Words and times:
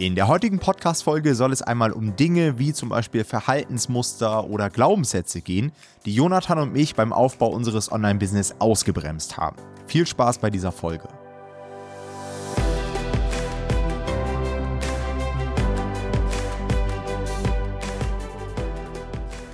In 0.00 0.14
der 0.14 0.28
heutigen 0.28 0.60
Podcast-Folge 0.60 1.34
soll 1.34 1.52
es 1.52 1.60
einmal 1.60 1.90
um 1.90 2.14
Dinge 2.14 2.60
wie 2.60 2.72
zum 2.72 2.88
Beispiel 2.88 3.24
Verhaltensmuster 3.24 4.48
oder 4.48 4.70
Glaubenssätze 4.70 5.40
gehen, 5.40 5.72
die 6.04 6.14
Jonathan 6.14 6.60
und 6.60 6.72
mich 6.72 6.94
beim 6.94 7.12
Aufbau 7.12 7.48
unseres 7.48 7.90
Online-Business 7.90 8.54
ausgebremst 8.60 9.36
haben. 9.36 9.56
Viel 9.88 10.06
Spaß 10.06 10.38
bei 10.38 10.50
dieser 10.50 10.70
Folge. 10.70 11.08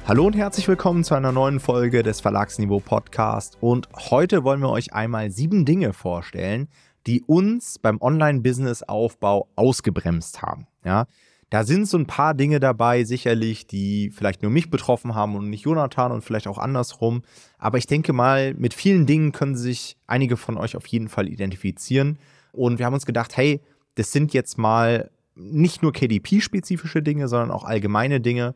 Hallo 0.07 0.27
und 0.27 0.37
herzlich 0.37 0.69
willkommen 0.69 1.05
zu 1.05 1.15
einer 1.15 1.33
neuen 1.33 1.59
Folge 1.59 2.03
des 2.03 2.21
Verlagsniveau 2.21 2.81
Podcast. 2.81 3.57
Und 3.63 3.89
heute 4.11 4.45
wollen 4.45 4.61
wir 4.61 4.69
euch 4.69 4.93
einmal 4.93 5.31
sieben 5.31 5.65
Dinge 5.65 5.95
vorstellen, 5.95 6.69
die 7.07 7.23
uns 7.23 7.79
beim 7.79 8.01
Online-Business-Aufbau 8.01 9.49
ausgebremst 9.57 10.43
haben. 10.43 10.67
Ja, 10.85 11.07
da 11.51 11.65
sind 11.65 11.87
so 11.87 11.99
ein 11.99 12.07
paar 12.07 12.35
Dinge 12.35 12.59
dabei, 12.59 13.05
sicherlich, 13.05 13.67
die 13.67 14.11
vielleicht 14.11 14.43
nur 14.43 14.51
mich 14.51 14.71
betroffen 14.71 15.15
haben 15.15 15.37
und 15.37 15.51
nicht 15.51 15.65
Jonathan 15.65 16.11
und 16.11 16.23
vielleicht 16.23 16.49
auch 16.49 16.59
andersrum. 16.59 17.23
Aber 17.59 17.79
ich 17.79 17.87
denke 17.87 18.13
mal, 18.13 18.55
mit 18.55 18.75
vielen 18.75 19.07
Dingen 19.07 19.33
können 19.33 19.57
sich 19.57 19.97
einige 20.07 20.37
von 20.37 20.57
euch 20.57 20.77
auf 20.77 20.87
jeden 20.87 21.09
Fall 21.09 21.29
identifizieren. 21.29 22.19
Und 22.53 22.79
wir 22.79 22.87
haben 22.87 22.95
uns 22.95 23.07
gedacht, 23.07 23.37
hey, 23.37 23.61
das 23.95 24.11
sind 24.11 24.33
jetzt 24.33 24.59
mal 24.59 25.11
nicht 25.37 25.83
nur 25.83 25.93
KDP-spezifische 25.93 27.03
Dinge, 27.03 27.29
sondern 27.29 27.51
auch 27.51 27.65
allgemeine 27.65 28.21
Dinge, 28.21 28.55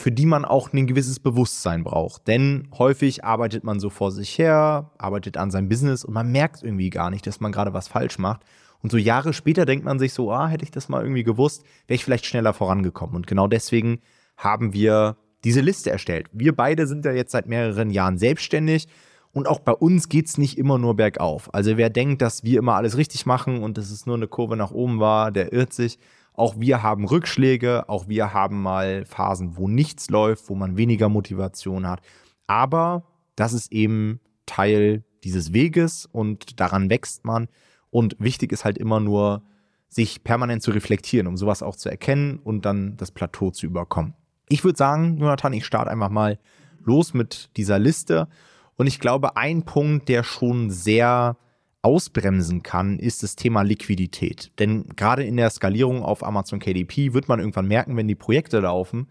für 0.00 0.10
die 0.10 0.24
man 0.24 0.46
auch 0.46 0.72
ein 0.72 0.86
gewisses 0.86 1.20
Bewusstsein 1.20 1.84
braucht. 1.84 2.26
Denn 2.26 2.68
häufig 2.78 3.22
arbeitet 3.22 3.64
man 3.64 3.80
so 3.80 3.90
vor 3.90 4.10
sich 4.10 4.38
her, 4.38 4.90
arbeitet 4.96 5.36
an 5.36 5.50
seinem 5.50 5.68
Business 5.68 6.06
und 6.06 6.14
man 6.14 6.32
merkt 6.32 6.62
irgendwie 6.62 6.88
gar 6.88 7.10
nicht, 7.10 7.26
dass 7.26 7.40
man 7.40 7.52
gerade 7.52 7.74
was 7.74 7.86
falsch 7.86 8.18
macht. 8.18 8.40
Und 8.82 8.90
so 8.90 8.96
Jahre 8.96 9.34
später 9.34 9.66
denkt 9.66 9.84
man 9.84 9.98
sich 9.98 10.14
so, 10.14 10.32
ah, 10.32 10.48
hätte 10.48 10.64
ich 10.64 10.70
das 10.70 10.88
mal 10.88 11.02
irgendwie 11.02 11.22
gewusst, 11.22 11.64
wäre 11.86 11.96
ich 11.96 12.04
vielleicht 12.04 12.24
schneller 12.24 12.54
vorangekommen. 12.54 13.14
Und 13.14 13.26
genau 13.26 13.46
deswegen 13.46 14.00
haben 14.38 14.72
wir 14.72 15.18
diese 15.44 15.60
Liste 15.60 15.90
erstellt. 15.90 16.28
Wir 16.32 16.56
beide 16.56 16.86
sind 16.86 17.04
ja 17.04 17.12
jetzt 17.12 17.32
seit 17.32 17.46
mehreren 17.46 17.90
Jahren 17.90 18.16
selbstständig 18.16 18.88
und 19.32 19.48
auch 19.48 19.60
bei 19.60 19.72
uns 19.72 20.08
geht 20.08 20.28
es 20.28 20.38
nicht 20.38 20.56
immer 20.56 20.78
nur 20.78 20.96
bergauf. 20.96 21.52
Also 21.52 21.76
wer 21.76 21.90
denkt, 21.90 22.22
dass 22.22 22.42
wir 22.42 22.58
immer 22.58 22.76
alles 22.76 22.96
richtig 22.96 23.26
machen 23.26 23.62
und 23.62 23.76
dass 23.76 23.90
es 23.90 24.06
nur 24.06 24.16
eine 24.16 24.28
Kurve 24.28 24.56
nach 24.56 24.70
oben 24.70 24.98
war, 24.98 25.30
der 25.30 25.52
irrt 25.52 25.74
sich. 25.74 25.98
Auch 26.32 26.54
wir 26.58 26.82
haben 26.82 27.04
Rückschläge, 27.04 27.88
auch 27.88 28.08
wir 28.08 28.32
haben 28.32 28.62
mal 28.62 29.04
Phasen, 29.04 29.56
wo 29.56 29.68
nichts 29.68 30.10
läuft, 30.10 30.48
wo 30.48 30.54
man 30.54 30.76
weniger 30.76 31.08
Motivation 31.08 31.86
hat. 31.86 32.00
Aber 32.46 33.04
das 33.36 33.52
ist 33.52 33.72
eben 33.72 34.20
Teil 34.46 35.04
dieses 35.24 35.52
Weges 35.52 36.06
und 36.06 36.60
daran 36.60 36.90
wächst 36.90 37.24
man. 37.24 37.48
Und 37.90 38.16
wichtig 38.18 38.52
ist 38.52 38.64
halt 38.64 38.78
immer 38.78 39.00
nur, 39.00 39.42
sich 39.88 40.22
permanent 40.22 40.62
zu 40.62 40.70
reflektieren, 40.70 41.26
um 41.26 41.36
sowas 41.36 41.62
auch 41.62 41.74
zu 41.74 41.88
erkennen 41.88 42.38
und 42.38 42.64
dann 42.64 42.96
das 42.96 43.10
Plateau 43.10 43.50
zu 43.50 43.66
überkommen. 43.66 44.14
Ich 44.48 44.64
würde 44.64 44.78
sagen, 44.78 45.18
Jonathan, 45.18 45.52
ich 45.52 45.66
starte 45.66 45.90
einfach 45.90 46.10
mal 46.10 46.38
los 46.84 47.12
mit 47.12 47.50
dieser 47.56 47.78
Liste. 47.78 48.28
Und 48.76 48.86
ich 48.86 49.00
glaube, 49.00 49.36
ein 49.36 49.64
Punkt, 49.64 50.08
der 50.08 50.22
schon 50.22 50.70
sehr 50.70 51.36
ausbremsen 51.82 52.62
kann, 52.62 52.98
ist 52.98 53.22
das 53.22 53.36
Thema 53.36 53.62
Liquidität. 53.62 54.52
Denn 54.58 54.86
gerade 54.96 55.24
in 55.24 55.36
der 55.36 55.50
Skalierung 55.50 56.02
auf 56.02 56.22
Amazon 56.22 56.58
KDP 56.58 57.14
wird 57.14 57.28
man 57.28 57.38
irgendwann 57.38 57.68
merken, 57.68 57.96
wenn 57.96 58.08
die 58.08 58.14
Projekte 58.14 58.60
laufen, 58.60 59.08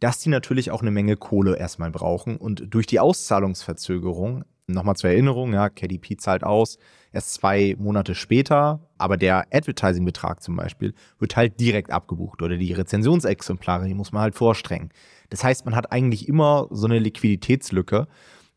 dass 0.00 0.18
die 0.18 0.28
natürlich 0.28 0.70
auch 0.70 0.82
eine 0.82 0.90
Menge 0.90 1.16
Kohle 1.16 1.56
erstmal 1.56 1.90
brauchen. 1.90 2.36
Und 2.36 2.72
durch 2.74 2.86
die 2.86 3.00
Auszahlungsverzögerung, 3.00 4.44
nochmal 4.66 4.96
zur 4.96 5.10
Erinnerung, 5.10 5.52
ja, 5.52 5.68
KDP 5.68 6.16
zahlt 6.16 6.44
aus 6.44 6.78
erst 7.12 7.34
zwei 7.34 7.74
Monate 7.78 8.14
später, 8.14 8.80
aber 8.98 9.16
der 9.16 9.46
Advertising-Betrag 9.52 10.42
zum 10.42 10.56
Beispiel 10.56 10.94
wird 11.18 11.36
halt 11.36 11.58
direkt 11.58 11.90
abgebucht 11.90 12.42
oder 12.42 12.56
die 12.56 12.72
Rezensionsexemplare, 12.72 13.86
die 13.86 13.94
muss 13.94 14.12
man 14.12 14.22
halt 14.22 14.34
vorstrengen. 14.34 14.90
Das 15.30 15.42
heißt, 15.42 15.64
man 15.64 15.74
hat 15.74 15.90
eigentlich 15.92 16.28
immer 16.28 16.68
so 16.70 16.86
eine 16.86 16.98
Liquiditätslücke 16.98 18.08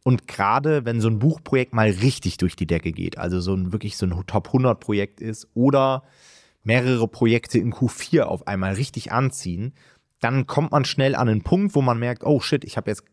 und 0.03 0.27
gerade 0.27 0.85
wenn 0.85 0.99
so 0.99 1.09
ein 1.09 1.19
Buchprojekt 1.19 1.73
mal 1.73 1.89
richtig 1.89 2.37
durch 2.37 2.55
die 2.55 2.67
Decke 2.67 2.91
geht, 2.91 3.17
also 3.17 3.39
so 3.39 3.53
ein 3.53 3.71
wirklich 3.71 3.97
so 3.97 4.05
ein 4.05 4.23
Top 4.25 4.47
100 4.47 4.79
Projekt 4.79 5.21
ist 5.21 5.47
oder 5.53 6.03
mehrere 6.63 7.07
Projekte 7.07 7.59
in 7.59 7.73
Q4 7.73 8.23
auf 8.23 8.47
einmal 8.47 8.73
richtig 8.73 9.11
anziehen, 9.11 9.73
dann 10.19 10.47
kommt 10.47 10.71
man 10.71 10.85
schnell 10.85 11.15
an 11.15 11.29
einen 11.29 11.43
Punkt, 11.43 11.75
wo 11.75 11.81
man 11.81 11.99
merkt, 11.99 12.23
oh 12.23 12.39
shit, 12.39 12.63
ich 12.63 12.77
habe 12.77 12.89
jetzt 12.89 13.03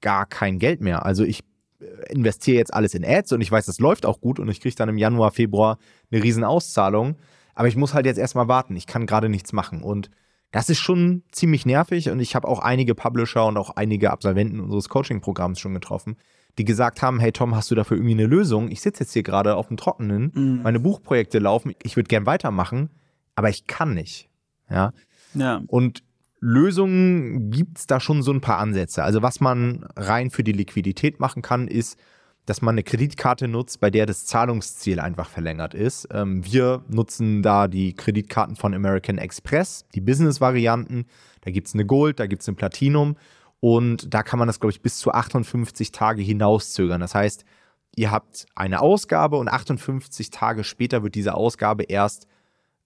gar 0.00 0.26
kein 0.26 0.58
Geld 0.58 0.80
mehr. 0.80 1.04
Also 1.04 1.24
ich 1.24 1.40
äh, 1.80 2.12
investiere 2.12 2.58
jetzt 2.58 2.74
alles 2.74 2.94
in 2.94 3.04
Ads 3.04 3.32
und 3.32 3.40
ich 3.40 3.50
weiß, 3.50 3.66
das 3.66 3.78
läuft 3.78 4.06
auch 4.06 4.20
gut 4.20 4.38
und 4.38 4.48
ich 4.48 4.60
kriege 4.60 4.74
dann 4.74 4.88
im 4.88 4.98
Januar, 4.98 5.30
Februar 5.30 5.78
eine 6.10 6.22
riesen 6.22 6.44
Auszahlung. 6.44 7.16
Aber 7.54 7.68
ich 7.68 7.76
muss 7.76 7.94
halt 7.94 8.06
jetzt 8.06 8.18
erstmal 8.18 8.48
warten. 8.48 8.76
Ich 8.76 8.86
kann 8.86 9.06
gerade 9.06 9.28
nichts 9.28 9.52
machen. 9.52 9.82
Und 9.82 10.10
das 10.54 10.70
ist 10.70 10.78
schon 10.78 11.24
ziemlich 11.32 11.66
nervig 11.66 12.10
und 12.10 12.20
ich 12.20 12.36
habe 12.36 12.46
auch 12.46 12.60
einige 12.60 12.94
Publisher 12.94 13.44
und 13.44 13.56
auch 13.56 13.70
einige 13.70 14.12
Absolventen 14.12 14.60
unseres 14.60 14.88
Coaching-Programms 14.88 15.58
schon 15.58 15.74
getroffen, 15.74 16.16
die 16.58 16.64
gesagt 16.64 17.02
haben, 17.02 17.18
hey 17.18 17.32
Tom, 17.32 17.56
hast 17.56 17.72
du 17.72 17.74
dafür 17.74 17.96
irgendwie 17.96 18.14
eine 18.14 18.26
Lösung? 18.26 18.70
Ich 18.70 18.80
sitze 18.80 19.02
jetzt 19.02 19.12
hier 19.12 19.24
gerade 19.24 19.56
auf 19.56 19.66
dem 19.66 19.76
Trockenen, 19.76 20.30
mhm. 20.32 20.60
meine 20.62 20.78
Buchprojekte 20.78 21.40
laufen, 21.40 21.74
ich 21.82 21.96
würde 21.96 22.06
gern 22.06 22.24
weitermachen, 22.24 22.90
aber 23.34 23.48
ich 23.48 23.66
kann 23.66 23.94
nicht. 23.94 24.28
Ja. 24.70 24.92
ja. 25.34 25.60
Und 25.66 26.04
Lösungen 26.38 27.50
gibt 27.50 27.78
es 27.78 27.88
da 27.88 27.98
schon 27.98 28.22
so 28.22 28.32
ein 28.32 28.40
paar 28.40 28.58
Ansätze. 28.58 29.02
Also 29.02 29.22
was 29.22 29.40
man 29.40 29.84
rein 29.96 30.30
für 30.30 30.44
die 30.44 30.52
Liquidität 30.52 31.18
machen 31.18 31.42
kann, 31.42 31.66
ist, 31.66 31.98
dass 32.46 32.60
man 32.60 32.74
eine 32.74 32.82
Kreditkarte 32.82 33.48
nutzt, 33.48 33.80
bei 33.80 33.90
der 33.90 34.06
das 34.06 34.26
Zahlungsziel 34.26 35.00
einfach 35.00 35.28
verlängert 35.28 35.74
ist. 35.74 36.08
Ähm, 36.12 36.44
wir 36.44 36.84
nutzen 36.88 37.42
da 37.42 37.68
die 37.68 37.94
Kreditkarten 37.94 38.56
von 38.56 38.74
American 38.74 39.18
Express, 39.18 39.86
die 39.94 40.00
Business-Varianten. 40.00 41.06
Da 41.40 41.50
gibt 41.50 41.68
es 41.68 41.74
eine 41.74 41.86
Gold, 41.86 42.20
da 42.20 42.26
gibt 42.26 42.42
es 42.42 42.48
eine 42.48 42.56
Platinum. 42.56 43.16
Und 43.60 44.12
da 44.12 44.22
kann 44.22 44.38
man 44.38 44.46
das, 44.46 44.60
glaube 44.60 44.72
ich, 44.72 44.82
bis 44.82 44.98
zu 44.98 45.12
58 45.12 45.90
Tage 45.90 46.20
hinauszögern. 46.20 47.00
Das 47.00 47.14
heißt, 47.14 47.44
ihr 47.96 48.10
habt 48.10 48.46
eine 48.54 48.80
Ausgabe 48.80 49.36
und 49.36 49.48
58 49.48 50.30
Tage 50.30 50.64
später 50.64 51.02
wird 51.02 51.14
diese 51.14 51.34
Ausgabe 51.34 51.84
erst, 51.84 52.26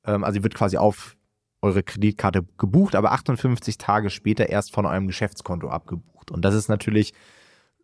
ähm, 0.04 0.22
also 0.22 0.44
wird 0.44 0.54
quasi 0.54 0.76
auf 0.76 1.16
eure 1.62 1.82
Kreditkarte 1.82 2.46
gebucht, 2.58 2.94
aber 2.94 3.10
58 3.10 3.78
Tage 3.78 4.10
später 4.10 4.48
erst 4.48 4.72
von 4.72 4.86
eurem 4.86 5.08
Geschäftskonto 5.08 5.68
abgebucht. 5.68 6.30
Und 6.30 6.44
das 6.44 6.54
ist 6.54 6.68
natürlich 6.68 7.12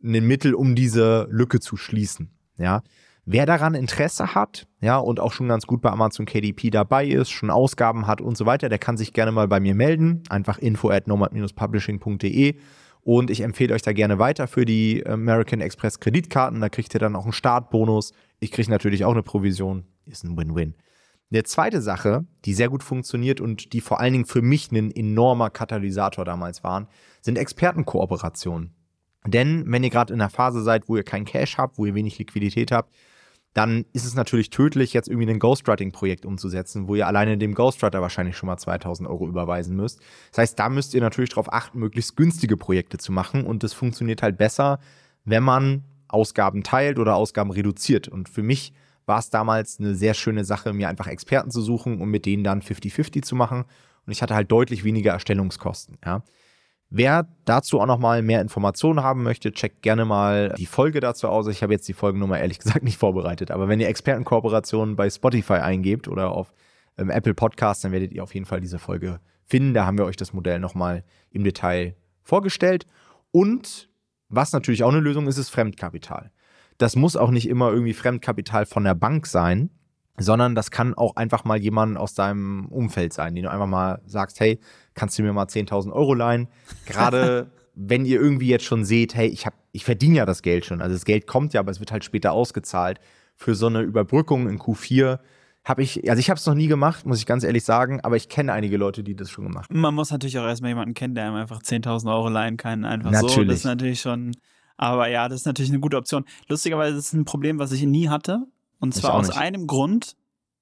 ein 0.05 0.27
Mittel, 0.27 0.55
um 0.55 0.75
diese 0.75 1.27
Lücke 1.31 1.61
zu 1.61 1.77
schließen. 1.77 2.31
Ja. 2.59 2.83
Wer 3.27 3.47
daran 3.47 3.75
Interesse 3.75 4.35
hat, 4.35 4.67
ja, 4.83 4.99
und 4.99 5.19
auch 5.19 5.33
schon 5.33 5.49
ganz 5.49 5.67
gut 5.67 5.81
bei 5.81 5.91
Amazon 5.91 6.27
KDP 6.27 6.69
dabei 6.69 7.07
ist, 7.07 7.31
schon 7.31 7.49
Ausgaben 7.51 8.07
hat 8.07 8.21
und 8.21 8.37
so 8.37 8.45
weiter, 8.45 8.69
der 8.69 8.79
kann 8.79 8.99
sich 8.99 9.15
gerne 9.15 9.33
mal 9.33 9.49
bei 9.49 9.61
mir 9.61 9.75
melden. 9.75 10.23
Einfach 10.29 10.59
info 10.59 10.91
at 10.91 11.09
nomad-publishing.de 11.09 12.57
und 13.01 13.31
ich 13.31 13.41
empfehle 13.41 13.75
euch 13.75 13.83
da 13.83 13.93
gerne 13.93 14.19
weiter 14.19 14.47
für 14.47 14.67
die 14.67 15.07
American 15.07 15.63
Express 15.63 16.01
Kreditkarten. 16.01 16.61
Da 16.61 16.69
kriegt 16.69 16.95
ihr 16.95 17.01
dann 17.01 17.17
auch 17.17 17.25
einen 17.25 17.33
Startbonus. 17.33 18.13
Ich 18.41 18.53
kriege 18.53 18.71
natürlich 18.71 19.07
auch 19.07 19.13
eine 19.13 19.23
Provision. 19.23 19.85
Ist 20.05 20.25
ein 20.25 20.37
Win-Win. 20.37 20.75
Eine 21.31 21.43
zweite 21.45 21.81
Sache, 21.81 22.27
die 22.45 22.55
sehr 22.55 22.69
gut 22.69 22.83
funktioniert 22.83 23.41
und 23.41 23.73
die 23.73 23.81
vor 23.81 24.01
allen 24.01 24.13
Dingen 24.13 24.27
für 24.27 24.43
mich 24.43 24.71
ein 24.71 24.91
enormer 24.91 25.51
Katalysator 25.51 26.25
damals 26.25 26.63
waren, 26.63 26.89
sind 27.23 27.39
Expertenkooperationen. 27.39 28.75
Denn 29.27 29.65
wenn 29.67 29.83
ihr 29.85 29.91
gerade 29.91 30.13
in 30.13 30.21
einer 30.21 30.31
Phase 30.31 30.63
seid, 30.63 30.89
wo 30.89 30.97
ihr 30.97 31.03
kein 31.03 31.25
Cash 31.25 31.57
habt, 31.57 31.79
wo 31.79 31.87
ihr 31.87 31.95
wenig 31.95 32.19
Liquidität 32.19 32.73
habt, 32.73 32.95
dann 33.55 33.85
ist 33.93 34.05
es 34.05 34.15
natürlich 34.15 34.51
tödlich, 34.51 34.93
jetzt 34.93 35.09
irgendwie 35.09 35.31
ein 35.31 35.39
Ghostwriting-Projekt 35.39 36.27
umzusetzen, 36.27 36.89
wo 36.89 36.97
ihr 36.97 37.07
alleine 37.07 37.39
dem 37.39 37.55
Ghostwriter 37.55 38.03
wahrscheinlich 38.03 38.37
schon 38.37 38.49
mal 38.49 38.59
2000 38.59 39.09
Euro 39.09 39.29
überweisen 39.29 39.77
müsst. 39.77 40.01
Das 40.33 40.39
heißt, 40.39 40.59
da 40.59 40.69
müsst 40.69 40.93
ihr 40.93 41.01
natürlich 41.01 41.31
darauf 41.31 41.53
achten, 41.53 41.79
möglichst 41.79 42.17
günstige 42.17 42.57
Projekte 42.57 42.99
zu 42.99 43.13
machen 43.13 43.47
und 43.47 43.63
das 43.63 43.73
funktioniert 43.73 44.23
halt 44.23 44.37
besser, 44.37 44.81
wenn 45.25 45.45
man 45.45 45.85
Ausgaben 46.09 46.65
teilt 46.65 46.99
oder 46.99 47.15
Ausgaben 47.15 47.53
reduziert. 47.53 48.09
Und 48.09 48.29
für 48.29 48.43
mich 48.43 48.73
war 49.07 49.21
es 49.21 49.31
damals 49.31 49.79
eine 49.79 49.95
sehr 49.95 50.15
schöne 50.15 50.45
Sache, 50.45 50.73
mir 50.73 50.89
einfach 50.89 51.07
Experten 51.07 51.51
zu 51.51 51.63
suchen 51.63 52.01
und 52.01 52.09
mit 52.09 52.27
denen 52.27 52.43
dann 52.43 52.61
50-50 52.61 53.23
zu 53.23 53.37
machen. 53.37 53.65
Und 54.07 54.13
ich 54.13 54.21
hatte 54.21 54.35
halt 54.35 54.51
deutlich 54.51 54.83
weniger 54.85 55.13
Erstellungskosten. 55.13 55.99
Ja. 56.05 56.23
Wer 56.91 57.27
dazu 57.45 57.81
auch 57.81 57.87
nochmal 57.87 58.23
mehr 58.23 58.41
Informationen 58.41 59.03
haben 59.03 59.23
möchte, 59.23 59.53
checkt 59.53 59.83
gerne 59.83 60.05
mal 60.05 60.55
die 60.57 60.67
Folge 60.67 61.01
dazu 61.01 61.29
aus. 61.29 61.49
Ich 61.49 61.63
habe 61.63 61.73
jetzt 61.73 61.89
die 61.89 61.93
Folgennummer 61.93 62.39
ehrlich 62.39 62.59
gesagt 62.61 62.85
nicht 62.85 62.99
vorbereitet, 62.99 63.51
aber 63.51 63.69
wenn 63.69 63.81
ihr 63.81 63.89
Expertenkooperationen 63.89 64.97
bei 64.97 65.11
Spotify 65.11 65.55
eingebt 65.55 66.09
oder 66.09 66.31
auf 66.31 66.53
ähm, 66.99 67.11
Apple 67.11 67.35
Podcasts, 67.35 67.83
dann 67.83 67.93
werdet 67.93 68.13
ihr 68.13 68.23
auf 68.23 68.35
jeden 68.35 68.47
Fall 68.47 68.61
diese 68.61 68.79
Folge 68.79 69.21
finden. 69.45 69.75
Da 69.75 69.87
haben 69.87 69.99
wir 69.99 70.05
euch 70.05 70.17
das 70.17 70.33
Modell 70.33 70.61
nochmal 70.61 71.05
im 71.31 71.45
Detail 71.45 71.97
vorgestellt. 72.23 72.87
Und 73.31 73.89
was 74.29 74.53
natürlich 74.53 74.85
auch 74.85 74.91
eine 74.91 75.01
Lösung 75.01 75.27
ist, 75.27 75.39
ist 75.39 75.51
Fremdkapital. 75.51 76.31
Das 76.79 76.97
muss 76.97 77.17
auch 77.17 77.31
nicht 77.31 77.49
immer 77.49 77.71
irgendwie 77.71 77.95
Fremdkapital 77.95 78.67
von 78.67 78.85
der 78.85 78.95
Bank 78.95 79.27
sein, 79.27 79.71
sondern 80.17 80.55
das 80.55 80.71
kann 80.71 80.95
auch 80.95 81.17
einfach 81.17 81.45
mal 81.45 81.59
jemand 81.59 81.97
aus 81.97 82.15
deinem 82.15 82.67
Umfeld 82.67 83.13
sein, 83.13 83.35
den 83.35 83.45
du 83.45 83.51
einfach 83.51 83.67
mal 83.67 84.01
sagst, 84.07 84.41
hey, 84.41 84.61
kannst 84.95 85.19
du 85.19 85.23
mir 85.23 85.33
mal 85.33 85.47
10.000 85.47 85.93
Euro 85.93 86.15
leihen? 86.15 86.49
Gerade 86.87 87.51
wenn 87.75 88.05
ihr 88.05 88.21
irgendwie 88.21 88.49
jetzt 88.49 88.65
schon 88.65 88.85
seht, 88.85 89.15
hey, 89.15 89.29
ich, 89.29 89.47
ich 89.73 89.85
verdiene 89.85 90.17
ja 90.17 90.27
das 90.27 90.43
Geld 90.43 90.65
schon, 90.65 90.81
also 90.81 90.95
das 90.95 91.05
Geld 91.05 91.27
kommt 91.27 91.53
ja, 91.53 91.61
aber 91.61 91.71
es 91.71 91.81
wird 91.81 91.93
halt 91.93 92.05
später 92.05 92.33
ausgezahlt. 92.33 93.01
Für 93.37 93.57
so 93.57 93.67
eine 93.67 93.81
Überbrückung 93.81 94.49
in 94.49 94.61
Q4 94.61 95.19
habe 95.65 95.83
ich, 95.83 96.09
also 96.09 96.21
ich 96.21 96.31
habe 96.31 96.39
es 96.39 96.47
noch 96.47 96.55
nie 96.55 96.69
gemacht, 96.69 97.05
muss 97.05 97.19
ich 97.19 97.27
ganz 97.27 97.43
ehrlich 97.43 97.65
sagen, 97.65 98.01
aber 98.03 98.17
ich 98.17 98.29
kenne 98.29 98.53
einige 98.53 98.77
Leute, 98.77 99.03
die 99.03 99.17
das 99.17 99.31
schon 99.31 99.45
gemacht 99.45 99.71
haben. 99.71 99.81
Man 99.81 99.95
muss 99.95 100.11
natürlich 100.13 100.39
auch 100.39 100.45
erstmal 100.45 100.71
jemanden 100.71 100.95
kennen, 100.95 101.15
der 101.15 101.25
einem 101.25 101.37
einfach 101.37 101.63
10.000 101.63 102.13
Euro 102.15 102.29
leihen 102.29 102.57
kann, 102.57 102.85
einfach 102.85 103.11
natürlich. 103.11 103.35
so. 103.35 103.45
Das 103.45 103.57
ist 103.57 103.65
natürlich 103.65 104.01
schon, 104.01 104.37
aber 104.77 105.09
ja, 105.09 105.29
das 105.29 105.41
ist 105.41 105.47
natürlich 105.47 105.71
eine 105.71 105.81
gute 105.81 105.97
Option. 105.97 106.25
Lustigerweise 106.49 106.97
ist 106.97 107.07
es 107.07 107.13
ein 107.13 107.25
Problem, 107.25 107.59
was 107.59 107.73
ich 107.73 107.83
nie 107.85 108.09
hatte. 108.09 108.47
Und 108.81 108.95
zwar 108.95 109.15
aus 109.15 109.31
einem 109.31 109.67
Grund, 109.67 110.17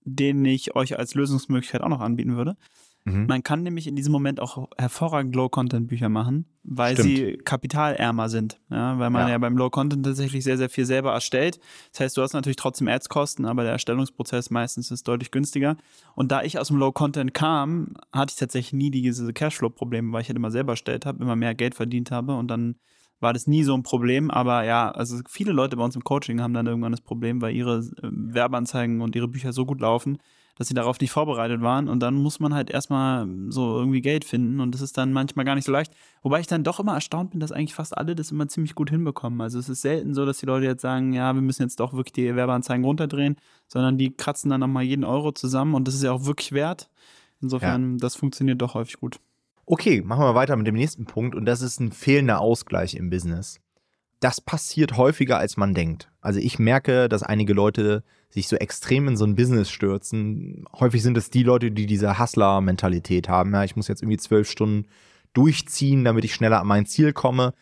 den 0.04 0.44
ich 0.44 0.74
euch 0.74 0.98
als 0.98 1.14
Lösungsmöglichkeit 1.14 1.80
auch 1.82 1.88
noch 1.88 2.00
anbieten 2.00 2.36
würde. 2.36 2.56
Mhm. 3.04 3.26
Man 3.26 3.42
kann 3.42 3.62
nämlich 3.62 3.88
in 3.88 3.96
diesem 3.96 4.12
Moment 4.12 4.38
auch 4.38 4.68
hervorragend 4.78 5.34
Low-Content-Bücher 5.34 6.08
machen, 6.08 6.46
weil 6.62 6.94
Stimmt. 6.94 7.08
sie 7.08 7.36
kapitalärmer 7.38 8.28
sind. 8.28 8.60
Ja, 8.70 8.98
weil 8.98 9.10
man 9.10 9.22
ja. 9.22 9.30
ja 9.30 9.38
beim 9.38 9.56
Low-Content 9.56 10.06
tatsächlich 10.06 10.44
sehr, 10.44 10.56
sehr 10.56 10.70
viel 10.70 10.84
selber 10.84 11.12
erstellt. 11.12 11.58
Das 11.90 12.00
heißt, 12.00 12.16
du 12.16 12.22
hast 12.22 12.32
natürlich 12.32 12.56
trotzdem 12.56 12.86
Ads-Kosten, 12.86 13.44
aber 13.44 13.64
der 13.64 13.72
Erstellungsprozess 13.72 14.50
meistens 14.50 14.90
ist 14.92 15.08
deutlich 15.08 15.32
günstiger. 15.32 15.76
Und 16.14 16.30
da 16.30 16.42
ich 16.42 16.58
aus 16.60 16.68
dem 16.68 16.76
Low-Content 16.76 17.34
kam, 17.34 17.94
hatte 18.12 18.32
ich 18.32 18.38
tatsächlich 18.38 18.72
nie 18.72 18.90
diese 18.92 19.32
Cashflow-Probleme, 19.32 20.12
weil 20.12 20.22
ich 20.22 20.28
halt 20.28 20.36
immer 20.36 20.52
selber 20.52 20.74
erstellt 20.74 21.04
habe, 21.04 21.22
immer 21.22 21.36
mehr 21.36 21.54
Geld 21.56 21.74
verdient 21.74 22.12
habe 22.12 22.36
und 22.36 22.48
dann 22.48 22.76
war 23.22 23.32
das 23.32 23.46
nie 23.46 23.62
so 23.62 23.74
ein 23.74 23.82
Problem, 23.82 24.30
aber 24.30 24.64
ja, 24.64 24.90
also 24.90 25.18
viele 25.28 25.52
Leute 25.52 25.76
bei 25.76 25.84
uns 25.84 25.96
im 25.96 26.04
Coaching 26.04 26.40
haben 26.40 26.54
dann 26.54 26.66
irgendwann 26.66 26.92
das 26.92 27.00
Problem, 27.00 27.40
weil 27.40 27.54
ihre 27.54 27.78
äh, 27.78 27.82
Werbeanzeigen 28.02 29.00
und 29.00 29.14
ihre 29.14 29.28
Bücher 29.28 29.52
so 29.52 29.64
gut 29.64 29.80
laufen, 29.80 30.18
dass 30.56 30.68
sie 30.68 30.74
darauf 30.74 31.00
nicht 31.00 31.12
vorbereitet 31.12 31.62
waren 31.62 31.88
und 31.88 32.00
dann 32.00 32.14
muss 32.14 32.40
man 32.40 32.52
halt 32.52 32.68
erstmal 32.68 33.26
so 33.48 33.78
irgendwie 33.78 34.02
Geld 34.02 34.24
finden 34.24 34.60
und 34.60 34.74
das 34.74 34.82
ist 34.82 34.98
dann 34.98 35.12
manchmal 35.12 35.44
gar 35.44 35.54
nicht 35.54 35.64
so 35.64 35.72
leicht. 35.72 35.94
Wobei 36.22 36.40
ich 36.40 36.46
dann 36.46 36.64
doch 36.64 36.78
immer 36.78 36.94
erstaunt 36.94 37.30
bin, 37.30 37.40
dass 37.40 37.52
eigentlich 37.52 37.74
fast 37.74 37.96
alle 37.96 38.14
das 38.14 38.32
immer 38.32 38.48
ziemlich 38.48 38.74
gut 38.74 38.90
hinbekommen. 38.90 39.40
Also 39.40 39.58
es 39.58 39.68
ist 39.68 39.80
selten 39.82 40.14
so, 40.14 40.26
dass 40.26 40.38
die 40.38 40.46
Leute 40.46 40.66
jetzt 40.66 40.82
sagen, 40.82 41.14
ja, 41.14 41.32
wir 41.34 41.42
müssen 41.42 41.62
jetzt 41.62 41.80
doch 41.80 41.94
wirklich 41.94 42.12
die 42.12 42.36
Werbeanzeigen 42.36 42.84
runterdrehen, 42.84 43.36
sondern 43.66 43.96
die 43.96 44.14
kratzen 44.14 44.50
dann 44.50 44.60
nochmal 44.60 44.82
jeden 44.82 45.04
Euro 45.04 45.32
zusammen 45.32 45.74
und 45.74 45.88
das 45.88 45.94
ist 45.94 46.02
ja 46.02 46.12
auch 46.12 46.26
wirklich 46.26 46.52
wert. 46.52 46.90
Insofern, 47.40 47.92
ja. 47.92 47.98
das 48.00 48.14
funktioniert 48.14 48.60
doch 48.60 48.74
häufig 48.74 48.98
gut. 49.00 49.18
Okay, 49.66 50.02
machen 50.02 50.24
wir 50.24 50.34
weiter 50.34 50.56
mit 50.56 50.66
dem 50.66 50.74
nächsten 50.74 51.04
Punkt 51.04 51.34
und 51.34 51.44
das 51.44 51.62
ist 51.62 51.80
ein 51.80 51.92
fehlender 51.92 52.40
Ausgleich 52.40 52.94
im 52.94 53.10
Business 53.10 53.60
das 54.22 54.40
passiert 54.40 54.96
häufiger, 54.96 55.38
als 55.38 55.56
man 55.56 55.74
denkt. 55.74 56.08
Also 56.20 56.38
ich 56.38 56.58
merke, 56.58 57.08
dass 57.08 57.24
einige 57.24 57.52
Leute 57.52 58.04
sich 58.30 58.46
so 58.46 58.56
extrem 58.56 59.08
in 59.08 59.16
so 59.16 59.24
ein 59.24 59.34
Business 59.34 59.68
stürzen. 59.68 60.64
Häufig 60.78 61.02
sind 61.02 61.16
es 61.18 61.30
die 61.30 61.42
Leute, 61.42 61.72
die 61.72 61.86
diese 61.86 62.18
Hustler-Mentalität 62.18 63.28
haben. 63.28 63.52
Ja, 63.52 63.64
ich 63.64 63.74
muss 63.74 63.88
jetzt 63.88 64.00
irgendwie 64.00 64.18
zwölf 64.18 64.48
Stunden 64.48 64.86
durchziehen, 65.32 66.04
damit 66.04 66.24
ich 66.24 66.34
schneller 66.34 66.60
an 66.60 66.68
mein 66.68 66.86
Ziel 66.86 67.12
komme. 67.12 67.52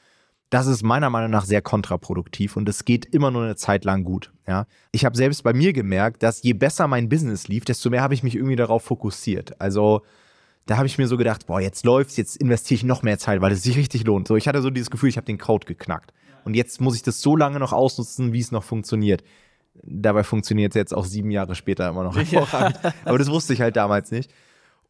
Das 0.51 0.67
ist 0.67 0.83
meiner 0.83 1.09
Meinung 1.09 1.31
nach 1.31 1.45
sehr 1.45 1.63
kontraproduktiv 1.63 2.57
und 2.57 2.69
es 2.69 2.85
geht 2.85 3.07
immer 3.07 3.31
nur 3.31 3.45
eine 3.45 3.57
Zeit 3.57 3.85
lang 3.85 4.05
gut. 4.05 4.33
Ja, 4.47 4.67
ich 4.93 5.05
habe 5.05 5.17
selbst 5.17 5.43
bei 5.43 5.55
mir 5.55 5.73
gemerkt, 5.73 6.23
dass 6.23 6.43
je 6.43 6.53
besser 6.53 6.89
mein 6.89 7.09
Business 7.09 7.49
lief, 7.49 7.65
desto 7.65 7.89
mehr 7.89 8.03
habe 8.03 8.15
ich 8.15 8.23
mich 8.23 8.35
irgendwie 8.35 8.57
darauf 8.57 8.83
fokussiert. 8.83 9.61
Also 9.61 10.03
da 10.67 10.77
habe 10.77 10.87
ich 10.87 10.99
mir 10.99 11.09
so 11.09 11.17
gedacht, 11.17 11.47
boah, 11.47 11.61
jetzt 11.61 11.85
läuft's, 11.85 12.17
jetzt 12.17 12.37
investiere 12.37 12.77
ich 12.77 12.85
noch 12.85 13.03
mehr 13.03 13.19
Zeit, 13.19 13.41
weil 13.41 13.53
es 13.53 13.63
sich 13.63 13.77
richtig 13.77 14.05
lohnt. 14.05 14.29
So, 14.29 14.37
ich 14.37 14.47
hatte 14.47 14.63
so 14.63 14.71
dieses 14.71 14.91
Gefühl, 14.91 15.09
ich 15.09 15.17
habe 15.17 15.27
den 15.27 15.39
Code 15.39 15.67
geknackt. 15.67 16.13
Und 16.45 16.55
jetzt 16.55 16.81
muss 16.81 16.97
ich 16.97 17.03
das 17.03 17.21
so 17.21 17.37
lange 17.37 17.59
noch 17.59 17.73
ausnutzen, 17.73 18.33
wie 18.33 18.41
es 18.41 18.53
noch 18.53 18.65
funktioniert. 18.65 19.23
Dabei 19.83 20.25
funktioniert 20.25 20.73
es 20.73 20.77
jetzt 20.77 20.95
auch 20.95 21.05
sieben 21.05 21.31
Jahre 21.31 21.55
später 21.55 21.89
immer 21.89 22.05
noch 22.05 22.17
hervorragend. 22.17 22.79
Ja. 22.83 22.93
Aber 23.05 23.19
das 23.19 23.31
wusste 23.31 23.53
ich 23.53 23.61
halt 23.61 23.77
damals 23.77 24.11
nicht. 24.11 24.31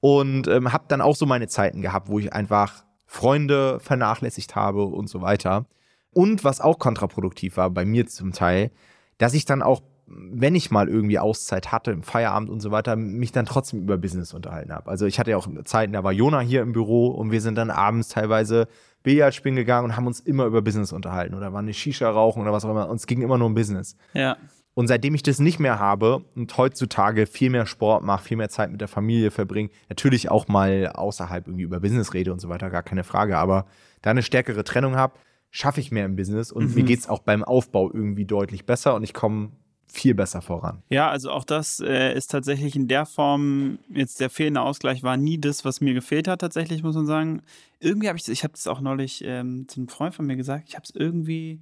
Und 0.01 0.49
ähm, 0.49 0.73
habe 0.73 0.85
dann 0.89 1.01
auch 1.01 1.17
so 1.17 1.27
meine 1.27 1.49
Zeiten 1.49 1.83
gehabt, 1.83 2.09
wo 2.09 2.19
ich 2.19 2.33
einfach 2.33 2.85
Freunde 3.07 3.81
vernachlässigt 3.81 4.55
habe 4.55 4.85
und 4.85 5.09
so 5.09 5.21
weiter. 5.21 5.67
Und 6.13 6.45
was 6.45 6.61
auch 6.61 6.79
kontraproduktiv 6.79 7.57
war, 7.57 7.71
bei 7.71 7.85
mir 7.85 8.07
zum 8.07 8.33
Teil, 8.33 8.71
dass 9.19 9.35
ich 9.35 9.45
dann 9.45 9.63
auch, 9.63 9.83
wenn 10.11 10.55
ich 10.55 10.71
mal 10.71 10.89
irgendwie 10.89 11.19
Auszeit 11.19 11.71
hatte, 11.71 11.93
im 11.93 12.03
Feierabend 12.03 12.51
und 12.51 12.61
so 12.61 12.71
weiter, 12.71 12.97
mich 12.97 13.33
dann 13.33 13.47
trotzdem 13.47 13.83
über 13.83 13.97
Business 13.97 14.35
unterhalten 14.35 14.73
habe. 14.73 14.91
Also 14.91 15.07
ich 15.07 15.19
hatte 15.19 15.31
ja 15.31 15.37
auch 15.37 15.49
Zeiten, 15.65 15.93
da 15.93 16.03
war 16.03 16.13
Jona 16.13 16.41
hier 16.41 16.63
im 16.63 16.73
Büro 16.73 17.09
und 17.09 17.31
wir 17.31 17.41
sind 17.41 17.57
dann 17.57 17.71
abends 17.71 18.09
teilweise 18.09 18.67
Billard 19.03 19.35
spielen 19.35 19.57
gegangen 19.57 19.87
und 19.87 19.97
haben 19.97 20.07
uns 20.07 20.21
immer 20.21 20.45
über 20.47 20.63
Business 20.63 20.93
unterhalten 20.93 21.35
oder 21.35 21.53
waren 21.53 21.65
eine 21.65 21.75
Shisha 21.75 22.11
rauchen 22.11 22.43
oder 22.43 22.53
was 22.53 22.65
auch 22.65 22.71
immer. 22.71 22.89
Uns 22.89 23.07
ging 23.07 23.23
immer 23.23 23.39
nur 23.39 23.47
um 23.47 23.55
Business. 23.55 23.97
Ja. 24.13 24.37
Und 24.75 24.89
seitdem 24.89 25.15
ich 25.15 25.23
das 25.23 25.41
nicht 25.41 25.59
mehr 25.59 25.79
habe 25.79 26.25
und 26.35 26.57
heutzutage 26.57 27.27
viel 27.27 27.51
mehr 27.51 27.67
Sport 27.67 28.05
mache, 28.05 28.25
viel 28.25 28.37
mehr 28.37 28.49
Zeit 28.49 28.71
mit 28.71 28.81
der 28.81 28.89
Familie 28.89 29.31
verbringe, 29.31 29.71
natürlich 29.89 30.31
auch 30.31 30.49
mal 30.49 30.89
außerhalb 30.95 31.47
irgendwie 31.47 31.65
über 31.65 31.81
Business 31.81 32.15
rede 32.15 32.33
und 32.33 32.41
so 32.41 32.49
weiter, 32.49 32.71
gar 32.71 32.83
keine 32.83 33.05
Frage, 33.05 33.37
aber 33.39 33.67
da 34.03 34.11
eine 34.11 34.23
stärkere 34.23 34.65
Trennung 34.65 34.97
habe, 34.97 35.15
schaffe 35.51 35.81
ich 35.81 35.91
mehr 35.91 36.05
im 36.05 36.17
Business 36.17 36.53
und 36.53 36.69
mhm. 36.69 36.75
mir 36.75 36.83
geht 36.85 37.01
es 37.01 37.09
auch 37.09 37.21
beim 37.21 37.43
Aufbau 37.43 37.91
irgendwie 37.93 38.25
deutlich 38.25 38.65
besser 38.65 38.95
und 38.95 39.03
ich 39.03 39.13
komme 39.13 39.51
viel 39.91 40.15
besser 40.15 40.41
voran. 40.43 40.83
Ja, 40.89 41.11
also 41.11 41.31
auch 41.31 41.45
das 41.45 41.81
äh, 41.81 42.15
ist 42.15 42.31
tatsächlich 42.31 42.77
in 42.77 42.89
der 42.89 43.07
Form, 43.07 43.79
jetzt 43.89 44.21
der 44.21 44.31
fehlende 44.31 44.63
Ausgleich 44.63 45.03
war 45.03 45.17
nie 45.17 45.39
das, 45.39 45.65
was 45.65 45.81
mir 45.81 45.95
gefehlt 45.95 46.29
hat, 46.29 46.41
tatsächlich, 46.41 46.83
muss 46.83 46.95
man 46.95 47.07
sagen. 47.07 47.43
Irgendwie 47.81 48.09
habe 48.09 48.19
ich, 48.19 48.29
ich 48.29 48.45
habe 48.45 48.53
das 48.53 48.67
auch 48.67 48.81
neulich 48.81 49.23
ähm, 49.25 49.67
zu 49.69 49.81
einem 49.81 49.89
Freund 49.89 50.15
von 50.15 50.27
mir 50.27 50.37
gesagt, 50.37 50.65
ich 50.69 50.75
habe 50.75 50.85
es 50.85 50.95
irgendwie, 50.95 51.61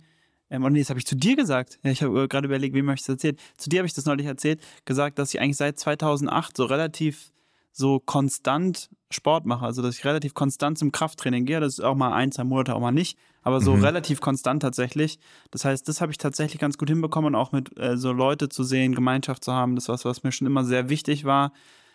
ähm, 0.50 0.64
und 0.64 0.72
nee, 0.72 0.80
das 0.80 0.90
habe 0.90 0.98
ich 0.98 1.06
zu 1.06 1.16
dir 1.16 1.36
gesagt. 1.36 1.78
Ich 1.82 2.02
habe 2.02 2.25
äh, 2.25 2.28
gerade 2.28 2.46
überlegt, 2.46 2.75
wem 2.75 2.86
habe 2.88 2.96
ich 2.96 3.02
das 3.02 3.10
erzählt. 3.10 3.40
Zu 3.56 3.70
dir 3.70 3.80
habe 3.80 3.86
ich 3.86 3.94
das 3.94 4.06
neulich 4.06 4.26
erzählt, 4.26 4.60
gesagt, 4.84 5.19
dass 5.19 5.32
ich 5.32 5.40
eigentlich 5.40 5.56
seit 5.56 5.78
2008 5.78 6.56
so 6.56 6.64
relativ 6.64 7.32
so 7.73 8.00
konstant 8.00 8.91
Sport 9.11 9.47
mache, 9.47 9.65
also 9.65 9.81
dass 9.81 9.97
ich 9.97 10.05
relativ 10.05 10.35
konstant 10.35 10.79
zum 10.79 10.93
Krafttraining 10.93 11.47
gehe, 11.47 11.61
das 11.61 11.75
ist 11.75 11.85
auch 11.85 11.94
mal 11.94 12.12
ein, 12.12 12.31
zwei 12.31 12.44
Monate, 12.44 12.75
auch 12.75 12.81
mal 12.81 12.93
nicht, 12.93 13.19
aber 13.43 13.61
so 13.61 13.75
mhm. 13.75 13.85
relativ 13.85 14.20
konstant 14.20 14.61
tatsächlich. 14.61 15.19
Das 15.50 15.65
heißt, 15.65 15.88
das 15.88 16.00
habe 16.00 16.12
ich 16.12 16.19
tatsächlich 16.19 16.61
ganz 16.61 16.76
gut 16.76 16.91
hinbekommen, 16.91 17.35
auch 17.35 17.53
mit 17.53 17.79
äh, 17.79 17.97
so 17.97 18.12
Leute 18.12 18.49
zu 18.50 18.65
sehen, 18.65 18.94
Gemeinschaft 18.94 19.44
zu 19.44 19.53
haben, 19.53 19.76
das 19.76 19.85
ist 19.85 19.88
was, 19.88 20.05
was 20.05 20.23
mir 20.25 20.32
schon 20.32 20.47
immer 20.47 20.65
sehr 20.65 20.91
wichtig 20.91 21.25
war. 21.25 21.53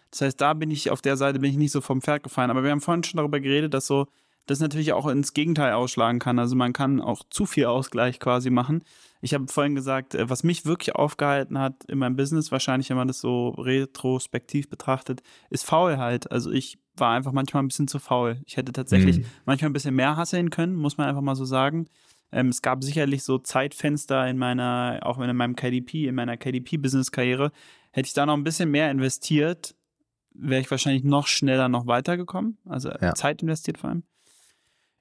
Das 0.10 0.22
heißt, 0.22 0.42
da 0.42 0.54
bin 0.54 0.72
ich 0.72 0.90
auf 0.90 1.02
der 1.02 1.18
Seite 1.18 1.40
bin 1.40 1.52
ich 1.52 1.58
nicht 1.58 1.72
so 1.72 1.81
vom 1.81 2.02
Pferd 2.02 2.24
gefallen, 2.24 2.50
aber 2.52 2.64
wir 2.64 2.72
haben 2.72 2.81
vorhin 2.81 3.04
schon 3.04 3.18
darüber 3.18 3.40
geredet, 3.40 3.74
dass 3.74 3.86
so 3.88 4.08
das 4.45 4.60
natürlich 4.60 4.94
auch 4.94 5.07
ins 5.07 5.34
Gegenteil 5.34 5.74
ausschlagen 5.74 6.19
kann. 6.19 6.40
Also 6.40 6.56
man 6.56 6.74
kann 6.74 7.01
auch 7.01 7.24
zu 7.30 7.45
viel 7.45 7.66
Ausgleich 7.66 8.19
quasi 8.19 8.50
machen. 8.50 8.84
Ich 9.22 9.34
habe 9.34 9.48
vorhin 9.48 9.75
gesagt, 9.75 10.16
äh, 10.16 10.30
was 10.30 10.44
mich 10.44 10.66
wirklich 10.66 10.95
aufgehalten 10.95 11.57
hat 11.57 11.86
in 11.86 11.98
meinem 11.98 12.16
Business, 12.16 12.51
wahrscheinlich, 12.51 12.90
wenn 12.90 12.98
man 12.98 13.07
das 13.07 13.22
so 13.22 13.50
retrospektiv 13.50 14.69
betrachtet, 14.69 15.22
ist 15.50 15.66
Faulheit. 15.66 16.30
Also 16.31 16.51
ich 16.51 16.78
war 16.95 17.16
einfach 17.16 17.31
manchmal 17.31 17.63
ein 17.63 17.69
bisschen 17.69 17.88
zu 17.88 18.00
faul. 18.00 18.42
Ich 18.45 18.57
hätte 18.57 18.72
tatsächlich 18.72 19.19
mhm. 19.19 19.25
manchmal 19.45 19.69
ein 19.69 19.74
bisschen 19.74 19.95
mehr 19.95 20.18
hasseln 20.18 20.50
können, 20.50 20.75
muss 20.75 20.98
man 20.98 21.07
einfach 21.07 21.22
mal 21.22 21.36
so 21.36 21.46
sagen. 21.46 21.88
Ähm, 22.31 22.50
es 22.50 22.62
gab 22.62 22.84
sicherlich 22.84 23.24
so 23.24 23.38
Zeitfenster 23.38 24.28
in 24.28 24.38
meiner, 24.38 25.00
auch 25.04 25.19
in 25.19 25.36
meinem 25.36 25.56
KDP, 25.56 26.07
in 26.07 26.16
meiner 26.16 26.36
KDP-Business-Karriere. 26.36 27.51
Hätte 27.92 28.07
ich 28.07 28.13
da 28.13 28.25
noch 28.25 28.34
ein 28.34 28.44
bisschen 28.44 28.72
mehr 28.72 28.92
investiert, 28.92 29.75
wäre 30.34 30.62
ich 30.62 30.69
wahrscheinlich 30.69 31.04
noch 31.04 31.28
schneller 31.28 31.70
noch 31.70 31.88
weitergekommen. 31.88 32.58
Also 32.65 32.89
ja. 32.89 33.13
Zeit 33.13 33.41
investiert 33.41 33.77
vor 33.77 33.91
allem. 33.91 34.03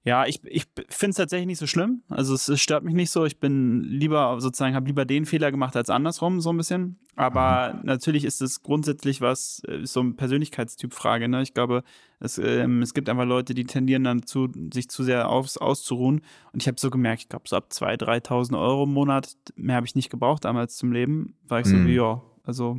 Ja, 0.05 0.27
ich, 0.27 0.41
ich 0.45 0.65
finde 0.89 1.11
es 1.11 1.17
tatsächlich 1.17 1.47
nicht 1.47 1.61
so 1.61 1.69
schlimm. 1.69 2.03
Also 2.09 2.35
es, 2.35 2.49
es, 2.49 2.61
stört 2.61 2.83
mich 2.83 2.95
nicht 2.95 3.11
so. 3.11 3.25
Ich 3.25 3.39
bin 3.39 3.85
lieber 3.85 4.41
sozusagen, 4.41 4.75
habe 4.75 4.89
lieber 4.89 5.05
den 5.05 5.27
Fehler 5.27 5.53
gemacht 5.53 5.77
als 5.77 5.91
andersrum, 5.91 6.41
so 6.41 6.51
ein 6.51 6.57
bisschen. 6.57 6.99
Aber 7.15 7.75
mhm. 7.75 7.81
natürlich 7.85 8.25
ist 8.25 8.43
es 8.43 8.63
grundsätzlich 8.63 9.21
was, 9.21 9.63
äh, 9.69 9.87
so 9.87 10.01
eine 10.01 10.15
Persönlichkeitstyp-Frage. 10.15 11.29
Ne? 11.29 11.43
Ich 11.43 11.55
glaube, 11.55 11.85
es, 12.19 12.37
ähm, 12.39 12.83
es 12.83 12.95
gibt 12.95 13.09
einfach 13.09 13.27
Leute, 13.27 13.55
die 13.55 13.63
tendieren 13.63 14.03
dann 14.03 14.25
zu, 14.25 14.49
sich 14.75 14.89
zu 14.89 15.05
sehr 15.05 15.29
aufs, 15.29 15.57
auszuruhen. 15.57 16.23
Und 16.53 16.63
ich 16.63 16.67
habe 16.67 16.81
so 16.81 16.91
gemerkt, 16.91 17.23
ich 17.23 17.29
glaube, 17.29 17.45
so 17.49 17.55
ab 17.55 17.69
2.000, 17.71 18.27
3.000 18.27 18.61
Euro 18.61 18.85
im 18.85 18.93
Monat, 18.93 19.37
mehr 19.55 19.77
habe 19.77 19.87
ich 19.87 19.95
nicht 19.95 20.11
gebraucht 20.11 20.45
damals 20.45 20.77
zum 20.77 20.91
Leben, 20.91 21.37
war 21.47 21.61
ich 21.61 21.67
mhm. 21.67 21.71
so 21.71 21.87
wie, 21.87 21.95
ja, 21.95 22.23
also 22.43 22.79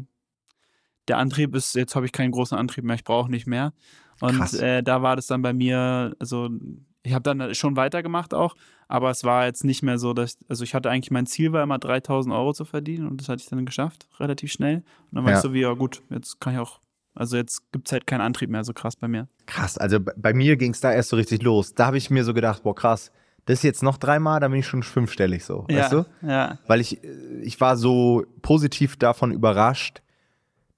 der 1.08 1.20
Antrieb 1.20 1.56
ist, 1.56 1.76
jetzt 1.76 1.96
habe 1.96 2.06
ich 2.06 2.12
keinen 2.12 2.32
großen 2.32 2.58
Antrieb 2.58 2.84
mehr, 2.84 2.96
ich 2.96 3.04
brauche 3.04 3.32
nicht 3.32 3.48
mehr. 3.48 3.74
Und 4.20 4.54
äh, 4.56 4.84
da 4.84 5.02
war 5.02 5.16
das 5.16 5.28
dann 5.28 5.42
bei 5.42 5.54
mir, 5.54 6.16
also 6.20 6.50
ich 7.04 7.14
habe 7.14 7.24
dann 7.24 7.54
schon 7.54 7.76
weitergemacht 7.76 8.34
auch, 8.34 8.56
aber 8.88 9.10
es 9.10 9.24
war 9.24 9.46
jetzt 9.46 9.64
nicht 9.64 9.84
mehr 9.84 9.98
so, 9.98 10.14
dass, 10.14 10.38
also 10.48 10.64
ich 10.64 10.74
hatte 10.74 10.90
eigentlich 10.90 11.12
mein 11.12 11.26
Ziel 11.26 11.52
war 11.52 11.62
immer 11.64 11.78
3000 11.78 12.34
Euro 12.34 12.54
zu 12.54 12.66
verdienen 12.66 13.08
und 13.08 13.20
das 13.20 13.30
hatte 13.30 13.42
ich 13.42 13.50
dann 13.50 13.66
geschafft, 13.66 14.08
relativ 14.20 14.52
schnell. 14.52 14.78
Und 14.78 15.16
dann 15.16 15.24
war 15.26 15.32
ja. 15.32 15.38
ich 15.38 15.44
so 15.44 15.54
wie, 15.54 15.62
ja 15.62 15.74
gut, 15.74 16.02
jetzt 16.10 16.40
kann 16.40 16.54
ich 16.54 16.60
auch, 16.60 16.80
also 17.14 17.36
jetzt 17.36 17.72
gibt 17.72 17.88
es 17.88 17.92
halt 17.92 18.08
keinen 18.08 18.22
Antrieb 18.22 18.50
mehr 18.50 18.64
so 18.64 18.74
krass 18.74 18.96
bei 18.96 19.08
mir. 19.08 19.28
Krass, 19.46 19.78
also 19.78 20.00
bei 20.00 20.34
mir 20.34 20.56
ging 20.56 20.72
es 20.72 20.80
da 20.80 20.92
erst 20.92 21.10
so 21.10 21.18
richtig 21.18 21.44
los. 21.44 21.74
Da 21.74 21.88
habe 21.88 21.98
ich 21.98 22.10
mir 22.10 22.24
so 22.24 22.34
gedacht, 22.34 22.64
boah 22.64 22.74
krass, 22.74 23.12
das 23.46 23.60
ist 23.60 23.64
jetzt 23.64 23.84
noch 23.84 23.98
dreimal, 23.98 24.40
dann 24.40 24.52
bin 24.52 24.62
ich 24.62 24.68
schon 24.68 24.84
fünfstellig 24.84 25.44
so, 25.44 25.66
ja, 25.70 25.80
weißt 25.80 25.94
du? 25.94 26.06
Ja. 26.22 26.58
Weil 26.68 26.80
ich, 26.80 27.04
ich 27.42 27.60
war 27.60 27.76
so 27.76 28.24
positiv 28.42 28.96
davon 28.96 29.32
überrascht, 29.32 30.02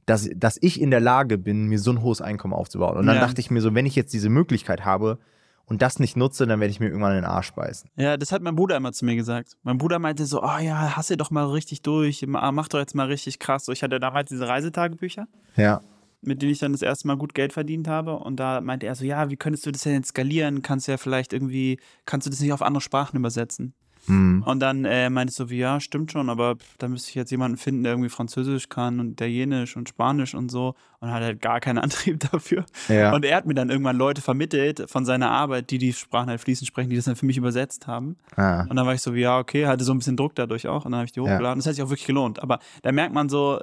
dass, 0.07 0.29
dass 0.35 0.57
ich 0.61 0.81
in 0.81 0.91
der 0.91 0.99
Lage 0.99 1.37
bin, 1.37 1.65
mir 1.65 1.79
so 1.79 1.91
ein 1.91 2.01
hohes 2.01 2.21
Einkommen 2.21 2.53
aufzubauen. 2.53 2.97
Und 2.97 3.05
dann 3.05 3.15
ja. 3.15 3.21
dachte 3.21 3.41
ich 3.41 3.51
mir 3.51 3.61
so, 3.61 3.73
wenn 3.73 3.85
ich 3.85 3.95
jetzt 3.95 4.13
diese 4.13 4.29
Möglichkeit 4.29 4.85
habe, 4.85 5.19
und 5.67 5.81
das 5.81 5.99
nicht 5.99 6.15
nutze, 6.15 6.45
dann 6.45 6.59
werde 6.59 6.71
ich 6.71 6.79
mir 6.79 6.87
irgendwann 6.87 7.11
in 7.11 7.21
den 7.21 7.25
Arsch 7.25 7.51
beißen. 7.51 7.89
Ja, 7.95 8.17
das 8.17 8.31
hat 8.31 8.41
mein 8.41 8.55
Bruder 8.55 8.77
immer 8.77 8.93
zu 8.93 9.05
mir 9.05 9.15
gesagt. 9.15 9.57
Mein 9.63 9.77
Bruder 9.77 9.99
meinte 9.99 10.25
so, 10.25 10.43
oh 10.43 10.57
ja, 10.59 10.95
hasse 10.95 11.17
doch 11.17 11.31
mal 11.31 11.45
richtig 11.45 11.81
durch, 11.81 12.23
mach 12.27 12.67
doch 12.67 12.79
jetzt 12.79 12.95
mal 12.95 13.07
richtig 13.07 13.39
krass. 13.39 13.65
So, 13.65 13.71
ich 13.71 13.83
hatte 13.83 13.99
damals 13.99 14.29
diese 14.29 14.47
Reisetagebücher. 14.47 15.27
Ja. 15.55 15.81
Mit 16.21 16.41
denen 16.41 16.51
ich 16.51 16.59
dann 16.59 16.71
das 16.71 16.81
erste 16.81 17.07
Mal 17.07 17.17
gut 17.17 17.35
Geld 17.35 17.53
verdient 17.53 17.87
habe. 17.87 18.17
Und 18.17 18.39
da 18.39 18.61
meinte 18.61 18.85
er 18.85 18.95
so, 18.95 19.05
ja, 19.05 19.29
wie 19.29 19.37
könntest 19.37 19.65
du 19.65 19.71
das 19.71 19.83
denn 19.83 19.93
jetzt 19.93 20.09
skalieren? 20.09 20.61
Kannst 20.61 20.87
du 20.87 20.91
ja 20.91 20.97
vielleicht 20.97 21.33
irgendwie, 21.33 21.79
kannst 22.05 22.25
du 22.25 22.31
das 22.31 22.39
nicht 22.39 22.53
auf 22.53 22.61
andere 22.61 22.81
Sprachen 22.81 23.17
übersetzen? 23.17 23.73
Mhm. 24.07 24.43
Und 24.43 24.59
dann 24.59 24.85
äh, 24.85 25.09
meinte 25.09 25.31
ich 25.31 25.35
so 25.35 25.49
wie, 25.49 25.57
ja, 25.57 25.79
stimmt 25.79 26.11
schon, 26.11 26.29
aber 26.29 26.55
da 26.77 26.87
müsste 26.87 27.09
ich 27.09 27.15
jetzt 27.15 27.31
jemanden 27.31 27.57
finden, 27.57 27.83
der 27.83 27.93
irgendwie 27.93 28.09
Französisch 28.09 28.69
kann 28.69 28.99
und 28.99 29.11
Italienisch 29.11 29.75
und 29.75 29.89
Spanisch 29.89 30.35
und 30.35 30.49
so 30.49 30.75
und 30.99 31.11
hat 31.11 31.23
halt 31.23 31.41
gar 31.41 31.59
keinen 31.59 31.77
Antrieb 31.85 32.19
dafür. 32.31 32.65
Ja. 32.87 33.13
Und 33.13 33.25
er 33.25 33.37
hat 33.37 33.45
mir 33.45 33.53
dann 33.53 33.69
irgendwann 33.69 33.97
Leute 33.97 34.21
vermittelt 34.21 34.85
von 34.87 35.05
seiner 35.05 35.31
Arbeit, 35.31 35.71
die 35.71 35.77
die 35.77 35.93
Sprachen 35.93 36.29
halt 36.29 36.41
fließend 36.41 36.67
sprechen, 36.67 36.89
die 36.89 36.95
das 36.95 37.05
dann 37.05 37.15
für 37.15 37.25
mich 37.25 37.37
übersetzt 37.37 37.87
haben. 37.87 38.17
Ah. 38.35 38.61
Und 38.61 38.75
dann 38.75 38.85
war 38.85 38.93
ich 38.93 39.01
so 39.01 39.13
wie, 39.13 39.21
ja, 39.21 39.39
okay, 39.39 39.67
hatte 39.67 39.83
so 39.83 39.93
ein 39.93 39.97
bisschen 39.97 40.17
Druck 40.17 40.35
dadurch 40.35 40.67
auch 40.67 40.85
und 40.85 40.91
dann 40.91 40.99
habe 40.99 41.05
ich 41.05 41.11
die 41.11 41.21
hochgeladen. 41.21 41.45
Ja. 41.45 41.55
Das 41.55 41.67
hat 41.67 41.75
sich 41.75 41.83
auch 41.83 41.89
wirklich 41.89 42.07
gelohnt. 42.07 42.41
Aber 42.41 42.59
da 42.81 42.91
merkt 42.91 43.13
man 43.13 43.29
so, 43.29 43.59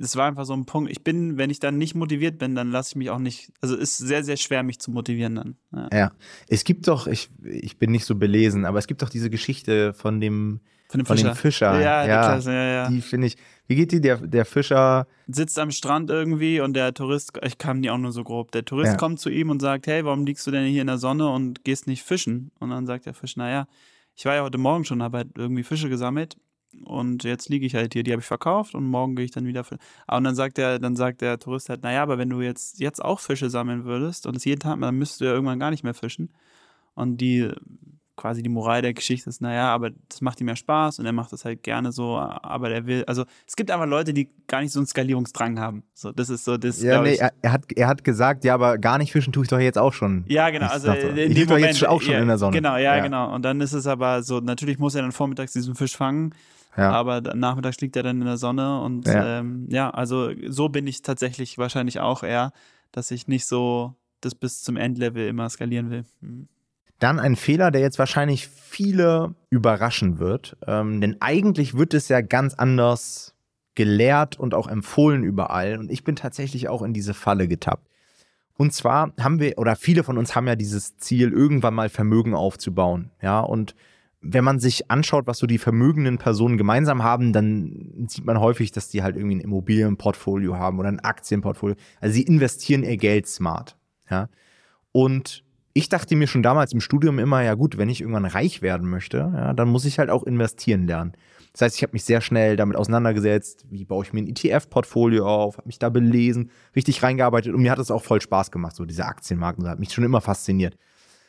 das 0.00 0.16
war 0.16 0.26
einfach 0.26 0.44
so 0.44 0.54
ein 0.54 0.66
Punkt. 0.66 0.90
Ich 0.90 1.04
bin, 1.04 1.38
wenn 1.38 1.50
ich 1.50 1.60
dann 1.60 1.78
nicht 1.78 1.94
motiviert 1.94 2.38
bin, 2.38 2.54
dann 2.54 2.70
lasse 2.70 2.90
ich 2.92 2.96
mich 2.96 3.10
auch 3.10 3.18
nicht. 3.18 3.52
Also 3.60 3.76
ist 3.76 3.98
sehr, 3.98 4.24
sehr 4.24 4.36
schwer, 4.36 4.62
mich 4.62 4.78
zu 4.78 4.90
motivieren 4.90 5.34
dann. 5.36 5.56
Ja, 5.72 5.88
ja. 5.98 6.12
es 6.48 6.64
gibt 6.64 6.88
doch, 6.88 7.06
ich, 7.06 7.28
ich 7.44 7.78
bin 7.78 7.90
nicht 7.90 8.04
so 8.04 8.14
belesen, 8.16 8.64
aber 8.64 8.78
es 8.78 8.86
gibt 8.86 9.02
doch 9.02 9.08
diese 9.08 9.30
Geschichte 9.30 9.94
von 9.94 10.20
dem, 10.20 10.60
von 10.88 11.00
dem 11.00 11.06
von 11.06 11.16
Fischer. 11.16 11.28
Dem 11.28 11.36
Fischer. 11.36 11.80
Ja, 11.80 12.06
ja, 12.06 12.22
Klasse, 12.22 12.52
ja, 12.52 12.64
ja. 12.64 12.88
Die 12.88 13.00
finde 13.00 13.26
ich. 13.28 13.36
Wie 13.66 13.76
geht 13.76 13.92
die? 13.92 14.00
Der, 14.00 14.16
der 14.16 14.44
Fischer 14.46 15.06
sitzt 15.26 15.58
am 15.58 15.70
Strand 15.70 16.10
irgendwie 16.10 16.60
und 16.60 16.74
der 16.74 16.94
Tourist, 16.94 17.32
ich 17.44 17.58
kam 17.58 17.82
die 17.82 17.90
auch 17.90 17.98
nur 17.98 18.12
so 18.12 18.24
grob. 18.24 18.50
Der 18.52 18.64
Tourist 18.64 18.92
ja. 18.92 18.96
kommt 18.96 19.20
zu 19.20 19.28
ihm 19.28 19.50
und 19.50 19.60
sagt: 19.60 19.86
Hey, 19.86 20.04
warum 20.04 20.24
liegst 20.24 20.46
du 20.46 20.50
denn 20.50 20.66
hier 20.66 20.80
in 20.80 20.86
der 20.86 20.98
Sonne 20.98 21.28
und 21.28 21.64
gehst 21.64 21.86
nicht 21.86 22.02
fischen? 22.02 22.50
Und 22.58 22.70
dann 22.70 22.86
sagt 22.86 23.06
der 23.06 23.14
Fisch: 23.14 23.36
Naja, 23.36 23.68
ich 24.16 24.24
war 24.24 24.34
ja 24.34 24.42
heute 24.42 24.58
Morgen 24.58 24.84
schon, 24.84 25.02
habe 25.02 25.18
halt 25.18 25.28
irgendwie 25.36 25.62
Fische 25.62 25.88
gesammelt 25.88 26.38
und 26.84 27.24
jetzt 27.24 27.48
liege 27.48 27.66
ich 27.66 27.74
halt 27.74 27.94
hier, 27.94 28.02
die 28.02 28.12
habe 28.12 28.20
ich 28.20 28.26
verkauft 28.26 28.74
und 28.74 28.86
morgen 28.86 29.16
gehe 29.16 29.24
ich 29.24 29.30
dann 29.30 29.46
wieder. 29.46 29.64
Für, 29.64 29.78
ah, 30.06 30.16
und 30.18 30.24
dann 30.24 30.34
sagt 30.34 30.58
der, 30.58 30.78
dann 30.78 30.96
sagt 30.96 31.20
der 31.20 31.38
Tourist 31.38 31.68
halt, 31.68 31.82
naja, 31.82 32.02
aber 32.02 32.18
wenn 32.18 32.30
du 32.30 32.40
jetzt, 32.40 32.80
jetzt 32.80 33.04
auch 33.04 33.20
Fische 33.20 33.50
sammeln 33.50 33.84
würdest 33.84 34.26
und 34.26 34.36
es 34.36 34.44
jeden 34.44 34.60
Tag, 34.60 34.80
dann 34.80 34.96
müsstest 34.96 35.20
du 35.20 35.24
ja 35.26 35.32
irgendwann 35.32 35.58
gar 35.58 35.70
nicht 35.70 35.84
mehr 35.84 35.94
fischen. 35.94 36.30
Und 36.94 37.18
die 37.18 37.50
quasi 38.18 38.42
die 38.42 38.50
Moral 38.50 38.82
der 38.82 38.92
Geschichte 38.92 39.30
ist, 39.30 39.40
naja, 39.40 39.72
aber 39.72 39.90
das 40.08 40.20
macht 40.20 40.40
ihm 40.40 40.48
ja 40.48 40.56
Spaß 40.56 40.98
und 40.98 41.06
er 41.06 41.12
macht 41.12 41.32
das 41.32 41.46
halt 41.46 41.62
gerne 41.62 41.92
so, 41.92 42.18
aber 42.18 42.70
er 42.70 42.86
will, 42.86 43.04
also 43.06 43.24
es 43.46 43.56
gibt 43.56 43.70
einfach 43.70 43.86
Leute, 43.86 44.12
die 44.12 44.28
gar 44.46 44.60
nicht 44.60 44.72
so 44.72 44.80
einen 44.80 44.86
Skalierungsdrang 44.86 45.58
haben. 45.58 45.84
So, 45.94 46.12
das 46.12 46.28
ist 46.28 46.44
so 46.44 46.58
das. 46.58 46.82
Ja, 46.82 47.00
nee, 47.00 47.14
er, 47.14 47.32
er, 47.40 47.52
hat, 47.52 47.62
er 47.74 47.86
hat 47.86 48.04
gesagt, 48.04 48.44
ja, 48.44 48.54
aber 48.54 48.76
gar 48.76 48.98
nicht 48.98 49.12
fischen 49.12 49.32
tue 49.32 49.44
ich 49.44 49.48
doch 49.48 49.58
jetzt 49.58 49.78
auch 49.78 49.92
schon. 49.92 50.24
Ja, 50.26 50.50
genau. 50.50 50.66
Also 50.66 50.92
ich, 50.92 51.04
in 51.04 51.30
ich 51.30 51.46
doch 51.46 51.56
jetzt 51.56 51.86
auch 51.86 52.02
schon 52.02 52.12
ja, 52.12 52.18
in 52.18 52.28
der 52.28 52.38
Sonne. 52.38 52.56
Genau, 52.56 52.74
ja, 52.74 52.96
ja, 52.96 53.02
genau. 53.02 53.32
Und 53.32 53.42
dann 53.42 53.60
ist 53.60 53.72
es 53.72 53.86
aber 53.86 54.22
so, 54.22 54.40
natürlich 54.40 54.78
muss 54.78 54.94
er 54.94 55.02
dann 55.02 55.12
vormittags 55.12 55.52
diesen 55.52 55.74
Fisch 55.74 55.96
fangen. 55.96 56.34
Ja. 56.76 56.90
Aber 56.90 57.20
nachmittags 57.20 57.80
liegt 57.80 57.96
er 57.96 58.02
dann 58.02 58.20
in 58.20 58.26
der 58.26 58.36
Sonne 58.36 58.80
und 58.82 59.06
ja. 59.06 59.40
Ähm, 59.40 59.66
ja, 59.70 59.90
also 59.90 60.30
so 60.48 60.68
bin 60.68 60.86
ich 60.86 61.02
tatsächlich 61.02 61.58
wahrscheinlich 61.58 62.00
auch 62.00 62.22
eher, 62.22 62.52
dass 62.92 63.10
ich 63.10 63.26
nicht 63.26 63.46
so 63.46 63.94
das 64.20 64.34
bis 64.34 64.62
zum 64.62 64.76
Endlevel 64.76 65.26
immer 65.26 65.48
skalieren 65.48 65.90
will. 65.90 66.04
Mhm. 66.20 66.48
Dann 66.98 67.20
ein 67.20 67.36
Fehler, 67.36 67.70
der 67.70 67.80
jetzt 67.80 67.98
wahrscheinlich 68.00 68.48
viele 68.48 69.34
überraschen 69.50 70.18
wird. 70.18 70.56
Ähm, 70.66 71.00
denn 71.00 71.16
eigentlich 71.20 71.76
wird 71.76 71.94
es 71.94 72.08
ja 72.08 72.20
ganz 72.20 72.54
anders 72.54 73.34
gelehrt 73.76 74.36
und 74.36 74.54
auch 74.54 74.66
empfohlen 74.66 75.22
überall. 75.22 75.78
Und 75.78 75.92
ich 75.92 76.02
bin 76.02 76.16
tatsächlich 76.16 76.68
auch 76.68 76.82
in 76.82 76.92
diese 76.92 77.14
Falle 77.14 77.46
getappt. 77.46 77.86
Und 78.56 78.72
zwar 78.72 79.12
haben 79.20 79.38
wir, 79.38 79.56
oder 79.56 79.76
viele 79.76 80.02
von 80.02 80.18
uns 80.18 80.34
haben 80.34 80.48
ja 80.48 80.56
dieses 80.56 80.96
Ziel, 80.96 81.32
irgendwann 81.32 81.74
mal 81.74 81.88
Vermögen 81.88 82.34
aufzubauen. 82.34 83.12
Ja, 83.22 83.38
und 83.38 83.76
wenn 84.20 84.44
man 84.44 84.58
sich 84.58 84.90
anschaut, 84.90 85.26
was 85.26 85.38
so 85.38 85.46
die 85.46 85.58
vermögenden 85.58 86.18
Personen 86.18 86.58
gemeinsam 86.58 87.02
haben, 87.02 87.32
dann 87.32 88.06
sieht 88.08 88.24
man 88.24 88.40
häufig, 88.40 88.72
dass 88.72 88.88
die 88.88 89.02
halt 89.02 89.16
irgendwie 89.16 89.36
ein 89.36 89.40
Immobilienportfolio 89.40 90.56
haben 90.56 90.78
oder 90.78 90.88
ein 90.88 91.00
Aktienportfolio. 91.00 91.76
Also 92.00 92.14
sie 92.14 92.22
investieren 92.22 92.82
ihr 92.82 92.96
Geld 92.96 93.28
smart. 93.28 93.76
Ja. 94.10 94.28
Und 94.92 95.44
ich 95.72 95.88
dachte 95.88 96.16
mir 96.16 96.26
schon 96.26 96.42
damals 96.42 96.72
im 96.72 96.80
Studium 96.80 97.20
immer, 97.20 97.42
ja 97.42 97.54
gut, 97.54 97.78
wenn 97.78 97.88
ich 97.88 98.00
irgendwann 98.00 98.24
reich 98.24 98.62
werden 98.62 98.90
möchte, 98.90 99.18
ja, 99.18 99.52
dann 99.52 99.68
muss 99.68 99.84
ich 99.84 100.00
halt 100.00 100.10
auch 100.10 100.24
investieren 100.24 100.88
lernen. 100.88 101.12
Das 101.52 101.62
heißt, 101.62 101.76
ich 101.76 101.82
habe 101.82 101.92
mich 101.92 102.04
sehr 102.04 102.20
schnell 102.20 102.56
damit 102.56 102.76
auseinandergesetzt, 102.76 103.66
wie 103.70 103.84
baue 103.84 104.04
ich 104.04 104.12
mir 104.12 104.22
ein 104.22 104.28
ETF-Portfolio 104.28 105.26
auf, 105.26 105.56
habe 105.56 105.68
mich 105.68 105.78
da 105.78 105.88
belesen, 105.88 106.50
richtig 106.74 107.02
reingearbeitet 107.02 107.54
und 107.54 107.62
mir 107.62 107.70
hat 107.70 107.78
es 107.78 107.92
auch 107.92 108.02
voll 108.02 108.20
Spaß 108.20 108.50
gemacht, 108.50 108.74
so 108.74 108.84
diese 108.84 109.04
Aktienmarken, 109.04 109.62
das 109.62 109.70
hat 109.72 109.78
mich 109.78 109.92
schon 109.92 110.04
immer 110.04 110.20
fasziniert. 110.20 110.76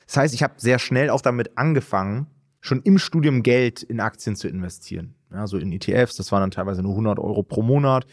Das 0.07 0.17
heißt, 0.17 0.33
ich 0.33 0.41
habe 0.41 0.53
sehr 0.57 0.79
schnell 0.79 1.11
auch 1.11 1.21
damit 1.21 1.57
angefangen, 1.57 2.27
schon 2.61 2.81
im 2.81 2.97
Studium 2.97 3.43
Geld 3.43 3.83
in 3.83 3.99
Aktien 3.99 4.35
zu 4.35 4.47
investieren. 4.47 5.15
Ja, 5.31 5.47
so 5.47 5.57
in 5.57 5.71
ETFs, 5.71 6.15
das 6.15 6.31
waren 6.31 6.41
dann 6.41 6.51
teilweise 6.51 6.81
nur 6.81 6.91
100 6.91 7.19
Euro 7.19 7.43
pro 7.43 7.61
Monat. 7.61 8.05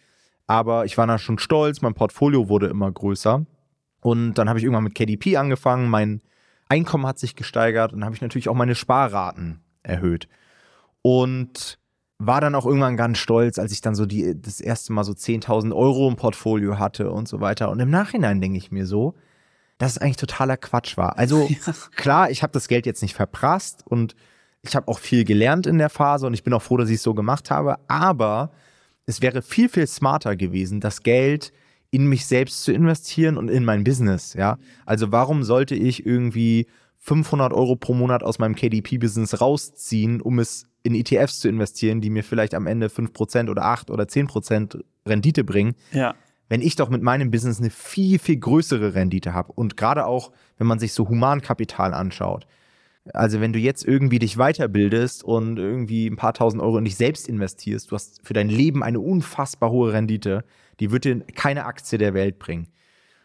Aber 0.46 0.84
ich 0.84 0.96
war 0.96 1.06
da 1.06 1.18
schon 1.18 1.38
stolz, 1.38 1.80
mein 1.80 1.94
Portfolio 1.94 2.48
wurde 2.48 2.68
immer 2.68 2.90
größer. 2.90 3.44
Und 4.00 4.34
dann 4.34 4.48
habe 4.48 4.58
ich 4.58 4.64
irgendwann 4.64 4.84
mit 4.84 4.94
KDP 4.94 5.36
angefangen, 5.36 5.88
mein 5.88 6.20
Einkommen 6.68 7.06
hat 7.06 7.18
sich 7.18 7.34
gesteigert 7.34 7.92
und 7.92 8.04
habe 8.04 8.14
ich 8.14 8.20
natürlich 8.20 8.48
auch 8.48 8.54
meine 8.54 8.74
Sparraten 8.74 9.60
erhöht. 9.82 10.28
Und 11.02 11.78
war 12.18 12.40
dann 12.40 12.54
auch 12.54 12.66
irgendwann 12.66 12.96
ganz 12.96 13.18
stolz, 13.18 13.58
als 13.58 13.72
ich 13.72 13.80
dann 13.80 13.94
so 13.94 14.06
die, 14.06 14.40
das 14.40 14.60
erste 14.60 14.92
Mal 14.92 15.04
so 15.04 15.12
10.000 15.12 15.74
Euro 15.74 16.08
im 16.08 16.16
Portfolio 16.16 16.78
hatte 16.78 17.10
und 17.10 17.28
so 17.28 17.40
weiter. 17.40 17.70
Und 17.70 17.80
im 17.80 17.90
Nachhinein 17.90 18.40
denke 18.40 18.58
ich 18.58 18.70
mir 18.70 18.86
so, 18.86 19.14
dass 19.78 19.92
es 19.92 19.98
eigentlich 19.98 20.16
totaler 20.16 20.56
Quatsch 20.56 20.96
war. 20.96 21.18
Also 21.18 21.48
ja. 21.66 21.72
klar, 21.94 22.30
ich 22.30 22.42
habe 22.42 22.52
das 22.52 22.68
Geld 22.68 22.86
jetzt 22.86 23.02
nicht 23.02 23.14
verprasst 23.14 23.82
und 23.86 24.14
ich 24.68 24.76
habe 24.76 24.88
auch 24.88 24.99
viel 24.99 25.25
gelernt 25.25 25.66
in 25.66 25.78
der 25.78 25.90
Phase 25.90 26.26
und 26.26 26.35
ich 26.35 26.42
bin 26.42 26.52
auch 26.52 26.62
froh, 26.62 26.76
dass 26.76 26.88
ich 26.88 26.96
es 26.96 27.02
so 27.02 27.14
gemacht 27.14 27.50
habe. 27.50 27.76
Aber 27.88 28.50
es 29.06 29.23
wäre 29.23 29.42
viel, 29.42 29.68
viel 29.68 29.87
smarter 29.87 30.37
gewesen, 30.37 30.80
das 30.80 31.02
Geld 31.02 31.52
in 31.90 32.06
mich 32.06 32.26
selbst 32.26 32.64
zu 32.64 32.73
investieren 32.73 33.37
und 33.37 33.49
in 33.49 33.64
mein 33.64 33.85
Business. 33.85 34.35
Ja, 34.35 34.58
also 34.85 35.12
warum 35.12 35.44
sollte 35.44 35.75
ich 35.75 36.04
irgendwie 36.04 36.66
500 36.99 37.52
Euro 37.52 37.76
pro 37.76 37.94
Monat 37.94 38.23
aus 38.23 38.38
meinem 38.38 38.56
KDP-Business 38.56 39.40
rausziehen, 39.40 40.20
um 40.20 40.38
es 40.38 40.66
in 40.82 40.94
ETFs 40.94 41.40
zu 41.40 41.49
investieren, 41.49 42.00
die 42.00 42.11
mir 42.11 42.25
vielleicht 42.25 42.54
am 42.54 42.66
Ende 42.66 42.88
5% 42.88 43.50
oder 43.50 43.64
8 43.64 43.90
oder 43.90 44.04
10% 44.04 44.82
Rendite 45.06 45.44
bringen? 45.44 45.75
Ja 45.92 46.14
wenn 46.49 46.62
ich 46.62 46.76
doch 46.76 46.88
mit 46.88 47.02
meinem 47.02 47.30
Business 47.30 47.58
eine 47.58 47.70
viel, 47.70 48.18
viel 48.18 48.37
größere 48.37 48.94
Rendite 48.94 49.32
habe. 49.32 49.52
Und 49.52 49.76
gerade 49.76 50.06
auch, 50.06 50.32
wenn 50.58 50.66
man 50.66 50.78
sich 50.78 50.92
so 50.92 51.08
Humankapital 51.08 51.92
anschaut. 51.92 52.46
Also 53.12 53.40
wenn 53.40 53.52
du 53.52 53.58
jetzt 53.58 53.84
irgendwie 53.84 54.18
dich 54.18 54.36
weiterbildest 54.36 55.25
und 55.25 55.58
irgendwie 55.58 56.08
ein 56.08 56.16
paar 56.16 56.34
tausend 56.34 56.62
Euro 56.62 56.78
in 56.78 56.84
dich 56.84 56.96
selbst 56.96 57.28
investierst, 57.28 57.90
du 57.90 57.94
hast 57.94 58.20
für 58.26 58.34
dein 58.34 58.48
Leben 58.48 58.82
eine 58.82 59.00
unfassbar 59.00 59.70
hohe 59.70 59.92
Rendite, 59.92 60.44
die 60.80 60.90
wird 60.90 61.04
dir 61.04 61.20
keine 61.34 61.64
Aktie 61.64 61.98
der 61.98 62.14
Welt 62.14 62.38
bringen. 62.38 62.68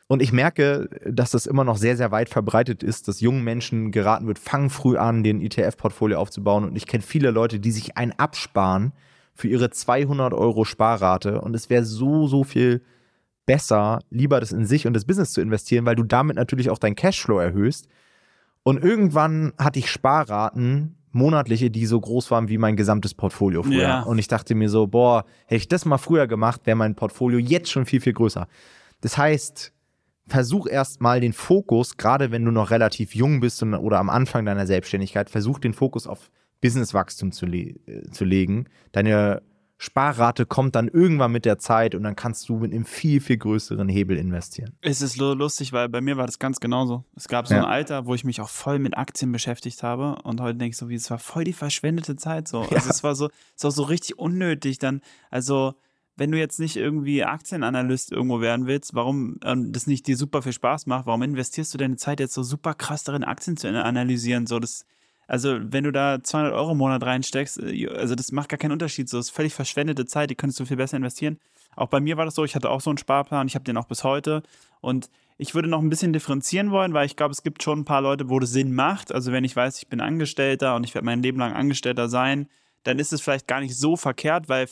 Und 0.08 0.22
ich 0.22 0.34
merke, 0.34 0.90
dass 1.06 1.32
das 1.32 1.46
immer 1.46 1.64
noch 1.64 1.78
sehr, 1.78 1.96
sehr 1.96 2.12
weit 2.12 2.28
verbreitet 2.28 2.84
ist, 2.84 3.08
dass 3.08 3.22
jungen 3.22 3.46
Menschen 3.46 3.92
geraten 3.92 4.28
wird, 4.28 4.40
fang 4.40 4.70
früh 4.70 4.98
an, 4.98 5.24
den 5.24 5.40
ETF-Portfolio 5.42 6.20
aufzubauen. 6.20 6.66
Und 6.66 6.76
ich 6.76 6.86
kenne 6.86 7.02
viele 7.02 7.32
Leute, 7.32 7.62
die 7.62 7.72
sich 7.72 7.96
ein 7.96 8.12
absparen 8.20 8.92
für 9.34 9.48
ihre 9.48 9.70
200 9.70 10.34
Euro 10.34 10.66
Sparrate. 10.66 11.40
Und 11.40 11.56
es 11.56 11.70
wäre 11.70 11.86
so, 11.86 12.28
so 12.28 12.44
viel 12.44 12.82
besser, 13.46 14.00
lieber 14.10 14.42
das 14.42 14.52
in 14.52 14.66
sich 14.66 14.86
und 14.86 14.94
das 14.94 15.06
Business 15.06 15.32
zu 15.32 15.40
investieren, 15.40 15.86
weil 15.86 15.96
du 15.96 16.04
damit 16.04 16.36
natürlich 16.36 16.70
auch 16.70 16.78
deinen 16.78 16.96
Cashflow 16.96 17.40
erhöhst. 17.40 17.88
Und 18.64 18.84
irgendwann 18.84 19.54
hatte 19.58 19.80
ich 19.80 19.90
Sparraten, 19.90 20.98
monatliche, 21.12 21.70
die 21.70 21.86
so 21.86 22.00
groß 22.00 22.32
waren 22.32 22.48
wie 22.48 22.58
mein 22.58 22.76
gesamtes 22.76 23.14
Portfolio 23.14 23.64
früher. 23.64 23.82
Ja. 23.82 24.02
Und 24.04 24.18
ich 24.18 24.28
dachte 24.28 24.56
mir 24.56 24.70
so, 24.70 24.88
boah, 24.88 25.26
hätte 25.46 25.58
ich 25.58 25.68
das 25.68 25.86
mal 25.86 25.98
früher 25.98 26.28
gemacht, 26.28 26.62
wäre 26.66 26.78
mein 26.78 26.96
Portfolio 26.96 27.40
jetzt 27.40 27.72
schon 27.72 27.86
viel, 27.86 28.02
viel 28.02 28.14
größer. 28.14 28.48
Das 29.02 29.18
heißt, 29.18 29.74
versuch 30.28 30.68
erst 30.68 31.02
mal 31.02 31.20
den 31.20 31.34
Fokus, 31.34 31.98
gerade 31.98 32.32
wenn 32.32 32.46
du 32.46 32.52
noch 32.52 32.72
relativ 32.72 33.16
jung 33.16 33.40
bist 33.40 33.62
oder 33.62 34.00
am 34.00 34.10
Anfang 34.10 34.46
deiner 34.46 34.68
Selbstständigkeit, 34.68 35.30
versuch 35.30 35.60
den 35.60 35.74
Fokus 35.74 36.08
auf 36.08 36.32
Businesswachstum 36.62 37.32
zu, 37.32 37.46
le 37.46 37.76
äh, 37.88 38.10
zu 38.12 38.24
legen, 38.24 38.66
deine 38.92 39.42
Sparrate 39.84 40.46
kommt 40.46 40.76
dann 40.76 40.88
irgendwann 40.88 41.32
mit 41.32 41.44
der 41.44 41.58
Zeit 41.58 41.96
und 41.96 42.04
dann 42.04 42.16
kannst 42.16 42.48
du 42.48 42.58
mit 42.58 42.72
einem 42.72 42.86
viel, 42.86 43.20
viel 43.20 43.38
größeren 43.38 43.90
Hebel 43.90 44.16
investieren. 44.16 44.78
Es 44.82 45.02
ist 45.02 45.18
lustig, 45.18 45.74
weil 45.74 45.90
bei 45.90 46.02
mir 46.02 46.18
war 46.18 46.28
das 46.28 46.38
ganz 46.38 46.60
genauso. 46.60 47.04
Es 47.16 47.28
gab 47.28 47.48
so 47.48 47.56
ja. 47.56 47.62
ein 47.62 47.66
Alter, 47.66 48.06
wo 48.06 48.14
ich 48.14 48.24
mich 48.24 48.42
auch 48.42 48.50
voll 48.50 48.78
mit 48.78 48.96
Aktien 48.96 49.32
beschäftigt 49.32 49.82
habe 49.82 50.18
und 50.22 50.40
heute 50.40 50.60
denke 50.60 50.74
ich 50.74 50.78
so, 50.78 50.90
wie 50.90 50.94
es 50.94 51.10
war 51.10 51.18
voll 51.18 51.46
die 51.46 51.54
verschwendete 51.54 52.16
Zeit 52.16 52.48
so. 52.48 52.62
Also 52.72 52.76
ja. 52.76 52.92
es 52.92 53.04
war 53.04 53.16
so, 53.16 53.30
es 53.58 53.64
war 53.64 53.72
so 53.72 53.82
richtig 53.82 54.20
unnötig 54.20 54.78
dann, 54.78 55.02
also 55.32 55.74
wenn 56.16 56.32
du 56.32 56.38
jetzt 56.38 56.60
nicht 56.60 56.76
irgendwie 56.76 57.24
Aktienanalyst 57.24 58.12
irgendwo 58.12 58.40
werden 58.40 58.68
willst, 58.68 58.94
warum 58.94 59.40
ähm, 59.44 59.72
das 59.72 59.88
nicht 59.88 60.06
dir 60.06 60.16
super 60.16 60.44
viel 60.44 60.54
Spaß 60.54 60.86
macht, 60.86 61.08
warum 61.08 61.24
investierst 61.24 61.74
du 61.74 61.80
deine 61.80 61.96
Zeit 61.96 62.20
jetzt 62.20 62.36
so 62.36 62.44
super 62.44 62.76
krass 62.76 63.04
darin, 63.04 63.24
Aktien 63.24 63.58
zu 63.58 63.68
analysieren? 63.68 64.46
So, 64.46 64.60
das, 64.60 64.86
also, 65.32 65.60
wenn 65.62 65.86
du 65.86 65.94
da 65.94 66.22
200 66.22 66.54
Euro 66.54 66.74
im 66.74 66.78
Monat 66.78 67.04
reinsteckst, 67.04 67.64
äh, 67.64 67.88
also 67.88 68.16
das 68.16 68.34
macht 68.34 68.50
gar 68.50 68.58
keinen 68.58 68.74
Unterschied. 68.74 69.08
So, 69.08 69.18
ist 69.18 69.30
völlig 69.30 69.54
verschwendete 69.54 70.06
Zeit, 70.06 70.30
die 70.30 70.36
könntest 70.36 70.60
du 70.60 70.66
viel 70.66 70.76
besser 70.76 70.98
investieren. 70.98 71.40
Auch 71.78 71.88
bei 71.88 72.02
mir 72.02 72.18
war 72.18 72.26
das 72.26 72.36
so, 72.36 72.44
ich 72.44 72.54
hatte 72.54 72.70
auch 72.70 72.82
so 72.82 72.90
einen 72.90 72.98
Sparplan, 72.98 73.48
ich 73.48 73.56
habe 73.56 73.64
den 73.64 73.78
auch 73.78 73.86
bis 73.86 74.04
heute. 74.04 74.44
Und 74.82 75.10
ich 75.38 75.56
würde 75.56 75.70
noch 75.70 75.80
ein 75.80 75.90
bisschen 75.90 76.12
differenzieren 76.12 76.72
wollen, 76.72 76.94
weil 76.94 77.06
ich 77.06 77.16
glaube, 77.16 77.32
es 77.32 77.44
gibt 77.44 77.64
schon 77.64 77.80
ein 77.80 77.86
paar 77.86 78.02
Leute, 78.02 78.30
wo 78.30 78.40
das 78.40 78.52
Sinn 78.52 78.76
macht. 78.76 79.14
Also, 79.14 79.32
wenn 79.32 79.46
ich 79.46 79.56
weiß, 79.56 79.78
ich 79.78 79.88
bin 79.88 80.02
Angestellter 80.02 80.76
und 80.76 80.84
ich 80.84 80.94
werde 80.96 81.06
mein 81.06 81.24
Leben 81.24 81.40
lang 81.40 81.54
Angestellter 81.54 82.10
sein, 82.10 82.50
dann 82.84 83.00
ist 83.00 83.14
es 83.14 83.22
vielleicht 83.22 83.48
gar 83.48 83.62
nicht 83.62 83.78
so 83.78 83.96
verkehrt, 83.96 84.50
weil 84.50 84.68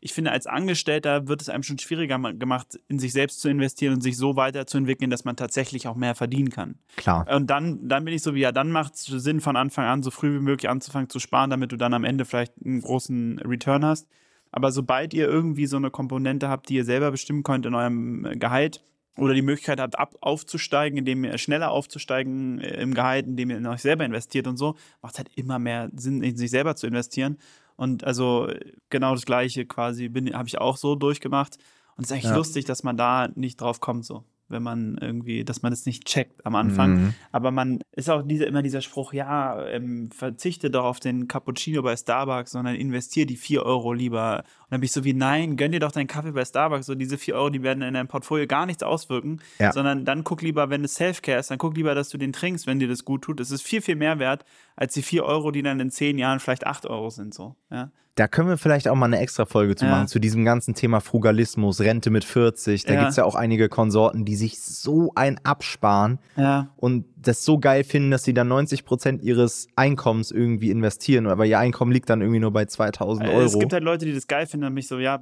ich 0.00 0.12
finde, 0.12 0.30
als 0.30 0.46
Angestellter 0.46 1.26
wird 1.26 1.42
es 1.42 1.48
einem 1.48 1.62
schon 1.62 1.78
schwieriger 1.78 2.18
gemacht, 2.32 2.78
in 2.88 2.98
sich 2.98 3.12
selbst 3.12 3.40
zu 3.40 3.48
investieren 3.48 3.94
und 3.94 4.00
sich 4.00 4.16
so 4.16 4.36
weiterzuentwickeln, 4.36 5.10
dass 5.10 5.24
man 5.24 5.36
tatsächlich 5.36 5.88
auch 5.88 5.96
mehr 5.96 6.14
verdienen 6.14 6.50
kann. 6.50 6.78
Klar. 6.96 7.26
Und 7.34 7.48
dann, 7.48 7.88
dann 7.88 8.04
bin 8.04 8.14
ich 8.14 8.22
so 8.22 8.34
wie, 8.34 8.40
ja, 8.40 8.52
dann 8.52 8.70
macht 8.70 8.94
es 8.94 9.06
Sinn, 9.06 9.40
von 9.40 9.56
Anfang 9.56 9.86
an 9.86 10.02
so 10.02 10.10
früh 10.10 10.36
wie 10.36 10.42
möglich 10.42 10.70
anzufangen 10.70 11.08
zu 11.08 11.18
sparen, 11.18 11.50
damit 11.50 11.72
du 11.72 11.76
dann 11.76 11.94
am 11.94 12.04
Ende 12.04 12.24
vielleicht 12.24 12.54
einen 12.64 12.80
großen 12.80 13.40
Return 13.40 13.84
hast. 13.84 14.08
Aber 14.52 14.72
sobald 14.72 15.12
ihr 15.14 15.26
irgendwie 15.26 15.66
so 15.66 15.76
eine 15.76 15.90
Komponente 15.90 16.48
habt, 16.48 16.68
die 16.68 16.76
ihr 16.76 16.84
selber 16.84 17.10
bestimmen 17.10 17.42
könnt 17.42 17.66
in 17.66 17.74
eurem 17.74 18.38
Gehalt, 18.38 18.84
oder 19.18 19.34
die 19.34 19.42
Möglichkeit 19.42 19.80
habt, 19.80 19.98
ab, 19.98 20.14
aufzusteigen, 20.20 20.98
indem 20.98 21.24
ihr 21.24 21.38
schneller 21.38 21.70
aufzusteigen 21.70 22.60
äh, 22.60 22.80
im 22.80 22.94
Gehalt, 22.94 23.26
indem 23.26 23.50
ihr 23.50 23.58
in 23.58 23.66
euch 23.66 23.82
selber 23.82 24.04
investiert 24.04 24.46
und 24.46 24.56
so, 24.56 24.76
macht 25.02 25.18
halt 25.18 25.28
immer 25.34 25.58
mehr 25.58 25.90
Sinn, 25.96 26.22
in 26.22 26.36
sich 26.36 26.50
selber 26.50 26.76
zu 26.76 26.86
investieren. 26.86 27.38
Und 27.78 28.04
also 28.04 28.50
genau 28.90 29.14
das 29.14 29.24
Gleiche 29.24 29.64
quasi 29.64 30.12
habe 30.34 30.48
ich 30.48 30.58
auch 30.58 30.76
so 30.76 30.96
durchgemacht. 30.96 31.56
Und 31.96 32.04
es 32.04 32.10
ist 32.10 32.12
eigentlich 32.12 32.24
ja. 32.24 32.36
lustig, 32.36 32.66
dass 32.66 32.82
man 32.82 32.98
da 32.98 33.28
nicht 33.34 33.60
drauf 33.60 33.80
kommt 33.80 34.04
so 34.04 34.24
wenn 34.48 34.62
man 34.62 34.98
irgendwie, 35.00 35.44
dass 35.44 35.62
man 35.62 35.72
es 35.72 35.80
das 35.80 35.86
nicht 35.86 36.06
checkt 36.06 36.44
am 36.44 36.54
Anfang. 36.54 36.90
Mhm. 36.90 37.14
Aber 37.32 37.50
man 37.50 37.80
ist 37.92 38.08
auch 38.10 38.22
diese, 38.22 38.44
immer 38.44 38.62
dieser 38.62 38.80
Spruch, 38.80 39.12
ja, 39.12 39.66
ähm, 39.66 40.10
verzichte 40.10 40.70
doch 40.70 40.84
auf 40.84 41.00
den 41.00 41.28
Cappuccino 41.28 41.82
bei 41.82 41.96
Starbucks, 41.96 42.52
sondern 42.52 42.74
investiere 42.74 43.26
die 43.26 43.36
4 43.36 43.64
Euro 43.64 43.92
lieber. 43.92 44.38
Und 44.38 44.70
dann 44.70 44.80
bin 44.80 44.86
ich 44.86 44.92
so 44.92 45.04
wie, 45.04 45.14
nein, 45.14 45.56
gönn 45.56 45.72
dir 45.72 45.80
doch 45.80 45.92
deinen 45.92 46.06
Kaffee 46.06 46.32
bei 46.32 46.44
Starbucks. 46.44 46.86
So 46.86 46.94
diese 46.94 47.18
4 47.18 47.34
Euro, 47.34 47.50
die 47.50 47.62
werden 47.62 47.82
in 47.82 47.94
deinem 47.94 48.08
Portfolio 48.08 48.46
gar 48.46 48.66
nichts 48.66 48.82
auswirken, 48.82 49.40
ja. 49.58 49.72
sondern 49.72 50.04
dann 50.04 50.24
guck 50.24 50.42
lieber, 50.42 50.70
wenn 50.70 50.84
es 50.84 50.94
Self-Care 50.94 51.38
ist, 51.38 51.50
dann 51.50 51.58
guck 51.58 51.76
lieber, 51.76 51.94
dass 51.94 52.08
du 52.08 52.18
den 52.18 52.32
trinkst, 52.32 52.66
wenn 52.66 52.78
dir 52.78 52.88
das 52.88 53.04
gut 53.04 53.22
tut. 53.22 53.40
Es 53.40 53.50
ist 53.50 53.62
viel, 53.62 53.82
viel 53.82 53.96
mehr 53.96 54.18
wert, 54.18 54.44
als 54.76 54.94
die 54.94 55.02
4 55.02 55.24
Euro, 55.24 55.50
die 55.50 55.62
dann 55.62 55.80
in 55.80 55.90
10 55.90 56.18
Jahren 56.18 56.40
vielleicht 56.40 56.66
8 56.66 56.86
Euro 56.86 57.10
sind. 57.10 57.34
So, 57.34 57.56
ja. 57.70 57.90
Da 58.18 58.26
können 58.26 58.48
wir 58.48 58.56
vielleicht 58.56 58.88
auch 58.88 58.96
mal 58.96 59.06
eine 59.06 59.20
extra 59.20 59.46
Folge 59.46 59.76
zu 59.76 59.84
ja. 59.84 59.92
machen, 59.92 60.08
zu 60.08 60.18
diesem 60.18 60.44
ganzen 60.44 60.74
Thema 60.74 60.98
Frugalismus, 60.98 61.78
Rente 61.78 62.10
mit 62.10 62.24
40. 62.24 62.82
Da 62.82 62.94
ja. 62.94 62.98
gibt 62.98 63.10
es 63.10 63.16
ja 63.16 63.22
auch 63.22 63.36
einige 63.36 63.68
Konsorten, 63.68 64.24
die 64.24 64.34
sich 64.34 64.60
so 64.60 65.12
ein 65.14 65.38
absparen 65.44 66.18
ja. 66.36 66.68
und 66.76 67.04
das 67.16 67.44
so 67.44 67.60
geil 67.60 67.84
finden, 67.84 68.10
dass 68.10 68.24
sie 68.24 68.34
dann 68.34 68.48
90 68.48 68.84
Prozent 68.84 69.22
ihres 69.22 69.68
Einkommens 69.76 70.32
irgendwie 70.32 70.72
investieren. 70.72 71.28
Aber 71.28 71.46
ihr 71.46 71.60
Einkommen 71.60 71.92
liegt 71.92 72.10
dann 72.10 72.20
irgendwie 72.20 72.40
nur 72.40 72.52
bei 72.52 72.64
2000 72.64 73.28
Euro. 73.28 73.42
Es 73.42 73.56
gibt 73.56 73.72
halt 73.72 73.84
Leute, 73.84 74.04
die 74.04 74.12
das 74.12 74.26
geil 74.26 74.46
finden 74.46 74.66
und 74.66 74.74
mich 74.74 74.88
so, 74.88 74.98
ja, 74.98 75.20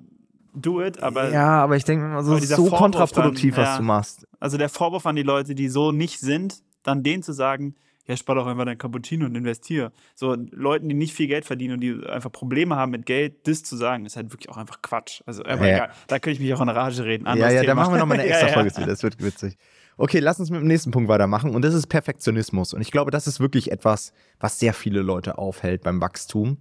do 0.55 0.83
it, 0.83 1.03
aber. 1.03 1.31
Ja, 1.31 1.63
aber 1.63 1.77
ich 1.77 1.85
denke 1.85 2.07
immer, 2.07 2.23
so 2.25 2.37
ist 2.37 2.49
so 2.49 2.71
kontraproduktiv, 2.71 3.57
dann, 3.57 3.65
was 3.67 3.77
du 3.77 3.83
machst. 3.83 4.27
Also 4.41 4.57
der 4.57 4.71
Vorwurf 4.71 5.05
an 5.05 5.17
die 5.17 5.23
Leute, 5.23 5.55
die 5.55 5.69
so 5.69 5.93
nicht 5.93 6.19
sind, 6.21 6.63
dann 6.83 7.03
denen 7.03 7.23
zu 7.23 7.35
sagen, 7.35 7.75
ja, 8.07 8.17
spar 8.17 8.37
doch 8.37 8.47
einfach 8.47 8.65
dein 8.65 8.79
Cappuccino 8.79 9.27
und 9.27 9.35
investiere. 9.35 9.93
So 10.15 10.37
Leuten, 10.53 10.89
die 10.89 10.95
nicht 10.95 11.15
viel 11.15 11.27
Geld 11.27 11.45
verdienen 11.45 11.75
und 11.75 11.81
die 11.81 12.07
einfach 12.07 12.31
Probleme 12.31 12.77
haben 12.77 12.93
mit 12.93 13.05
Geld, 13.05 13.47
das 13.49 13.65
zu 13.65 13.77
sagen, 13.77 14.07
ist 14.07 14.17
halt 14.17 14.33
wirklich 14.33 14.49
auch 14.49 14.57
einfach 14.57 14.81
Quatsch. 14.81 15.23
Also, 15.27 15.45
aber 15.45 15.67
ja. 15.67 15.77
egal, 15.77 15.91
da 16.07 16.19
könnte 16.19 16.35
ich 16.35 16.41
mich 16.41 16.55
auch 16.55 16.61
in 16.61 16.69
Rage 16.69 17.05
reden. 17.05 17.27
Anderes 17.27 17.53
ja, 17.53 17.57
ja, 17.57 17.61
Thema. 17.63 17.75
da 17.75 17.81
machen 17.81 17.95
wir 17.95 17.99
nochmal 17.99 18.21
eine 18.21 18.29
extra 18.31 18.49
Folge 18.49 18.73
zu, 18.73 18.87
das 18.87 19.03
wird 19.03 19.23
witzig. 19.23 19.57
Okay, 19.99 20.21
lass 20.21 20.39
uns 20.39 20.51
mit 20.51 20.61
dem 20.61 20.69
nächsten 20.69 20.91
Punkt 20.91 21.09
weitermachen 21.09 21.55
und 21.55 21.63
das 21.65 21.75
ist 21.75 21.87
Perfektionismus. 21.89 22.75
Und 22.75 22.81
ich 22.81 22.91
glaube, 22.91 23.11
das 23.11 23.27
ist 23.27 23.41
wirklich 23.41 23.73
etwas, 23.73 24.13
was 24.39 24.59
sehr 24.59 24.75
viele 24.75 25.01
Leute 25.01 25.39
aufhält 25.39 25.83
beim 25.83 26.01
Wachstum, 26.01 26.59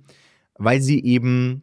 weil 0.58 0.82
sie 0.82 1.04
eben 1.04 1.62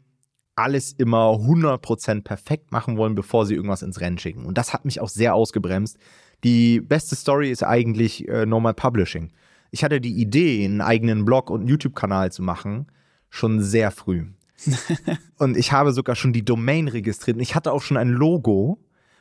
alles 0.55 0.93
immer 0.93 1.31
100% 1.31 2.23
perfekt 2.23 2.73
machen 2.73 2.99
wollen, 2.99 3.15
bevor 3.15 3.47
sie 3.47 3.55
irgendwas 3.55 3.83
ins 3.83 4.01
Rennen 4.01 4.19
schicken. 4.19 4.45
Und 4.45 4.59
das 4.59 4.73
hat 4.73 4.85
mich 4.85 5.01
auch 5.01 5.09
sehr 5.09 5.35
ausgebremst. 5.35 5.97
Die 6.45 6.81
beste 6.81 7.17
Story 7.17 7.51
ist 7.51 7.63
eigentlich 7.63 8.29
äh, 8.29 8.45
Normal 8.45 8.75
Publishing 8.75 9.33
ich 9.73 9.83
hatte 9.83 10.01
die 10.01 10.21
Idee, 10.21 10.65
einen 10.65 10.83
eigenen 10.83 11.25
Blog 11.25 11.51
und 11.51 11.61
einen 11.61 11.69
YouTube-Kanal 11.69 12.31
zu 12.31 12.43
machen, 12.43 12.87
schon 13.31 13.61
sehr 13.61 13.91
früh. 13.91 14.27
und 15.39 15.57
ich 15.57 15.73
habe 15.73 15.93
sogar 15.93 16.15
schon 16.15 16.33
die 16.33 16.45
Domain 16.45 16.87
registriert. 16.89 17.39
Und 17.39 17.43
ich 17.43 17.55
hatte 17.55 17.73
auch 17.73 17.83
schon 17.83 17.97
ein 17.97 18.11
Logo 18.11 18.79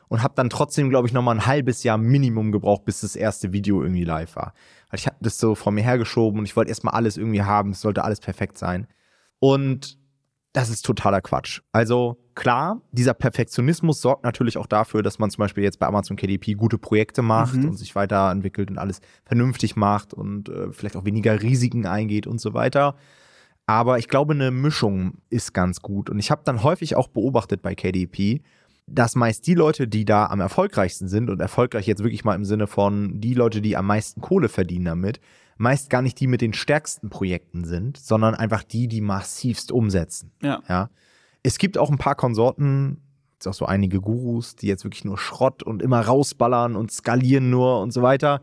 und 0.10 0.22
habe 0.22 0.34
dann 0.36 0.50
trotzdem, 0.50 0.89
glaube 0.89 1.08
ich, 1.08 1.13
noch 1.13 1.24
mal 1.24 1.31
ein 1.31 1.46
halbes 1.46 1.84
Jahr 1.84 1.98
Minimum 1.98 2.51
gebraucht, 2.51 2.84
bis 2.84 3.00
das 3.00 3.15
erste 3.15 3.53
Video 3.53 3.81
irgendwie 3.81 4.03
live 4.03 4.36
war. 4.36 4.53
Weil 4.89 5.00
ich 5.00 5.08
habe 5.08 5.15
das 5.22 5.38
so 5.38 5.55
vor 5.55 5.72
mir 5.72 5.84
hergeschoben 5.84 6.39
und 6.39 6.46
ich 6.46 6.58
wollte 6.58 6.70
erstmal 6.70 6.96
alles 6.96 7.15
irgendwie 7.15 7.43
haben. 7.43 7.72
Es 7.72 7.79
sollte 7.79 8.03
alles 8.03 8.20
perfekt 8.20 8.58
sein. 8.58 8.88
Und 9.39 9.98
das 10.51 10.70
ist 10.70 10.86
totaler 10.86 11.22
Quatsch. 11.22 11.62
Also 11.72 12.17
klar, 12.41 12.81
dieser 12.91 13.13
Perfektionismus 13.13 14.01
sorgt 14.01 14.24
natürlich 14.24 14.57
auch 14.57 14.65
dafür, 14.65 15.03
dass 15.03 15.19
man 15.19 15.29
zum 15.29 15.43
Beispiel 15.43 15.63
jetzt 15.63 15.77
bei 15.77 15.86
Amazon 15.86 16.17
KDP 16.17 16.55
gute 16.55 16.79
Projekte 16.79 17.21
macht 17.21 17.53
mhm. 17.53 17.69
und 17.69 17.77
sich 17.77 17.93
weiterentwickelt 17.93 18.71
und 18.71 18.79
alles 18.79 19.00
vernünftig 19.25 19.75
macht 19.75 20.11
und 20.16 20.50
äh, 20.50 20.74
vielleicht 20.74 20.96
auch 20.96 21.05
weniger 21.05 21.39
Risiken 21.39 21.85
eingeht 21.85 22.25
und 22.25 22.42
so 22.42 22.55
weiter. 22.55 22.96
Aber 23.68 24.00
ich 24.00 24.07
glaube, 24.07 24.33
eine 24.33 24.50
Mischung 24.50 25.20
ist 25.29 25.53
ganz 25.53 25.81
gut. 25.81 26.09
Und 26.09 26.18
ich 26.18 26.31
habe 26.31 26.42
dann 26.44 26.63
häufig 26.63 26.96
auch 26.96 27.09
beobachtet 27.09 27.61
bei 27.61 27.75
KDP, 27.75 28.42
dass 28.87 29.16
meist 29.16 29.46
die 29.46 29.53
Leute, 29.53 29.87
die 29.87 30.03
da 30.03 30.25
am 30.25 30.39
erfolgreichsten 30.39 31.07
sind 31.07 31.29
und 31.29 31.39
erfolgreich 31.42 31.85
jetzt 31.85 32.01
wirklich 32.01 32.25
mal 32.25 32.33
im 32.33 32.44
Sinne 32.44 32.66
von 32.66 33.22
die 33.22 33.35
Leute, 33.35 33.61
die 33.61 33.77
am 33.77 33.85
meisten 33.85 34.20
Kohle 34.20 34.50
verdienen 34.50 34.85
damit, 34.85 35.20
meist 35.57 35.92
gar 35.92 36.01
nicht 36.01 36.20
die 36.20 36.25
mit 36.25 36.42
den 36.42 36.53
stärksten 36.53 37.11
Projekten 37.11 37.66
sind, 37.66 37.98
sondern 37.98 38.33
einfach 38.33 38.63
die, 38.63 38.87
die 38.87 39.01
massivst 39.01 39.72
umsetzen. 39.72 40.31
Ja. 40.42 40.63
ja? 40.68 40.89
Es 41.44 41.58
gibt 41.58 41.77
auch 41.77 41.90
ein 41.90 41.98
paar 41.98 42.16
Konsorten, 42.16 43.01
es 43.40 43.48
auch 43.48 43.54
so 43.54 43.66
einige 43.66 44.00
Gurus, 44.00 44.56
die 44.56 44.68
jetzt 44.68 44.84
wirklich 44.84 45.06
nur 45.06 45.18
Schrott 45.18 45.64
und 45.64 45.82
immer 45.82 46.01
rausballern 46.01 46.75
und 46.75 46.92
skalieren 46.92 47.50
nur 47.50 47.82
und 47.82 47.92
so 47.92 48.01
weiter. 48.01 48.42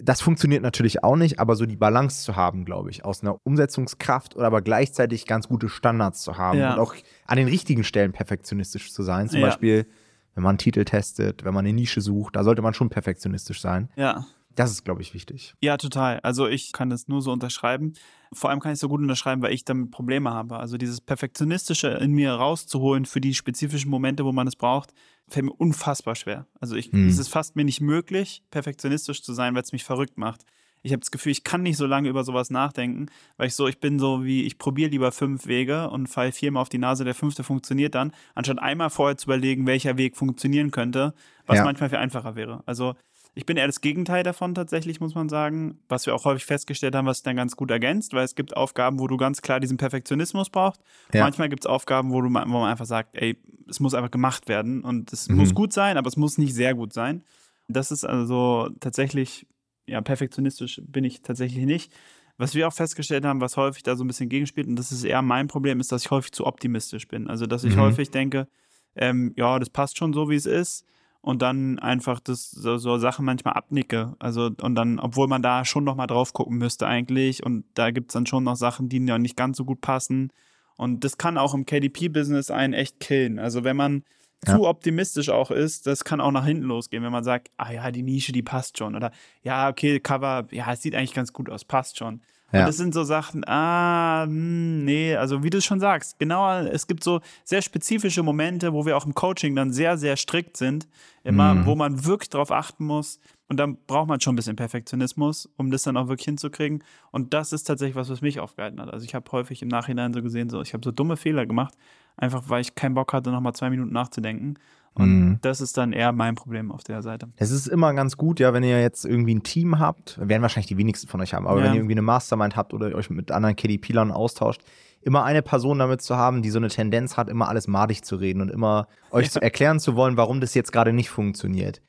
Das 0.00 0.20
funktioniert 0.20 0.62
natürlich 0.62 1.02
auch 1.02 1.16
nicht, 1.16 1.40
aber 1.40 1.56
so 1.56 1.66
die 1.66 1.76
Balance 1.76 2.22
zu 2.22 2.36
haben, 2.36 2.64
glaube 2.64 2.90
ich, 2.90 3.04
aus 3.04 3.22
einer 3.22 3.38
Umsetzungskraft 3.42 4.36
oder 4.36 4.46
aber 4.46 4.62
gleichzeitig 4.62 5.26
ganz 5.26 5.48
gute 5.48 5.68
Standards 5.68 6.22
zu 6.22 6.38
haben 6.38 6.58
ja. 6.58 6.74
und 6.74 6.78
auch 6.78 6.94
an 7.26 7.38
den 7.38 7.48
richtigen 7.48 7.82
Stellen 7.82 8.12
perfektionistisch 8.12 8.92
zu 8.92 9.02
sein. 9.02 9.28
Zum 9.28 9.40
ja. 9.40 9.46
Beispiel, 9.46 9.86
wenn 10.34 10.44
man 10.44 10.50
einen 10.50 10.58
Titel 10.58 10.84
testet, 10.84 11.44
wenn 11.44 11.54
man 11.54 11.64
eine 11.64 11.74
Nische 11.74 12.00
sucht, 12.00 12.36
da 12.36 12.44
sollte 12.44 12.62
man 12.62 12.72
schon 12.72 12.88
perfektionistisch 12.88 13.60
sein. 13.60 13.88
Ja. 13.96 14.26
Das 14.54 14.70
ist, 14.70 14.84
glaube 14.84 15.00
ich, 15.02 15.14
wichtig. 15.14 15.54
Ja, 15.60 15.76
total. 15.76 16.20
Also 16.20 16.48
ich 16.48 16.72
kann 16.72 16.90
das 16.90 17.08
nur 17.08 17.22
so 17.22 17.32
unterschreiben. 17.32 17.94
Vor 18.32 18.50
allem 18.50 18.60
kann 18.60 18.72
ich 18.72 18.76
es 18.76 18.80
so 18.80 18.88
gut 18.88 19.00
unterschreiben, 19.00 19.42
weil 19.42 19.52
ich 19.52 19.64
damit 19.64 19.90
Probleme 19.90 20.32
habe. 20.32 20.58
Also 20.58 20.76
dieses 20.76 21.00
Perfektionistische 21.00 21.88
in 21.88 22.12
mir 22.12 22.32
rauszuholen 22.32 23.04
für 23.04 23.20
die 23.20 23.34
spezifischen 23.34 23.90
Momente, 23.90 24.24
wo 24.24 24.32
man 24.32 24.46
es 24.46 24.56
braucht, 24.56 24.92
fällt 25.28 25.46
mir 25.46 25.52
unfassbar 25.52 26.16
schwer. 26.16 26.46
Also 26.60 26.74
ich, 26.74 26.92
hm. 26.92 27.08
es 27.08 27.18
ist 27.18 27.28
fast 27.28 27.56
mir 27.56 27.64
nicht 27.64 27.80
möglich, 27.80 28.42
perfektionistisch 28.50 29.22
zu 29.22 29.32
sein, 29.32 29.54
weil 29.54 29.62
es 29.62 29.72
mich 29.72 29.84
verrückt 29.84 30.18
macht. 30.18 30.44
Ich 30.82 30.92
habe 30.92 31.00
das 31.00 31.10
Gefühl, 31.10 31.32
ich 31.32 31.44
kann 31.44 31.62
nicht 31.62 31.76
so 31.76 31.86
lange 31.86 32.08
über 32.08 32.24
sowas 32.24 32.50
nachdenken, 32.50 33.06
weil 33.36 33.48
ich 33.48 33.54
so, 33.54 33.68
ich 33.68 33.80
bin 33.80 33.98
so 33.98 34.24
wie, 34.24 34.44
ich 34.44 34.56
probiere 34.56 34.90
lieber 34.90 35.12
fünf 35.12 35.46
Wege 35.46 35.90
und 35.90 36.06
fall 36.06 36.32
viermal 36.32 36.62
auf 36.62 36.70
die 36.70 36.78
Nase, 36.78 37.04
der 37.04 37.14
fünfte 37.14 37.44
funktioniert 37.44 37.94
dann, 37.94 38.12
anstatt 38.34 38.58
einmal 38.60 38.88
vorher 38.88 39.18
zu 39.18 39.26
überlegen, 39.26 39.66
welcher 39.66 39.98
Weg 39.98 40.16
funktionieren 40.16 40.70
könnte, 40.70 41.12
was 41.46 41.58
ja. 41.58 41.64
manchmal 41.64 41.90
viel 41.90 41.98
einfacher 41.98 42.34
wäre. 42.34 42.62
Also 42.64 42.94
ich 43.34 43.46
bin 43.46 43.56
eher 43.56 43.66
das 43.66 43.80
Gegenteil 43.80 44.22
davon 44.22 44.54
tatsächlich, 44.54 45.00
muss 45.00 45.14
man 45.14 45.28
sagen. 45.28 45.78
Was 45.88 46.06
wir 46.06 46.14
auch 46.14 46.24
häufig 46.24 46.44
festgestellt 46.44 46.94
haben, 46.94 47.06
was 47.06 47.18
sich 47.18 47.24
dann 47.24 47.36
ganz 47.36 47.56
gut 47.56 47.70
ergänzt, 47.70 48.12
weil 48.12 48.24
es 48.24 48.34
gibt 48.34 48.56
Aufgaben, 48.56 48.98
wo 48.98 49.06
du 49.06 49.16
ganz 49.16 49.40
klar 49.40 49.60
diesen 49.60 49.76
Perfektionismus 49.76 50.50
brauchst. 50.50 50.80
Ja. 51.12 51.22
Manchmal 51.22 51.48
gibt 51.48 51.64
es 51.64 51.66
Aufgaben, 51.66 52.10
wo, 52.12 52.20
du, 52.20 52.28
wo 52.28 52.30
man 52.30 52.70
einfach 52.70 52.86
sagt, 52.86 53.16
ey, 53.16 53.38
es 53.68 53.78
muss 53.78 53.94
einfach 53.94 54.10
gemacht 54.10 54.48
werden 54.48 54.82
und 54.82 55.12
es 55.12 55.28
mhm. 55.28 55.36
muss 55.36 55.54
gut 55.54 55.72
sein, 55.72 55.96
aber 55.96 56.08
es 56.08 56.16
muss 56.16 56.38
nicht 56.38 56.54
sehr 56.54 56.74
gut 56.74 56.92
sein. 56.92 57.22
Das 57.68 57.92
ist 57.92 58.04
also 58.04 58.68
tatsächlich, 58.80 59.46
ja, 59.86 60.00
perfektionistisch 60.00 60.80
bin 60.84 61.04
ich 61.04 61.22
tatsächlich 61.22 61.64
nicht. 61.64 61.92
Was 62.36 62.54
wir 62.54 62.66
auch 62.66 62.72
festgestellt 62.72 63.24
haben, 63.24 63.40
was 63.40 63.56
häufig 63.56 63.82
da 63.82 63.94
so 63.96 64.02
ein 64.02 64.06
bisschen 64.06 64.28
gegenspielt, 64.28 64.66
und 64.66 64.76
das 64.76 64.92
ist 64.92 65.04
eher 65.04 65.22
mein 65.22 65.46
Problem, 65.46 65.78
ist, 65.78 65.92
dass 65.92 66.04
ich 66.04 66.10
häufig 66.10 66.32
zu 66.32 66.46
optimistisch 66.46 67.06
bin. 67.06 67.28
Also, 67.28 67.46
dass 67.46 67.64
ich 67.64 67.76
mhm. 67.76 67.80
häufig 67.80 68.10
denke, 68.10 68.48
ähm, 68.96 69.34
ja, 69.36 69.58
das 69.58 69.70
passt 69.70 69.98
schon 69.98 70.12
so, 70.12 70.30
wie 70.30 70.36
es 70.36 70.46
ist 70.46 70.84
und 71.22 71.42
dann 71.42 71.78
einfach 71.78 72.20
das 72.20 72.50
so, 72.50 72.78
so, 72.78 72.96
Sachen 72.98 73.24
manchmal 73.24 73.54
abnicke. 73.54 74.14
Also 74.18 74.50
und 74.60 74.74
dann, 74.74 74.98
obwohl 74.98 75.28
man 75.28 75.42
da 75.42 75.64
schon 75.64 75.84
noch 75.84 75.96
mal 75.96 76.06
drauf 76.06 76.32
gucken 76.32 76.58
müsste 76.58 76.86
eigentlich 76.86 77.44
und 77.44 77.64
da 77.74 77.90
gibt 77.90 78.10
es 78.10 78.14
dann 78.14 78.26
schon 78.26 78.44
noch 78.44 78.56
Sachen, 78.56 78.88
die 78.88 79.04
ja 79.04 79.18
nicht 79.18 79.36
ganz 79.36 79.56
so 79.56 79.64
gut 79.64 79.80
passen. 79.80 80.32
Und 80.76 81.04
das 81.04 81.18
kann 81.18 81.36
auch 81.36 81.52
im 81.52 81.66
KDP-Business 81.66 82.50
einen 82.50 82.72
echt 82.72 83.00
killen. 83.00 83.38
Also 83.38 83.64
wenn 83.64 83.76
man 83.76 84.02
ja. 84.46 84.56
zu 84.56 84.66
optimistisch 84.66 85.28
auch 85.28 85.50
ist, 85.50 85.86
das 85.86 86.04
kann 86.04 86.22
auch 86.22 86.30
nach 86.30 86.46
hinten 86.46 86.64
losgehen, 86.64 87.02
wenn 87.02 87.12
man 87.12 87.24
sagt, 87.24 87.50
ah 87.58 87.70
ja, 87.70 87.90
die 87.90 88.02
Nische, 88.02 88.32
die 88.32 88.42
passt 88.42 88.78
schon. 88.78 88.96
Oder 88.96 89.10
ja, 89.42 89.68
okay, 89.68 90.00
Cover, 90.00 90.46
ja, 90.50 90.72
es 90.72 90.80
sieht 90.80 90.94
eigentlich 90.94 91.12
ganz 91.12 91.34
gut 91.34 91.50
aus, 91.50 91.66
passt 91.66 91.98
schon. 91.98 92.22
Ja. 92.52 92.60
Und 92.60 92.66
das 92.66 92.76
sind 92.76 92.94
so 92.94 93.04
Sachen, 93.04 93.46
ah, 93.46 94.24
hm, 94.24 94.84
nee, 94.84 95.14
also 95.14 95.42
wie 95.42 95.50
du 95.50 95.58
es 95.58 95.64
schon 95.64 95.80
sagst, 95.80 96.18
genau, 96.18 96.60
es 96.60 96.86
gibt 96.86 97.04
so 97.04 97.20
sehr 97.44 97.62
spezifische 97.62 98.22
Momente, 98.22 98.72
wo 98.72 98.84
wir 98.86 98.96
auch 98.96 99.06
im 99.06 99.14
Coaching 99.14 99.54
dann 99.54 99.72
sehr, 99.72 99.96
sehr 99.96 100.16
strikt 100.16 100.56
sind, 100.56 100.88
immer, 101.22 101.54
mhm. 101.54 101.66
wo 101.66 101.76
man 101.76 102.04
wirklich 102.04 102.30
darauf 102.30 102.50
achten 102.50 102.84
muss. 102.84 103.20
Und 103.48 103.56
dann 103.56 103.78
braucht 103.86 104.08
man 104.08 104.20
schon 104.20 104.34
ein 104.34 104.36
bisschen 104.36 104.56
Perfektionismus, 104.56 105.48
um 105.56 105.70
das 105.72 105.82
dann 105.82 105.96
auch 105.96 106.08
wirklich 106.08 106.26
hinzukriegen. 106.26 106.84
Und 107.10 107.34
das 107.34 107.52
ist 107.52 107.64
tatsächlich 107.64 107.96
was, 107.96 108.08
was 108.08 108.20
mich 108.20 108.38
aufgehalten 108.38 108.80
hat. 108.80 108.92
Also 108.92 109.04
ich 109.04 109.14
habe 109.14 109.30
häufig 109.32 109.60
im 109.62 109.68
Nachhinein 109.68 110.14
so 110.14 110.22
gesehen, 110.22 110.48
so 110.50 110.62
ich 110.62 110.72
habe 110.72 110.84
so 110.84 110.92
dumme 110.92 111.16
Fehler 111.16 111.46
gemacht, 111.46 111.74
einfach 112.16 112.44
weil 112.48 112.60
ich 112.60 112.76
keinen 112.76 112.94
Bock 112.94 113.12
hatte, 113.12 113.30
nochmal 113.30 113.54
zwei 113.54 113.70
Minuten 113.70 113.92
nachzudenken, 113.92 114.54
Und 114.94 115.08
Mhm. 115.20 115.38
das 115.42 115.60
ist 115.60 115.76
dann 115.78 115.92
eher 115.92 116.12
mein 116.12 116.34
Problem 116.34 116.72
auf 116.72 116.82
der 116.82 117.02
Seite. 117.02 117.28
Es 117.36 117.50
ist 117.50 117.68
immer 117.68 117.94
ganz 117.94 118.16
gut, 118.16 118.40
ja, 118.40 118.52
wenn 118.52 118.64
ihr 118.64 118.80
jetzt 118.80 119.04
irgendwie 119.04 119.34
ein 119.34 119.42
Team 119.44 119.78
habt, 119.78 120.18
werden 120.20 120.42
wahrscheinlich 120.42 120.66
die 120.66 120.76
wenigsten 120.76 121.06
von 121.08 121.20
euch 121.20 121.32
haben, 121.32 121.46
aber 121.46 121.60
Ja. 121.60 121.66
wenn 121.66 121.72
ihr 121.74 121.78
irgendwie 121.78 121.94
eine 121.94 122.02
Mastermind 122.02 122.56
habt 122.56 122.74
oder 122.74 122.94
euch 122.94 123.08
mit 123.08 123.30
anderen 123.30 123.54
KDP-Lern 123.56 124.10
austauscht, 124.10 124.62
immer 125.00 125.24
eine 125.24 125.42
Person 125.42 125.78
damit 125.78 126.02
zu 126.02 126.16
haben, 126.16 126.42
die 126.42 126.50
so 126.50 126.58
eine 126.58 126.68
Tendenz 126.68 127.16
hat, 127.16 127.28
immer 127.28 127.48
alles 127.48 127.68
madig 127.68 128.04
zu 128.04 128.16
reden 128.16 128.42
und 128.42 128.50
immer 128.50 128.88
euch 129.12 129.26
Ja. 129.26 129.30
zu 129.32 129.40
erklären 129.42 129.78
zu 129.80 129.94
wollen, 129.94 130.16
warum 130.16 130.40
das 130.40 130.54
jetzt 130.54 130.72
gerade 130.72 130.92
nicht 130.92 131.08
funktioniert. 131.08 131.80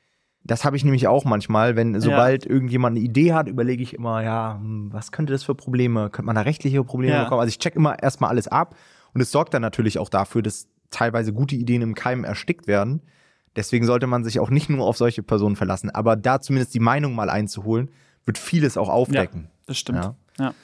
Das 0.44 0.64
habe 0.64 0.76
ich 0.76 0.82
nämlich 0.84 1.06
auch 1.06 1.24
manchmal, 1.24 1.76
wenn 1.76 2.00
sobald 2.00 2.46
irgendjemand 2.46 2.96
eine 2.96 3.04
Idee 3.04 3.32
hat, 3.32 3.48
überlege 3.48 3.82
ich 3.82 3.94
immer, 3.94 4.22
ja, 4.22 4.58
hm, 4.60 4.92
was 4.92 5.12
könnte 5.12 5.32
das 5.32 5.44
für 5.44 5.54
Probleme? 5.54 6.08
Könnte 6.10 6.26
man 6.26 6.34
da 6.34 6.42
rechtliche 6.42 6.82
Probleme 6.84 7.14
Ja. 7.14 7.22
bekommen? 7.24 7.40
Also 7.40 7.48
ich 7.50 7.58
check 7.58 7.76
immer 7.76 8.00
erstmal 8.02 8.30
alles 8.30 8.48
ab 8.48 8.74
und 9.14 9.20
es 9.20 9.30
sorgt 9.30 9.54
dann 9.54 9.62
natürlich 9.62 9.98
auch 9.98 10.08
dafür, 10.08 10.42
dass 10.42 10.68
teilweise 10.92 11.32
gute 11.32 11.56
Ideen 11.56 11.82
im 11.82 11.94
Keim 11.94 12.24
erstickt 12.24 12.66
werden. 12.66 13.02
Deswegen 13.56 13.84
sollte 13.84 14.06
man 14.06 14.24
sich 14.24 14.40
auch 14.40 14.50
nicht 14.50 14.70
nur 14.70 14.86
auf 14.86 14.96
solche 14.96 15.22
Personen 15.22 15.56
verlassen, 15.56 15.90
aber 15.90 16.16
da 16.16 16.40
zumindest 16.40 16.74
die 16.74 16.80
Meinung 16.80 17.14
mal 17.14 17.28
einzuholen, 17.28 17.90
wird 18.24 18.38
vieles 18.38 18.76
auch 18.76 18.88
aufdecken. 18.88 19.50
Das 19.66 19.78
stimmt. 19.78 20.04
Ja. 20.04 20.16
Ja. 20.38 20.54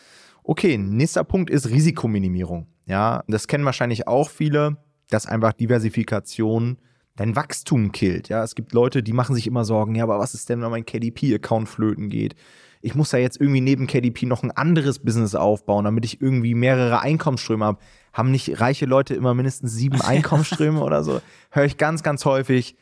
Okay, 0.42 0.78
nächster 0.78 1.24
Punkt 1.24 1.50
ist 1.50 1.68
Risikominimierung. 1.68 2.66
Ja, 2.86 3.22
das 3.28 3.48
kennen 3.48 3.66
wahrscheinlich 3.66 4.08
auch 4.08 4.30
viele, 4.30 4.78
dass 5.10 5.26
einfach 5.26 5.52
Diversifikation 5.52 6.78
dein 7.16 7.36
Wachstum 7.36 7.92
killt. 7.92 8.28
Ja, 8.28 8.42
es 8.42 8.54
gibt 8.54 8.72
Leute, 8.72 9.02
die 9.02 9.12
machen 9.12 9.34
sich 9.34 9.46
immer 9.46 9.64
Sorgen, 9.64 9.94
ja, 9.94 10.04
aber 10.04 10.18
was 10.18 10.34
ist 10.34 10.48
denn, 10.48 10.62
wenn 10.62 10.70
mein 10.70 10.86
KDP-Account 10.86 11.68
flöten 11.68 12.08
geht? 12.08 12.34
Ich 12.80 12.94
muss 12.94 13.10
da 13.10 13.18
jetzt 13.18 13.40
irgendwie 13.40 13.60
neben 13.60 13.86
KDP 13.86 14.26
noch 14.26 14.42
ein 14.42 14.50
anderes 14.50 15.00
Business 15.00 15.34
aufbauen, 15.34 15.84
damit 15.84 16.04
ich 16.04 16.20
irgendwie 16.20 16.54
mehrere 16.54 17.00
Einkommensströme 17.00 17.64
habe. 17.64 17.78
Haben 18.12 18.30
nicht 18.30 18.60
reiche 18.60 18.86
Leute 18.86 19.14
immer 19.14 19.34
mindestens 19.34 19.72
sieben 19.72 20.00
Einkommensströme 20.00 20.80
oder 20.82 21.02
so? 21.02 21.20
Höre 21.50 21.64
ich 21.64 21.76
ganz, 21.76 22.02
ganz 22.02 22.24
häufig. 22.24 22.76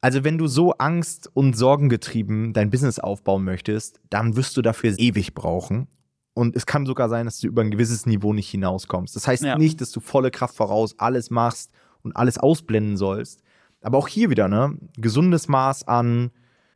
Also, 0.00 0.24
wenn 0.24 0.38
du 0.38 0.46
so 0.46 0.72
angst- 0.74 1.30
und 1.34 1.56
sorgengetrieben 1.56 2.52
dein 2.52 2.70
Business 2.70 2.98
aufbauen 2.98 3.44
möchtest, 3.44 4.00
dann 4.10 4.36
wirst 4.36 4.56
du 4.56 4.62
dafür 4.62 4.94
ewig 4.98 5.34
brauchen. 5.34 5.88
Und 6.34 6.54
es 6.54 6.66
kann 6.66 6.84
sogar 6.84 7.08
sein, 7.08 7.24
dass 7.24 7.38
du 7.40 7.46
über 7.46 7.62
ein 7.62 7.70
gewisses 7.70 8.04
Niveau 8.06 8.32
nicht 8.34 8.50
hinauskommst. 8.50 9.16
Das 9.16 9.26
heißt 9.26 9.42
Ja. 9.42 9.56
nicht, 9.56 9.80
dass 9.80 9.90
du 9.90 10.00
volle 10.00 10.30
Kraft 10.30 10.54
voraus 10.54 10.94
alles 10.98 11.30
machst 11.30 11.70
und 12.02 12.14
alles 12.14 12.36
ausblenden 12.38 12.96
sollst. 12.98 13.42
Aber 13.80 13.96
auch 13.98 14.06
hier 14.08 14.28
wieder, 14.30 14.46
ne? 14.48 14.76
Gesundes 14.98 15.48
Maß 15.48 15.88
an, 15.88 16.30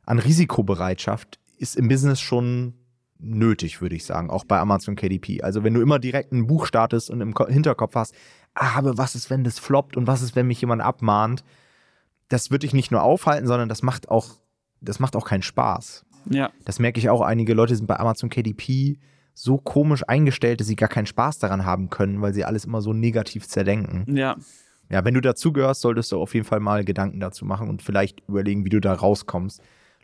an 0.07 0.19
Risikobereitschaft 0.19 1.39
ist 1.61 1.77
im 1.77 1.88
Business 1.88 2.20
schon 2.20 2.75
nötig, 3.18 3.83
würde 3.83 3.94
ich 3.94 4.05
sagen, 4.05 4.31
auch 4.31 4.44
bei 4.44 4.59
Amazon 4.59 4.96
KDP. 4.96 5.42
Also 5.42 5.62
wenn 5.62 5.75
du 5.75 5.83
immer 5.83 5.99
direkt 5.99 6.33
ein 6.33 6.46
Buch 6.46 6.64
startest 6.64 7.11
und 7.11 7.20
im 7.20 7.35
Ko- 7.35 7.46
Hinterkopf 7.49 7.94
hast, 7.94 8.14
ah, 8.55 8.77
aber 8.79 8.96
was 8.96 9.14
ist, 9.14 9.29
wenn 9.29 9.44
das 9.44 9.59
floppt 9.59 9.96
und 9.96 10.07
was 10.07 10.23
ist, 10.23 10.35
wenn 10.37 10.46
mich 10.46 10.61
jemand 10.62 10.81
abmahnt, 10.81 11.44
das 12.29 12.51
wird 12.51 12.62
dich 12.62 12.73
nicht 12.73 12.90
nur 12.90 13.03
aufhalten, 13.03 13.46
sondern 13.46 13.68
das 13.68 13.83
macht 13.83 14.09
auch, 14.09 14.29
das 14.81 15.01
macht 15.01 15.16
auch 15.16 15.27
keinen 15.27 15.42
Spaß. 15.42 16.07
Ja. 16.31 16.51
Das 16.64 16.79
merke 16.79 16.99
ich 16.99 17.11
auch. 17.11 17.20
Einige 17.20 17.53
Leute 17.55 17.77
sind 17.77 17.87
bei 17.87 17.99
Amazon 17.99 18.31
KDP 18.31 18.99
so 19.35 19.59
komisch 19.59 20.03
eingestellt, 20.09 20.61
dass 20.61 20.66
sie 20.66 20.77
gar 20.77 20.88
keinen 20.88 21.07
Spaß 21.07 21.38
daran 21.40 21.64
haben 21.66 21.90
können, 21.90 22.23
weil 22.23 22.33
sie 22.33 22.44
alles 22.44 22.64
immer 22.64 22.81
so 22.81 22.92
negativ 22.94 23.49
zerdenken. 23.49 24.16
Ja. 24.16 24.37
Ja, 24.88 25.05
wenn 25.05 25.14
du 25.14 25.20
dazugehörst, 25.20 25.83
solltest 25.83 26.11
du 26.12 26.20
auf 26.20 26.35
jeden 26.35 26.46
Fall 26.46 26.61
mal 26.61 26.85
Gedanken 26.85 27.20
dazu 27.20 27.44
machen 27.44 27.68
und 27.68 27.83
vielleicht 27.83 28.20
überlegen, 28.29 28.64
wie 28.64 28.70
du 28.70 28.81
da 28.81 28.92
rauskommst. 28.94 29.61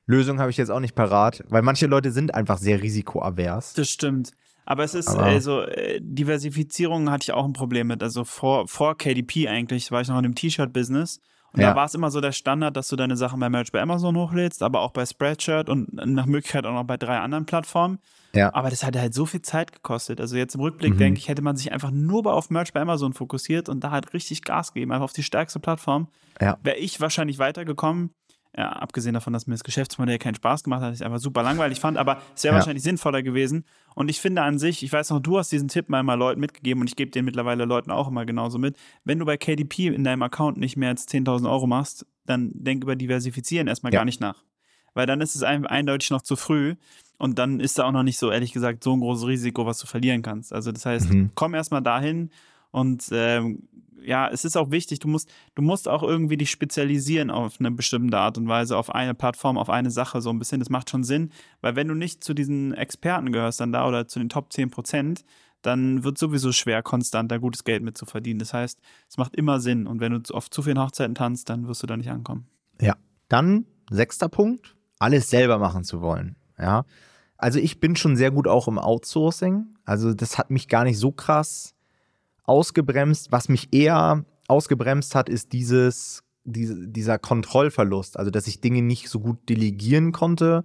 Lösung 0.07 0.39
habe 0.41 0.51
ich 0.51 0.57
jetzt 0.57 0.71
auch 0.71 0.81
nicht 0.81 0.95
parat, 0.95 1.43
weil 1.49 1.63
manche 1.63 1.87
Leute 1.87 2.13
sind 2.13 2.35
einfach 2.35 2.59
sehr 2.59 2.81
risikoavers. 2.83 3.75
Das 3.75 3.89
stimmt. 3.91 4.33
Aber 4.65 4.83
es 4.85 4.95
ist, 4.95 5.09
Aber- 5.09 5.23
also, 5.25 5.63
äh, 5.63 6.01
Diversifizierung 6.03 7.11
hatte 7.11 7.25
ich 7.25 7.33
auch 7.33 7.45
ein 7.45 7.53
Problem 7.53 7.87
mit. 7.89 8.03
Also 8.03 8.25
vor, 8.25 8.67
vor 8.69 8.97
KDP 8.97 9.49
eigentlich 9.49 9.91
war 9.91 10.01
ich 10.01 10.09
noch 10.09 10.17
in 10.19 10.25
dem 10.25 10.35
T-Shirt-Business. 10.35 11.21
Und 11.53 11.61
Ja. 11.63 11.71
da 11.71 11.77
war 11.77 11.87
es 11.87 11.95
immer 11.95 12.11
so 12.11 12.21
der 12.21 12.33
Standard, 12.33 12.77
dass 12.77 12.89
du 12.89 12.97
deine 12.97 13.17
Sachen 13.17 13.41
bei 13.41 13.49
Merch 13.49 13.73
bei 13.73 13.81
Amazon 13.81 14.17
hochlädst, 14.17 14.63
aber 14.63 14.81
auch 14.81 14.91
bei 14.93 15.07
Spreadshirt 15.07 15.71
und 15.71 15.95
nach 15.95 16.27
Möglichkeit 16.27 16.67
auch 16.67 16.73
noch 16.75 16.85
bei 16.85 16.97
drei 16.99 17.19
anderen 17.19 17.47
Plattformen. 17.47 17.99
Ja. 18.35 18.53
Aber 18.55 18.69
das 18.69 18.85
hat 18.85 18.97
halt 18.97 19.15
so 19.15 19.25
viel 19.25 19.41
Zeit 19.41 19.73
gekostet. 19.73 20.21
Also 20.21 20.37
jetzt 20.37 20.55
im 20.57 20.61
Rückblick 20.61 20.95
Mhm. 20.95 20.99
denke 20.99 21.19
ich, 21.19 21.29
hätte 21.29 21.41
man 21.43 21.57
sich 21.57 21.73
einfach 21.73 21.91
nur 21.93 22.27
auf 22.27 22.51
Merch 22.51 22.73
bei 22.75 22.81
Amazon 22.81 23.15
fokussiert 23.15 23.69
und 23.71 23.83
da 23.83 23.91
halt 23.93 24.13
richtig 24.13 24.43
Gas 24.43 24.75
gegeben, 24.75 24.93
einfach 24.93 25.05
auf 25.05 25.13
die 25.15 25.23
stärkste 25.23 25.59
Plattform. 25.61 26.09
Ja. 26.41 26.59
Wäre 26.63 26.77
ich 26.77 27.01
wahrscheinlich 27.01 27.39
weitergekommen. 27.39 28.11
Ja, 28.59 28.71
abgesehen 28.71 29.13
davon, 29.13 29.35
dass 29.35 29.47
mir 29.47 29.53
das 29.55 29.65
Geschäftsmodell 29.65 30.19
keinen 30.19 30.35
Spaß 30.35 30.65
gemacht 30.65 30.81
hat, 30.81 30.95
ich 30.95 31.01
es 31.01 31.03
einfach 31.03 31.19
super 31.19 31.43
langweilig 31.43 31.79
fand, 31.79 31.99
aber 31.99 32.23
es 32.35 32.43
wäre 32.43 32.55
Ja. 32.55 32.59
wahrscheinlich 32.61 32.83
sinnvoller 32.83 33.23
gewesen. 33.23 33.65
Und 33.95 34.09
ich 34.09 34.19
finde 34.21 34.41
an 34.43 34.59
sich, 34.59 34.83
ich 34.83 34.91
weiß 34.91 35.11
noch, 35.11 35.21
du 35.21 35.37
hast 35.39 35.53
diesen 35.53 35.69
Tipp 35.69 35.91
mal, 35.91 36.03
mal 36.03 36.15
Leuten 36.15 36.41
mitgegeben 36.41 36.81
und 36.81 36.89
ich 36.89 36.97
gebe 36.97 37.11
den 37.11 37.27
mittlerweile 37.27 37.67
Leuten 37.67 37.91
auch 37.91 38.09
immer 38.09 38.25
genauso 38.25 38.59
mit. 38.59 38.77
Wenn 39.05 39.19
du 39.19 39.27
bei 39.27 39.37
KDP 39.37 39.89
in 39.89 40.05
deinem 40.05 40.23
Account 40.23 40.57
nicht 40.57 40.77
mehr 40.79 40.89
als 40.89 41.07
10.000 41.07 41.47
Euro 41.47 41.67
machst, 41.67 42.07
dann 42.25 42.51
denk 42.55 42.83
über 42.83 42.97
Diversifizieren 42.97 43.69
erstmal 43.69 43.93
Ja. 43.93 43.99
gar 44.01 44.05
nicht 44.07 44.21
nach. 44.23 44.43
Weil 44.95 45.05
dann 45.07 45.21
ist 45.21 45.35
es 45.37 45.43
ein, 45.43 45.67
eindeutig 45.67 46.09
noch 46.11 46.23
zu 46.23 46.35
früh 46.37 46.77
und 47.19 47.39
dann 47.39 47.61
ist 47.61 47.79
da 47.79 47.85
auch 47.85 47.93
noch 47.93 48.03
nicht 48.05 48.19
so, 48.19 48.31
ehrlich 48.31 48.53
gesagt, 48.55 48.83
so 48.83 48.95
ein 48.95 49.01
großes 49.01 49.27
Risiko, 49.27 49.67
was 49.67 49.79
du 49.79 49.87
verlieren 49.87 50.23
kannst. 50.23 50.55
Also 50.55 50.73
das 50.73 50.87
heißt, 50.87 51.11
Mhm. 51.11 51.31
komm 51.35 51.53
erstmal 51.53 51.83
dahin 51.83 52.31
und 52.71 53.05
ähm, 53.13 53.69
ja, 54.03 54.29
es 54.29 54.45
ist 54.45 54.57
auch 54.57 54.71
wichtig, 54.71 54.99
du 54.99 55.09
musst, 55.09 55.31
du 55.55 55.63
musst 55.63 55.89
auch 55.89 56.03
irgendwie 56.03 56.37
dich 56.37 56.51
spezialisieren 56.51 57.31
auf 57.31 57.57
eine 57.59 57.71
bestimmte 57.71 58.19
Art 58.19 58.39
und 58.39 58.49
Weise, 58.49 58.77
auf 58.77 58.95
eine 58.95 59.15
Plattform, 59.15 59.59
auf 59.59 59.71
eine 59.71 59.91
Sache 59.91 60.21
so 60.21 60.31
ein 60.31 60.39
bisschen. 60.39 60.61
Das 60.61 60.71
macht 60.71 60.91
schon 60.91 61.05
Sinn, 61.05 61.31
weil 61.61 61.77
wenn 61.77 61.89
du 61.89 61.95
nicht 61.95 62.23
zu 62.23 62.35
diesen 62.35 62.75
Experten 62.75 63.33
gehörst 63.33 63.61
dann 63.61 63.73
da 63.73 63.87
oder 63.87 64.07
zu 64.07 64.19
den 64.19 64.29
Top 64.29 64.53
10 64.53 64.71
Prozent, 64.71 65.25
dann 65.63 66.05
wird 66.05 66.19
sowieso 66.19 66.53
schwer, 66.53 66.83
konstant 66.83 67.31
da 67.33 67.39
gutes 67.39 67.65
Geld 67.65 67.83
mit 67.83 67.99
zu 67.99 68.07
verdienen. 68.07 68.39
Das 68.39 68.55
heißt, 68.55 68.79
es 69.09 69.17
macht 69.17 69.35
immer 69.35 69.61
Sinn 69.61 69.87
und 69.87 70.01
wenn 70.01 70.13
du 70.13 70.35
auf 70.35 70.51
zu 70.51 70.63
vielen 70.63 70.81
Hochzeiten 70.81 71.15
tanzt, 71.15 71.49
dann 71.49 71.67
wirst 71.67 71.83
du 71.83 71.87
da 71.87 71.97
nicht 71.97 72.11
ankommen. 72.11 72.47
Dann 73.29 73.67
sechster 73.91 74.29
Punkt, 74.29 74.77
alles 74.99 75.31
selber 75.31 75.59
machen 75.59 75.85
zu 75.85 76.01
wollen. 76.01 76.37
Ja. 76.59 76.85
Also 77.37 77.59
ich 77.59 77.81
bin 77.81 77.97
schon 77.97 78.17
sehr 78.17 78.31
gut 78.31 78.49
auch 78.49 78.69
im 78.69 78.79
Outsourcing. 78.79 79.67
Also 79.85 80.15
das 80.15 80.39
hat 80.39 80.51
mich 80.51 80.69
gar 80.69 80.85
nicht 80.85 80.99
so 80.99 81.13
krass 81.13 81.75
ausgebremst. 82.47 83.33
Was 83.33 83.49
mich 83.49 83.69
eher 83.73 84.25
ausgebremst 84.49 85.15
hat, 85.15 85.29
ist 85.29 85.53
dieses, 85.53 86.23
diese, 86.45 86.87
dieser 86.89 87.19
Kontrollverlust. 87.19 88.19
Also 88.19 88.31
dass 88.31 88.47
ich 88.47 88.61
Dinge 88.61 88.83
nicht 88.83 89.09
so 89.09 89.21
gut 89.21 89.49
delegieren 89.49 90.13
konnte. 90.13 90.65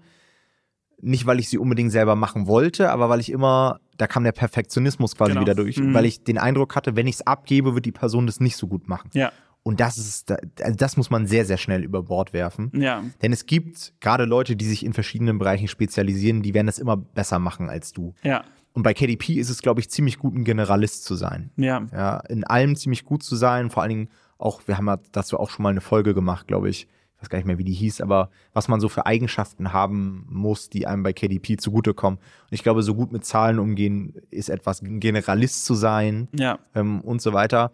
Nicht, 1.04 1.26
weil 1.26 1.40
ich 1.40 1.50
sie 1.50 1.58
unbedingt 1.58 1.92
selber 1.92 2.16
machen 2.16 2.46
wollte, 2.46 2.92
aber 2.92 3.10
weil 3.10 3.20
ich 3.20 3.32
immer, 3.32 3.80
da 3.98 4.06
kam 4.06 4.24
der 4.24 4.34
Perfektionismus 4.34 5.16
quasi 5.16 5.32
Genau. 5.32 5.42
wieder 5.42 5.56
durch, 5.56 5.78
Mhm. 5.78 5.96
weil 5.96 6.06
ich 6.06 6.24
den 6.24 6.38
Eindruck 6.38 6.76
hatte, 6.76 6.96
wenn 6.96 7.08
ich 7.08 7.16
es 7.16 7.26
abgebe, 7.28 7.74
wird 7.74 7.88
die 7.88 7.92
Person 7.92 8.28
das 8.28 8.40
nicht 8.40 8.56
so 8.56 8.68
gut 8.68 8.88
machen. 8.88 9.10
Ja, 9.14 9.32
Und 9.64 9.80
das 9.80 9.98
ist, 9.98 10.32
also 10.32 10.76
das 10.76 10.98
muss 10.98 11.10
man 11.10 11.26
sehr, 11.26 11.46
sehr 11.46 11.58
schnell 11.58 11.84
über 11.84 12.04
Bord 12.04 12.34
werfen. 12.34 12.72
ja, 12.76 13.04
Denn 13.24 13.34
es 13.34 13.48
gibt 13.48 13.94
gerade 14.00 14.26
Leute, 14.26 14.56
die 14.56 14.66
sich 14.66 14.86
in 14.86 14.94
verschiedenen 14.94 15.40
Bereichen 15.40 15.68
spezialisieren, 15.68 16.44
die 16.44 16.54
werden 16.54 16.68
das 16.68 16.78
immer 16.78 16.98
besser 16.98 17.40
machen 17.40 17.68
als 17.70 17.94
du. 17.94 18.14
ja, 18.22 18.44
Und 18.74 18.84
bei 18.84 18.94
KDP 18.94 19.34
ist 19.34 19.50
es, 19.50 19.62
glaube 19.62 19.82
ich, 19.82 19.90
ziemlich 19.90 20.18
gut, 20.18 20.34
ein 20.34 20.44
Generalist 20.44 21.04
zu 21.04 21.16
sein. 21.16 21.52
ja. 21.58 21.86
Ja, 21.92 22.20
in 22.30 22.44
allem 22.44 22.76
ziemlich 22.76 23.04
gut 23.04 23.24
zu 23.24 23.36
sein. 23.36 23.70
Vor 23.70 23.84
allen 23.84 23.90
Dingen 23.90 24.10
auch, 24.38 24.62
wir 24.66 24.78
haben 24.78 24.88
ja 24.88 24.98
dazu 25.12 25.40
auch 25.40 25.50
schon 25.50 25.64
mal 25.64 25.70
eine 25.70 25.82
Folge 25.82 26.14
gemacht, 26.14 26.48
glaube 26.48 26.70
ich. 26.70 26.88
Ich 27.16 27.22
weiß 27.22 27.30
gar 27.30 27.38
nicht 27.38 27.46
mehr, 27.46 27.60
wie 27.60 27.64
die 27.64 27.74
hieß, 27.74 28.02
aber 28.02 28.32
was 28.52 28.68
man 28.68 28.80
so 28.80 28.90
für 28.90 29.06
Eigenschaften 29.06 29.74
haben 29.74 30.26
muss, 30.28 30.70
die 30.70 30.88
einem 30.88 31.04
bei 31.04 31.14
KDP 31.14 31.58
zugutekommen. 31.58 32.18
Und 32.18 32.52
ich 32.52 32.64
glaube, 32.64 32.82
so 32.82 32.96
gut 32.96 33.12
mit 33.12 33.26
Zahlen 33.26 33.60
umgehen 33.60 34.16
ist 34.32 34.50
etwas, 34.50 34.82
ein 34.82 35.00
Generalist 35.00 35.66
zu 35.66 35.76
sein 35.76 36.30
Ja, 36.34 36.58
ähm, 36.74 37.02
und 37.02 37.22
so 37.22 37.34
weiter. 37.34 37.74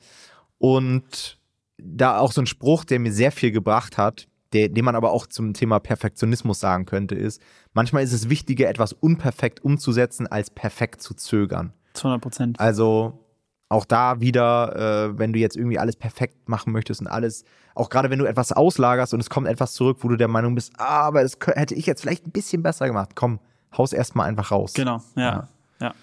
Und 0.58 1.40
da 1.78 2.18
auch 2.18 2.34
so 2.34 2.42
ein 2.42 2.48
Spruch, 2.48 2.84
der 2.84 3.00
mir 3.00 3.14
sehr 3.14 3.32
viel 3.32 3.52
gebracht 3.52 3.98
hat, 3.98 4.28
der, 4.54 4.70
den 4.70 4.86
man 4.86 4.96
aber 4.96 5.12
auch 5.12 5.28
zum 5.28 5.54
Thema 5.54 5.80
Perfektionismus 5.80 6.60
sagen 6.60 6.86
könnte, 6.86 7.16
ist, 7.16 7.42
manchmal 7.74 8.04
ist 8.04 8.14
es 8.14 8.30
wichtiger, 8.30 8.70
etwas 8.70 8.94
unperfekt 8.94 9.64
umzusetzen, 9.64 10.28
als 10.28 10.50
perfekt 10.50 11.02
zu 11.02 11.14
zögern. 11.14 11.74
zu 11.94 12.08
100 12.08 12.22
Prozent. 12.22 12.60
Also 12.60 13.28
auch 13.70 13.86
da 13.86 14.22
wieder, 14.22 15.10
äh, 15.10 15.20
wenn 15.20 15.34
du 15.34 15.40
jetzt 15.40 15.58
irgendwie 15.58 15.78
alles 15.78 15.96
perfekt 15.96 16.48
machen 16.48 16.72
möchtest 16.72 17.02
und 17.02 17.08
alles, 17.08 17.44
auch 17.76 17.90
gerade 17.90 18.10
wenn 18.10 18.20
du 18.20 18.26
etwas 18.26 18.52
auslagerst 18.52 19.14
und 19.14 19.20
es 19.20 19.30
kommt 19.30 19.48
etwas 19.48 19.74
zurück, 19.74 19.98
wo 20.02 20.08
du 20.08 20.16
der 20.16 20.30
Meinung 20.30 20.56
bist, 20.56 20.74
ah, 20.78 21.02
aber 21.02 21.22
das 21.22 21.38
hätte 21.54 21.76
ich 21.76 21.86
jetzt 21.86 22.02
vielleicht 22.02 22.26
ein 22.26 22.32
bisschen 22.32 22.64
besser 22.64 22.88
gemacht. 22.88 23.12
Komm, 23.16 23.40
haus 23.78 23.92
erstmal 23.92 24.30
einfach 24.30 24.52
raus. 24.52 24.74
Genau, 24.74 25.02
ja. 25.16 25.22
Ja. 25.22 25.50
ja. 25.82 25.94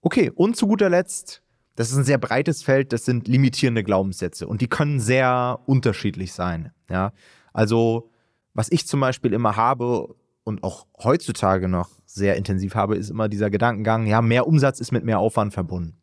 Okay, 0.00 0.32
und 0.34 0.56
zu 0.56 0.66
guter 0.66 0.90
Letzt, 0.90 1.42
das 1.76 1.90
ist 1.90 1.96
ein 1.96 2.04
sehr 2.04 2.18
breites 2.18 2.62
Feld, 2.62 2.92
das 2.92 3.04
sind 3.04 3.28
limitierende 3.28 3.84
Glaubenssätze 3.84 4.48
und 4.48 4.60
die 4.60 4.68
können 4.68 4.98
sehr 4.98 5.60
unterschiedlich 5.66 6.32
sein. 6.32 6.72
Ja, 6.90 7.12
also 7.52 8.10
was 8.54 8.70
ich 8.70 8.86
zum 8.86 9.00
Beispiel 9.00 9.32
immer 9.32 9.56
habe 9.56 10.14
und 10.44 10.62
auch 10.62 10.86
heutzutage 11.02 11.68
noch 11.68 11.88
sehr 12.04 12.36
intensiv 12.36 12.74
habe, 12.74 12.96
ist 12.96 13.10
immer 13.10 13.28
dieser 13.28 13.50
Gedankengang, 13.50 14.06
ja, 14.06 14.20
mehr 14.20 14.46
Umsatz 14.46 14.80
ist 14.80 14.92
mit 14.92 15.04
mehr 15.04 15.18
Aufwand 15.18 15.54
verbunden. 15.54 15.96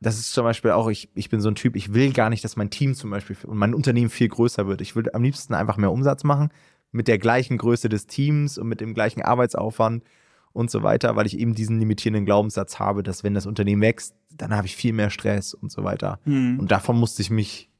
Das 0.00 0.18
ist 0.18 0.32
zum 0.32 0.44
Beispiel 0.44 0.72
auch, 0.72 0.88
ich, 0.88 1.08
ich 1.14 1.30
bin 1.30 1.40
so 1.40 1.48
ein 1.48 1.54
Typ, 1.54 1.74
ich 1.74 1.94
will 1.94 2.12
gar 2.12 2.28
nicht, 2.28 2.44
dass 2.44 2.56
mein 2.56 2.70
Team 2.70 2.94
zum 2.94 3.10
Beispiel 3.10 3.36
und 3.46 3.56
mein 3.56 3.74
Unternehmen 3.74 4.10
viel 4.10 4.28
größer 4.28 4.66
wird. 4.66 4.80
Ich 4.80 4.94
will 4.94 5.04
am 5.12 5.22
liebsten 5.22 5.54
einfach 5.54 5.78
mehr 5.78 5.92
Umsatz 5.92 6.24
machen 6.24 6.50
mit 6.92 7.08
der 7.08 7.18
gleichen 7.18 7.58
Größe 7.58 7.88
des 7.88 8.06
Teams 8.06 8.58
und 8.58 8.68
mit 8.68 8.80
dem 8.80 8.94
gleichen 8.94 9.22
Arbeitsaufwand 9.22 10.04
und 10.52 10.70
so 10.70 10.82
weiter, 10.82 11.16
weil 11.16 11.26
ich 11.26 11.38
eben 11.38 11.54
diesen 11.54 11.78
limitierenden 11.78 12.24
Glaubenssatz 12.24 12.78
habe, 12.78 13.02
dass 13.02 13.24
wenn 13.24 13.34
das 13.34 13.46
Unternehmen 13.46 13.82
wächst, 13.82 14.14
dann 14.34 14.54
habe 14.54 14.66
ich 14.66 14.76
viel 14.76 14.92
mehr 14.92 15.10
Stress 15.10 15.54
und 15.54 15.70
so 15.70 15.84
weiter. 15.84 16.18
Hm. 16.24 16.58
Und 16.58 16.70
davon 16.70 16.98
musste 16.98 17.22
ich 17.22 17.30
mich 17.30 17.70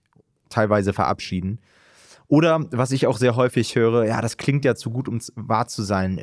teilweise 0.49 0.93
verabschieden. 0.93 1.59
Oder 2.29 2.67
was 2.73 2.91
ich 2.91 3.07
auch 3.07 3.19
sehr 3.19 3.37
häufig 3.37 3.77
höre, 3.77 4.05
ja, 4.05 4.21
das 4.21 4.37
klingt 4.37 4.65
ja 4.65 4.75
zu 4.75 4.91
gut, 4.91 5.09
um 5.09 5.21
wahr 5.37 5.69
zu 5.69 5.83
sein. 5.85 6.19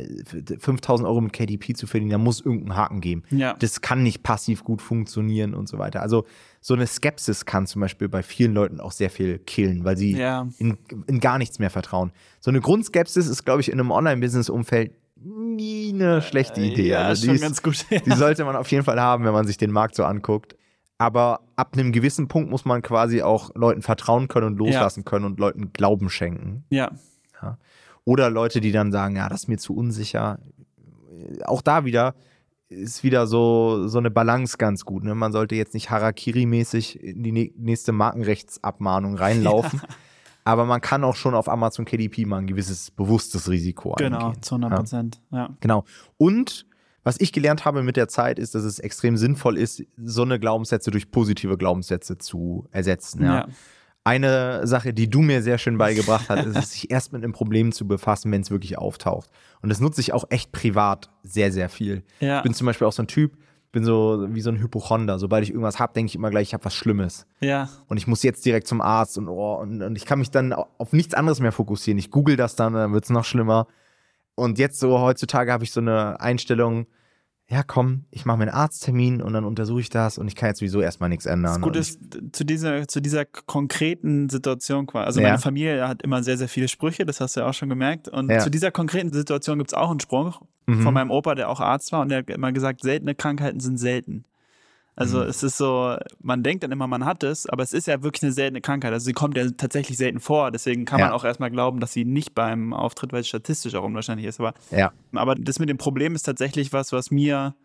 5000 0.59 1.07
Euro 1.07 1.21
mit 1.21 1.31
KDP 1.33 1.73
zu 1.73 1.87
verdienen, 1.87 2.11
da 2.11 2.17
muss 2.17 2.41
irgendeinen 2.41 2.75
Haken 2.75 2.99
geben. 2.99 3.23
Ja. 3.29 3.53
Das 3.59 3.79
kann 3.81 4.03
nicht 4.03 4.21
passiv 4.21 4.63
gut 4.65 4.81
funktionieren 4.81 5.53
und 5.53 5.69
so 5.69 5.77
weiter. 5.77 6.01
Also 6.01 6.25
so 6.59 6.73
eine 6.73 6.87
Skepsis 6.87 7.45
kann 7.45 7.67
zum 7.67 7.79
Beispiel 7.81 8.09
bei 8.09 8.21
vielen 8.21 8.53
Leuten 8.53 8.79
auch 8.81 8.91
sehr 8.91 9.09
viel 9.09 9.39
killen, 9.39 9.85
weil 9.85 9.95
sie 9.95 10.11
Ja. 10.17 10.47
in, 10.57 10.77
in 11.07 11.19
gar 11.21 11.37
nichts 11.37 11.59
mehr 11.59 11.69
vertrauen. 11.69 12.11
So 12.41 12.51
eine 12.51 12.59
Grundskepsis 12.59 13.27
ist, 13.27 13.45
glaube 13.45 13.61
ich, 13.61 13.71
in 13.71 13.79
einem 13.79 13.91
Online-Business-Umfeld 13.91 14.91
nie 15.25 15.91
eine 15.93 16.21
schlechte 16.21 16.59
Idee. 16.59 16.89
Ja, 16.89 17.03
also 17.07 17.21
die 17.21 17.27
schon 17.27 17.35
ist- 17.35 17.41
ganz 17.41 17.61
gut. 17.63 17.85
die 18.05 18.11
sollte 18.11 18.43
man 18.43 18.57
auf 18.57 18.69
jeden 18.71 18.83
Fall 18.83 18.99
haben, 18.99 19.23
wenn 19.23 19.31
man 19.33 19.47
sich 19.47 19.57
den 19.57 19.71
Markt 19.71 19.95
so 19.95 20.03
anguckt. 20.03 20.55
Aber 20.97 21.41
ab 21.55 21.73
einem 21.73 21.91
gewissen 21.91 22.27
Punkt 22.27 22.49
muss 22.49 22.65
man 22.65 22.81
quasi 22.81 23.21
auch 23.21 23.51
Leuten 23.55 23.81
vertrauen 23.81 24.27
können 24.27 24.47
und 24.47 24.57
loslassen 24.57 25.03
können 25.05 25.25
und 25.25 25.39
Leuten 25.39 25.73
Glauben 25.73 26.09
schenken. 26.09 26.65
ja. 26.69 26.91
Oder 28.05 28.29
Leute, 28.29 28.59
die 28.59 28.73
dann 28.73 28.91
sagen, 28.91 29.15
ja, 29.15 29.29
das 29.29 29.43
ist 29.43 29.47
mir 29.47 29.57
zu 29.57 29.73
unsicher. 29.75 30.39
Auch 31.45 31.61
da 31.61 31.85
wieder 31.85 32.15
ist 32.67 33.03
wieder 33.03 33.27
so, 33.27 33.87
so 33.87 33.97
eine 33.97 34.11
Balance 34.11 34.57
ganz 34.57 34.83
gut. 34.83 35.03
Ne? 35.05 35.15
Man 35.15 35.31
sollte 35.31 35.55
jetzt 35.55 35.73
nicht 35.73 35.89
Harakiri-mäßig 35.89 36.99
in 36.99 37.23
die 37.23 37.31
nä- 37.31 37.53
nächste 37.57 37.91
Markenrechtsabmahnung 37.93 39.15
reinlaufen. 39.15 39.81
Aber 40.43 40.65
man 40.65 40.81
kann 40.81 41.05
auch 41.05 41.15
schon 41.15 41.33
auf 41.35 41.47
Amazon 41.47 41.85
KDP 41.85 42.25
mal 42.25 42.39
ein 42.39 42.47
gewisses 42.47 42.91
bewusstes 42.91 43.49
Risiko 43.49 43.93
Genau, 43.97 44.27
eingehen. 44.27 44.41
zu 44.43 44.55
100 44.55 44.75
Prozent. 44.75 45.21
Ja. 45.31 45.49
Genau. 45.61 45.85
Und 46.17 46.65
was 47.03 47.19
ich 47.19 47.33
gelernt 47.33 47.65
habe 47.65 47.83
mit 47.83 47.97
der 47.97 48.07
Zeit, 48.07 48.39
ist, 48.39 48.55
dass 48.55 48.63
es 48.63 48.79
extrem 48.79 49.17
sinnvoll 49.17 49.57
ist, 49.57 49.83
so 49.97 50.21
eine 50.21 50.39
Glaubenssätze 50.39 50.91
durch 50.91 51.11
positive 51.11 51.57
Glaubenssätze 51.57 52.17
zu 52.17 52.67
ersetzen. 52.71 53.23
Ja. 53.23 53.35
Ja. 53.35 53.47
Eine 54.05 54.67
Sache, 54.67 54.93
die 54.93 55.09
du 55.09 55.21
mir 55.21 55.41
sehr 55.41 55.57
schön 55.57 55.77
beigebracht 55.77 56.27
hast, 56.27 56.45
ist, 56.45 56.71
sich 56.71 56.91
erst 56.91 57.13
mit 57.13 57.23
einem 57.23 57.31
Problem 57.31 57.71
zu 57.71 57.87
befassen, 57.87 58.31
wenn 58.31 58.41
es 58.41 58.51
wirklich 58.51 58.77
auftaucht. 58.77 59.29
Und 59.61 59.69
das 59.69 59.79
nutze 59.79 60.01
ich 60.01 60.11
auch 60.11 60.25
echt 60.29 60.51
privat 60.51 61.09
sehr, 61.23 61.53
sehr 61.53 61.69
viel. 61.69 62.03
Ja. 62.19 62.37
Ich 62.37 62.43
bin 62.43 62.53
zum 62.53 62.67
Beispiel 62.67 62.85
auch 62.85 62.91
so 62.91 63.03
ein 63.03 63.07
Typ, 63.07 63.37
bin 63.71 63.85
so 63.85 64.27
wie 64.29 64.41
so 64.41 64.49
ein 64.49 64.59
Hypochonder. 64.59 65.19
Sobald 65.19 65.43
ich 65.43 65.51
irgendwas 65.51 65.79
habe, 65.79 65.93
denke 65.93 66.09
ich 66.09 66.15
immer 66.15 66.29
gleich, 66.29 66.49
ich 66.49 66.53
habe 66.53 66.65
was 66.65 66.75
Schlimmes. 66.75 67.25
Ja. 67.39 67.69
Und 67.87 67.95
ich 67.95 68.05
muss 68.05 68.23
jetzt 68.23 68.45
direkt 68.45 68.67
zum 68.67 68.81
Arzt 68.81 69.17
und, 69.17 69.29
oh, 69.29 69.55
und, 69.55 69.81
und 69.81 69.95
ich 69.95 70.05
kann 70.05 70.19
mich 70.19 70.31
dann 70.31 70.51
auf 70.51 70.91
nichts 70.91 71.13
anderes 71.13 71.39
mehr 71.39 71.53
fokussieren. 71.53 71.97
Ich 71.97 72.11
google 72.11 72.35
das 72.35 72.55
dann, 72.55 72.73
dann 72.73 72.91
wird 72.91 73.05
es 73.05 73.09
noch 73.09 73.23
schlimmer. 73.23 73.67
Und 74.35 74.57
jetzt 74.59 74.79
so 74.79 74.99
heutzutage 74.99 75.51
habe 75.51 75.63
ich 75.63 75.71
so 75.71 75.79
eine 75.81 76.19
Einstellung, 76.19 76.87
ja 77.49 77.61
komm, 77.61 78.05
ich 78.09 78.25
mache 78.25 78.37
mir 78.37 78.43
einen 78.45 78.53
Arzttermin 78.53 79.21
und 79.21 79.33
dann 79.33 79.43
untersuche 79.43 79.81
ich 79.81 79.89
das 79.89 80.17
und 80.17 80.27
ich 80.27 80.35
kann 80.35 80.49
jetzt 80.49 80.59
sowieso 80.59 80.81
erstmal 80.81 81.09
nichts 81.09 81.25
ändern. 81.25 81.53
Das 81.53 81.61
Gute 81.61 81.79
ist, 81.79 81.99
zu 82.31 82.43
dieser, 82.45 82.87
zu 82.87 83.01
dieser 83.01 83.25
konkreten 83.25 84.29
Situation 84.29 84.87
quasi. 84.87 85.05
Also 85.05 85.21
Ja. 85.21 85.27
meine 85.29 85.39
Familie 85.39 85.87
hat 85.87 86.01
immer 86.01 86.23
sehr, 86.23 86.37
sehr 86.37 86.47
viele 86.47 86.67
Sprüche, 86.67 87.05
das 87.05 87.19
hast 87.21 87.35
du 87.35 87.41
ja 87.41 87.47
auch 87.47 87.53
schon 87.53 87.69
gemerkt. 87.69 88.07
Und 88.07 88.31
Ja. 88.31 88.39
zu 88.39 88.49
dieser 88.49 88.71
konkreten 88.71 89.11
Situation 89.13 89.57
gibt 89.59 89.71
es 89.71 89.73
auch 89.73 89.91
einen 89.91 89.99
Spruch 89.99 90.41
Mhm. 90.65 90.81
von 90.81 90.93
meinem 90.93 91.11
Opa, 91.11 91.35
der 91.35 91.49
auch 91.49 91.59
Arzt 91.59 91.91
war 91.91 92.01
und 92.01 92.09
der 92.09 92.19
hat 92.19 92.29
immer 92.29 92.51
gesagt, 92.53 92.81
seltene 92.81 93.13
Krankheiten 93.13 93.59
sind 93.59 93.77
selten. 93.77 94.23
Also 94.95 95.21
Mhm. 95.23 95.29
es 95.29 95.41
ist 95.41 95.57
so, 95.57 95.95
man 96.21 96.43
denkt 96.43 96.63
dann 96.63 96.71
immer, 96.71 96.85
man 96.87 97.03
hat 97.03 97.23
es, 97.23 97.47
aber 97.47 97.63
es 97.63 97.73
ist 97.73 97.87
ja 97.87 98.03
wirklich 98.03 98.21
eine 98.23 98.31
seltene 98.31 98.61
Krankheit. 98.61 98.93
Also 98.93 99.05
sie 99.05 99.13
kommt 99.13 99.35
ja 99.35 99.49
tatsächlich 99.49 99.97
selten 99.97 100.19
vor. 100.19 100.51
Deswegen 100.51 100.85
kann 100.85 100.99
man 100.99 101.09
Ja. 101.09 101.15
auch 101.15 101.23
erstmal 101.23 101.49
glauben, 101.49 101.79
dass 101.79 101.93
sie 101.93 102.05
nicht 102.05 102.35
beim 102.35 102.73
Auftritt, 102.73 103.11
weil 103.11 103.21
es 103.21 103.27
statistisch 103.27 103.73
auch 103.73 103.83
unwahrscheinlich 103.83 104.27
ist. 104.27 104.39
Aber 104.39 104.53
ja, 104.69 104.91
aber 105.13 105.33
das 105.35 105.57
mit 105.59 105.69
dem 105.69 105.77
Problem 105.77 106.13
ist 106.13 106.23
tatsächlich 106.23 106.73
was, 106.73 106.91
was 106.91 107.09
mir 107.09 107.55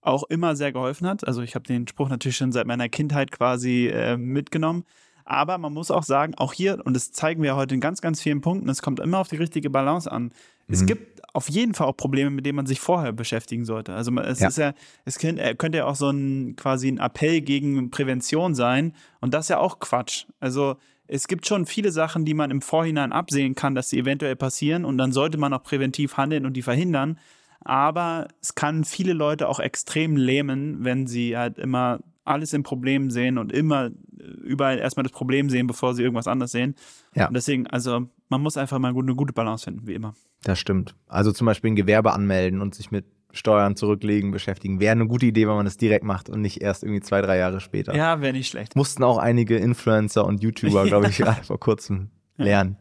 auch 0.00 0.24
immer 0.24 0.56
sehr 0.56 0.72
geholfen 0.72 1.06
hat. 1.06 1.24
Also 1.26 1.42
ich 1.42 1.54
habe 1.54 1.64
den 1.64 1.86
Spruch 1.86 2.08
natürlich 2.08 2.36
schon 2.36 2.50
seit 2.50 2.66
meiner 2.66 2.88
Kindheit 2.88 3.30
quasi 3.30 3.86
äh, 3.86 4.16
mitgenommen. 4.16 4.84
Aber 5.32 5.56
man 5.56 5.72
muss 5.72 5.90
auch 5.90 6.02
sagen, 6.02 6.34
auch 6.36 6.52
hier, 6.52 6.78
und 6.84 6.94
das 6.94 7.10
zeigen 7.10 7.42
wir 7.42 7.56
heute 7.56 7.74
in 7.74 7.80
ganz, 7.80 8.02
ganz 8.02 8.20
vielen 8.20 8.42
Punkten, 8.42 8.68
es 8.68 8.82
kommt 8.82 9.00
immer 9.00 9.18
auf 9.18 9.28
die 9.28 9.36
richtige 9.36 9.70
Balance 9.70 10.12
an. 10.12 10.30
Es 10.68 10.82
Mhm. 10.82 10.86
gibt 10.86 11.22
auf 11.34 11.48
jeden 11.48 11.72
Fall 11.72 11.86
auch 11.86 11.96
Probleme, 11.96 12.28
mit 12.30 12.44
denen 12.44 12.56
man 12.56 12.66
sich 12.66 12.80
vorher 12.80 13.12
beschäftigen 13.12 13.64
sollte. 13.64 13.94
Also 13.94 14.14
es 14.18 14.40
Ja. 14.40 14.48
ist 14.48 14.58
ja, 14.58 14.74
es 15.06 15.18
könnte, 15.18 15.42
äh, 15.42 15.54
könnte 15.54 15.78
ja 15.78 15.86
auch 15.86 15.96
so 15.96 16.10
ein 16.10 16.54
quasi 16.56 16.88
ein 16.88 16.98
Appell 16.98 17.40
gegen 17.40 17.90
Prävention 17.90 18.54
sein. 18.54 18.92
Und 19.22 19.32
das 19.32 19.46
ist 19.46 19.48
ja 19.48 19.58
auch 19.58 19.80
Quatsch. 19.80 20.26
Also 20.38 20.76
es 21.06 21.26
gibt 21.28 21.46
schon 21.46 21.64
viele 21.64 21.92
Sachen, 21.92 22.26
die 22.26 22.34
man 22.34 22.50
im 22.50 22.60
Vorhinein 22.60 23.12
absehen 23.12 23.54
kann, 23.54 23.74
dass 23.74 23.88
sie 23.88 23.98
eventuell 23.98 24.36
passieren. 24.36 24.84
Und 24.84 24.98
dann 24.98 25.12
sollte 25.12 25.38
man 25.38 25.54
auch 25.54 25.62
präventiv 25.62 26.18
handeln 26.18 26.44
und 26.44 26.52
die 26.58 26.62
verhindern. 26.62 27.18
Aber 27.64 28.28
es 28.42 28.54
kann 28.54 28.84
viele 28.84 29.14
Leute 29.14 29.48
auch 29.48 29.60
extrem 29.60 30.16
lähmen, 30.16 30.84
wenn 30.84 31.06
sie 31.06 31.38
halt 31.38 31.58
immer 31.58 32.00
alles 32.24 32.52
im 32.52 32.62
Problem 32.62 33.10
sehen 33.10 33.38
und 33.38 33.52
immer 33.52 33.86
äh, 33.86 34.22
überall 34.44 34.78
erstmal 34.78 35.02
das 35.02 35.12
Problem 35.12 35.50
sehen, 35.50 35.66
bevor 35.66 35.94
sie 35.94 36.02
irgendwas 36.02 36.26
anderes 36.26 36.52
sehen. 36.52 36.74
Ja. 37.14 37.28
Und 37.28 37.34
deswegen, 37.34 37.66
also 37.66 38.08
man 38.28 38.40
muss 38.40 38.56
einfach 38.56 38.78
mal 38.78 38.94
eine 38.96 39.14
gute 39.14 39.32
Balance 39.32 39.64
finden, 39.64 39.86
wie 39.86 39.94
immer. 39.94 40.14
das 40.44 40.58
stimmt. 40.58 40.94
Also 41.06 41.32
zum 41.32 41.46
Beispiel 41.46 41.70
ein 41.72 41.76
Gewerbe 41.76 42.12
anmelden 42.12 42.60
und 42.60 42.74
sich 42.74 42.90
mit 42.90 43.06
Steuern 43.32 43.76
zurücklegen, 43.76 44.30
beschäftigen, 44.30 44.78
wäre 44.78 44.92
eine 44.92 45.06
gute 45.06 45.26
Idee, 45.26 45.48
wenn 45.48 45.54
man 45.54 45.64
das 45.64 45.78
direkt 45.78 46.04
macht 46.04 46.28
und 46.28 46.42
nicht 46.42 46.60
erst 46.60 46.82
irgendwie 46.82 47.00
zwei, 47.00 47.22
drei 47.22 47.38
Jahre 47.38 47.60
später. 47.60 47.94
Ja, 47.94 48.20
wäre 48.20 48.32
nicht 48.32 48.48
schlecht. 48.48 48.76
Mussten 48.76 49.02
auch 49.02 49.18
einige 49.18 49.56
Influencer 49.56 50.24
und 50.26 50.42
YouTuber, 50.42 50.84
glaube 50.86 51.08
ich, 51.08 51.16
gerade 51.16 51.42
vor 51.42 51.58
kurzem 51.58 52.10
lernen. 52.36 52.76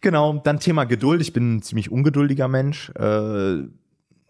Genau, 0.00 0.40
dann 0.42 0.60
Thema 0.60 0.84
Geduld. 0.84 1.20
Ich 1.20 1.34
bin 1.34 1.56
ein 1.56 1.62
ziemlich 1.62 1.92
ungeduldiger 1.92 2.48
Mensch. 2.48 2.90
Äh, 2.90 3.64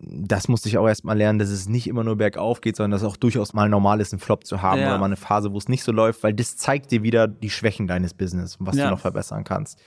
das 0.03 0.49
musste 0.49 0.69
ich 0.69 0.79
auch 0.79 0.87
erstmal 0.89 1.17
lernen, 1.17 1.39
dass 1.39 1.51
es 1.51 1.69
nicht 1.69 1.87
immer 1.87 2.05
nur 2.05 2.17
bergauf 2.17 2.61
geht, 2.63 2.77
sondern 2.77 2.93
dass 2.93 3.03
es 3.03 3.09
auch 3.09 3.17
durchaus 3.19 3.53
mal 3.53 3.69
normal 3.69 4.01
ist, 4.01 4.13
einen 4.13 4.21
Flop 4.21 4.47
zu 4.47 4.63
haben 4.63 4.81
Ja. 4.81 4.89
oder 4.89 4.99
mal 4.99 5.07
eine 5.07 5.17
Phase, 5.17 5.53
wo 5.53 5.59
es 5.59 5.69
nicht 5.69 5.83
so 5.85 5.93
läuft, 5.93 6.23
weil 6.23 6.33
das 6.33 6.57
zeigt 6.57 6.91
dir 6.91 7.03
wieder 7.03 7.29
die 7.29 7.51
Schwächen 7.51 7.87
deines 7.87 8.15
Business 8.15 8.57
und 8.57 8.67
was 8.67 8.77
Ja. 8.77 8.85
du 8.87 8.91
noch 8.93 9.01
verbessern 9.01 9.45
kannst. 9.45 9.79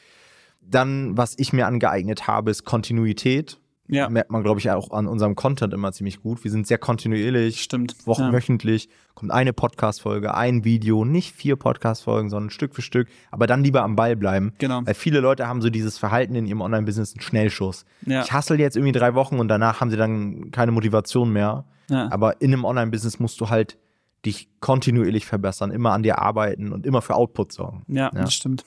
Dann, 0.62 1.18
was 1.18 1.34
ich 1.38 1.52
mir 1.52 1.68
angeeignet 1.68 2.28
habe, 2.28 2.52
ist 2.52 2.64
Kontinuität. 2.64 3.60
Ja, 3.94 4.10
Merkt 4.10 4.32
man, 4.32 4.44
glaube 4.44 4.60
ich, 4.60 4.70
auch 4.72 4.92
an 4.92 5.08
unserem 5.08 5.36
Content 5.36 5.74
immer 5.74 5.92
ziemlich 5.92 6.22
gut. 6.22 6.44
Wir 6.44 6.52
sind 6.52 6.68
sehr 6.68 6.78
kontinuierlich, 6.78 7.62
stimmt. 7.62 7.94
Ja. 8.00 8.08
wochenwöchentlich 8.08 8.90
kommt 9.14 9.32
eine 9.32 9.54
Podcast-Folge, 9.54 10.34
ein 10.34 10.64
Video, 10.66 11.06
nicht 11.06 11.36
vier 11.36 11.56
Podcast-Folgen, 11.56 12.30
sondern 12.30 12.50
Stück 12.50 12.74
für 12.76 12.82
Stück, 12.82 13.08
aber 13.32 13.46
dann 13.48 13.64
lieber 13.64 13.84
am 13.84 13.96
Ball 13.96 14.16
bleiben. 14.16 14.54
Genau. 14.58 14.82
Weil 14.86 14.94
viele 14.96 15.20
Leute 15.20 15.48
haben 15.48 15.62
so 15.62 15.70
dieses 15.70 15.98
Verhalten 15.98 16.36
in 16.36 16.46
ihrem 16.46 16.62
Online-Business, 16.62 17.14
einen 17.14 17.22
Schnellschuss. 17.22 17.86
Ja. 18.06 18.24
Ich 18.24 18.34
hustle 18.34 18.58
jetzt 18.58 18.76
irgendwie 18.76 18.92
drei 18.94 19.14
Wochen 19.14 19.40
und 19.40 19.48
danach 19.48 19.82
haben 19.82 19.90
sie 19.92 19.98
dann 19.98 20.52
keine 20.52 20.72
Motivation 20.72 21.32
mehr. 21.32 21.66
Ja. 21.90 22.12
Aber 22.12 22.42
in 22.42 22.52
einem 22.54 22.66
Online-Business 22.66 23.20
musst 23.20 23.40
du 23.42 23.50
halt 23.50 23.78
dich 24.26 24.48
kontinuierlich 24.62 25.26
verbessern, 25.26 25.70
immer 25.72 25.92
an 25.92 26.02
dir 26.02 26.20
arbeiten 26.20 26.72
und 26.72 26.86
immer 26.86 27.02
für 27.02 27.14
Output 27.16 27.52
sorgen. 27.52 27.84
Ja, 27.88 28.06
Ja. 28.06 28.10
das 28.22 28.34
stimmt. 28.34 28.64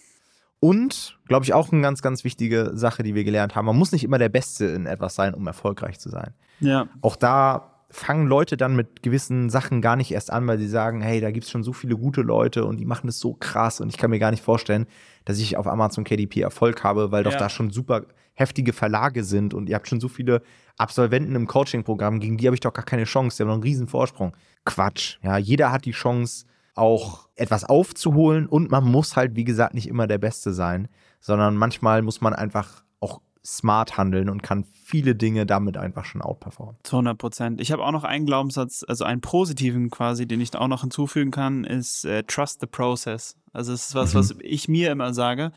Und, 0.61 1.19
glaube 1.29 1.45
ich, 1.45 1.53
auch 1.53 1.71
eine 1.71 1.83
ganz, 1.83 2.03
ganz 2.03 2.25
wichtige 2.25 2.73
Sache, 2.75 3.03
die 3.03 3.15
wir 3.15 3.25
gelernt 3.25 3.55
haben. 3.55 3.67
Man 3.67 3.77
muss 3.77 3.93
nicht 3.93 4.05
immer 4.05 4.19
der 4.19 4.29
Beste 4.31 4.65
in 4.67 4.87
etwas 4.87 5.15
sein, 5.15 5.35
um 5.35 5.47
erfolgreich 5.47 5.99
zu 5.99 6.09
sein. 6.09 6.33
Ja, 6.61 6.89
Auch 7.03 7.17
da 7.17 7.73
fangen 7.91 8.27
Leute 8.27 8.57
dann 8.57 8.75
mit 8.75 9.03
gewissen 9.03 9.49
Sachen 9.51 9.81
gar 9.81 9.95
nicht 9.97 10.11
erst 10.11 10.33
an, 10.33 10.47
weil 10.47 10.59
sie 10.59 10.67
sagen, 10.69 11.01
hey, 11.03 11.21
da 11.21 11.31
gibt 11.31 11.45
es 11.45 11.51
schon 11.51 11.63
so 11.63 11.73
viele 11.73 11.97
gute 11.97 12.23
Leute 12.23 12.65
und 12.65 12.79
die 12.79 12.85
machen 12.85 13.07
das 13.07 13.21
so 13.21 13.35
krass 13.35 13.81
und 13.81 13.91
ich 13.91 13.97
kann 13.97 14.11
mir 14.11 14.19
gar 14.19 14.33
nicht 14.33 14.43
vorstellen, 14.43 14.87
dass 15.25 15.39
ich 15.39 15.57
auf 15.57 15.67
Amazon 15.69 16.03
KDP 16.03 16.41
Erfolg 16.41 16.83
habe, 16.83 17.13
weil 17.13 17.23
doch 17.23 17.33
Ja. 17.33 17.39
da 17.39 17.49
schon 17.49 17.71
super 17.71 18.03
heftige 18.35 18.73
Verlage 18.73 19.23
sind 19.23 19.55
und 19.55 19.69
ihr 19.69 19.77
habt 19.77 19.87
schon 19.89 20.01
so 20.01 20.09
viele 20.09 20.43
Absolventen 20.77 21.35
im 21.37 21.47
Coaching-Programm, 21.47 22.19
gegen 22.19 22.37
die 22.39 22.47
habe 22.47 22.55
ich 22.57 22.61
doch 22.61 22.73
gar 22.73 22.85
keine 22.85 23.05
Chance, 23.05 23.37
die 23.37 23.43
haben 23.43 23.49
noch 23.49 23.55
einen 23.55 23.63
riesen 23.63 23.87
Vorsprung. 23.87 24.37
Quatsch. 24.65 25.19
Ja, 25.23 25.39
jeder 25.39 25.71
hat 25.71 25.85
die 25.85 25.93
Chance, 25.93 26.45
auch 26.77 27.29
etwas 27.35 27.65
aufzuholen 27.65 28.47
und 28.47 28.71
man 28.71 28.85
muss 28.85 29.17
halt, 29.17 29.35
wie 29.35 29.45
gesagt, 29.45 29.75
nicht 29.75 29.89
immer 29.89 30.07
der 30.07 30.19
Beste 30.19 30.53
sein, 30.53 30.89
sondern 31.21 31.57
manchmal 31.57 32.03
muss 32.03 32.21
man 32.21 32.33
einfach 32.35 32.85
auch 33.01 33.21
smart 33.45 33.97
handeln 33.97 34.29
und 34.29 34.43
kann 34.43 34.65
viele 34.65 35.15
Dinge 35.15 35.47
damit 35.47 35.77
einfach 35.77 36.05
schon 36.05 36.21
outperformen. 36.23 36.77
zu 36.83 36.97
100 36.97 37.17
Prozent. 37.19 37.61
Ich 37.61 37.73
habe 37.73 37.85
auch 37.85 37.93
noch 37.93 38.05
einen 38.05 38.27
Glaubenssatz, 38.27 38.85
also 38.87 39.05
einen 39.05 39.21
positiven 39.21 39.91
quasi, 39.91 40.27
den 40.27 40.41
ich 40.41 40.55
auch 40.55 40.69
noch 40.69 40.83
hinzufügen 40.83 41.31
kann, 41.31 41.65
ist 41.65 42.05
äh, 42.05 42.23
Trust 42.25 42.61
the 42.61 42.67
Process. 42.67 43.37
Also 43.53 43.73
es 43.73 43.89
ist 43.89 43.95
was, 43.95 44.15
Mhm. 44.15 44.19
was 44.19 44.35
ich 44.41 44.69
mir 44.69 44.91
immer 44.91 45.15
sage. 45.15 45.53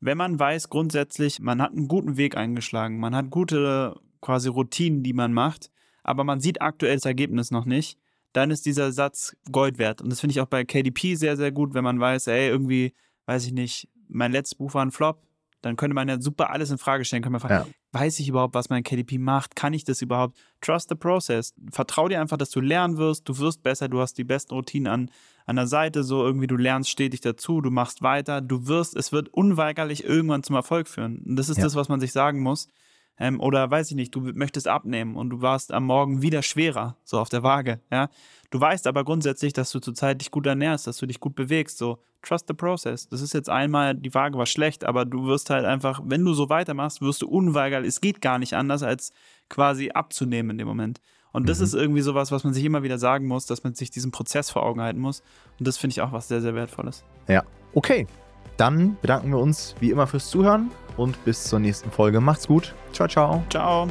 Wenn 0.00 0.18
man 0.18 0.38
weiß 0.38 0.68
grundsätzlich, 0.68 1.38
man 1.40 1.60
hat 1.62 1.72
einen 1.72 1.86
guten 1.88 2.16
Weg 2.16 2.36
eingeschlagen, 2.36 2.98
man 2.98 3.14
hat 3.14 3.30
gute 3.30 3.96
quasi 4.20 4.48
Routinen, 4.48 5.02
die 5.02 5.12
man 5.12 5.32
macht, 5.32 5.70
aber 6.04 6.24
man 6.24 6.40
sieht 6.40 6.62
aktuell 6.62 6.94
das 6.96 7.04
Ergebnis 7.04 7.50
noch 7.50 7.64
nicht, 7.66 7.98
dann 8.32 8.50
ist 8.50 8.66
dieser 8.66 8.92
Satz 8.92 9.36
Gold 9.50 9.78
wert. 9.78 10.00
Und 10.00 10.10
das 10.10 10.20
finde 10.20 10.32
ich 10.32 10.40
auch 10.40 10.46
bei 10.46 10.64
KDP 10.64 11.14
sehr, 11.14 11.36
sehr 11.36 11.52
gut, 11.52 11.74
wenn 11.74 11.84
man 11.84 12.00
weiß, 12.00 12.26
ey, 12.28 12.48
irgendwie, 12.48 12.94
weiß 13.26 13.46
ich 13.46 13.52
nicht, 13.52 13.88
mein 14.08 14.32
letztes 14.32 14.56
Buch 14.56 14.74
war 14.74 14.84
ein 14.84 14.90
Flop, 14.90 15.22
dann 15.60 15.76
könnte 15.76 15.94
man 15.94 16.08
ja 16.08 16.20
super 16.20 16.50
alles 16.50 16.70
in 16.70 16.78
Frage 16.78 17.04
stellen. 17.04 17.22
Kann 17.22 17.32
man 17.32 17.40
fragen, 17.40 17.72
weiß 17.92 18.18
ich 18.18 18.28
überhaupt, 18.28 18.54
was 18.54 18.68
mein 18.68 18.82
KDP 18.82 19.18
macht? 19.18 19.54
Kann 19.54 19.72
ich 19.74 19.84
das 19.84 20.02
überhaupt? 20.02 20.36
Trust 20.60 20.88
the 20.88 20.94
process. 20.96 21.54
Vertrau 21.70 22.08
dir 22.08 22.20
einfach, 22.20 22.36
dass 22.36 22.50
du 22.50 22.60
lernen 22.60 22.96
wirst, 22.96 23.28
du 23.28 23.38
wirst 23.38 23.62
besser, 23.62 23.88
du 23.88 24.00
hast 24.00 24.14
die 24.18 24.24
besten 24.24 24.54
Routinen 24.54 24.92
an, 24.92 25.10
an 25.46 25.56
der 25.56 25.68
Seite, 25.68 26.02
so 26.02 26.24
irgendwie 26.24 26.48
du 26.48 26.56
lernst 26.56 26.90
stetig 26.90 27.20
dazu, 27.20 27.60
du 27.60 27.70
machst 27.70 28.02
weiter, 28.02 28.40
du 28.40 28.66
wirst, 28.66 28.96
es 28.96 29.12
wird 29.12 29.28
unweigerlich 29.28 30.04
irgendwann 30.04 30.42
zum 30.42 30.56
Erfolg 30.56 30.88
führen. 30.88 31.22
Und 31.24 31.36
das 31.36 31.48
ist 31.48 31.58
Ja. 31.58 31.64
das, 31.64 31.76
was 31.76 31.88
man 31.88 32.00
sich 32.00 32.12
sagen 32.12 32.40
muss. 32.40 32.66
Ähm, 33.22 33.38
oder 33.38 33.70
weiß 33.70 33.88
ich 33.88 33.94
nicht, 33.94 34.12
du 34.16 34.20
möchtest 34.34 34.66
abnehmen 34.66 35.14
und 35.14 35.30
du 35.30 35.40
warst 35.40 35.72
am 35.72 35.86
Morgen 35.86 36.22
wieder 36.22 36.42
schwerer, 36.42 36.96
so 37.04 37.20
auf 37.20 37.28
der 37.28 37.44
Waage, 37.44 37.80
ja. 37.90 38.08
Du 38.50 38.60
weißt 38.60 38.88
aber 38.88 39.04
grundsätzlich, 39.04 39.52
dass 39.52 39.70
du 39.70 39.78
zurzeit 39.78 40.20
dich 40.20 40.32
gut 40.32 40.44
ernährst, 40.44 40.88
dass 40.88 40.98
du 40.98 41.06
dich 41.06 41.20
gut 41.20 41.36
bewegst, 41.36 41.78
so 41.78 42.02
trust 42.20 42.48
the 42.48 42.54
process. 42.54 43.08
Das 43.08 43.20
ist 43.20 43.32
jetzt 43.32 43.48
einmal, 43.48 43.94
die 43.94 44.12
Waage 44.12 44.36
war 44.36 44.46
schlecht, 44.46 44.84
aber 44.84 45.04
du 45.04 45.24
wirst 45.24 45.50
halt 45.50 45.64
einfach, 45.64 46.00
wenn 46.04 46.24
du 46.24 46.34
so 46.34 46.48
weitermachst, 46.48 47.00
wirst 47.00 47.22
du 47.22 47.28
unweigerlich, 47.28 47.88
es 47.90 48.00
geht 48.00 48.20
gar 48.20 48.40
nicht 48.40 48.54
anders, 48.54 48.82
als 48.82 49.12
quasi 49.48 49.90
abzunehmen 49.90 50.50
in 50.50 50.58
dem 50.58 50.66
Moment. 50.66 51.00
Und 51.30 51.48
das 51.48 51.60
mhm. 51.60 51.64
ist 51.64 51.74
irgendwie 51.74 52.02
sowas, 52.02 52.32
was 52.32 52.42
man 52.42 52.52
sich 52.52 52.64
immer 52.64 52.82
wieder 52.82 52.98
sagen 52.98 53.26
muss, 53.26 53.46
dass 53.46 53.62
man 53.62 53.74
sich 53.74 53.90
diesen 53.90 54.10
Prozess 54.10 54.50
vor 54.50 54.64
Augen 54.64 54.80
halten 54.80 54.98
muss. 54.98 55.22
Und 55.60 55.68
das 55.68 55.78
finde 55.78 55.92
ich 55.92 56.00
auch 56.00 56.10
was 56.10 56.26
sehr, 56.26 56.40
sehr 56.40 56.56
Wertvolles. 56.56 57.04
Ja, 57.28 57.44
okay. 57.72 58.08
Dann 58.62 58.96
bedanken 59.00 59.30
wir 59.30 59.38
uns 59.38 59.74
wie 59.80 59.90
immer 59.90 60.06
fürs 60.06 60.30
Zuhören 60.30 60.70
und 60.96 61.24
bis 61.24 61.42
zur 61.42 61.58
nächsten 61.58 61.90
Folge. 61.90 62.20
Macht's 62.20 62.46
gut. 62.46 62.76
Ciao, 62.92 63.08
ciao. 63.08 63.42
Ciao. 63.50 63.88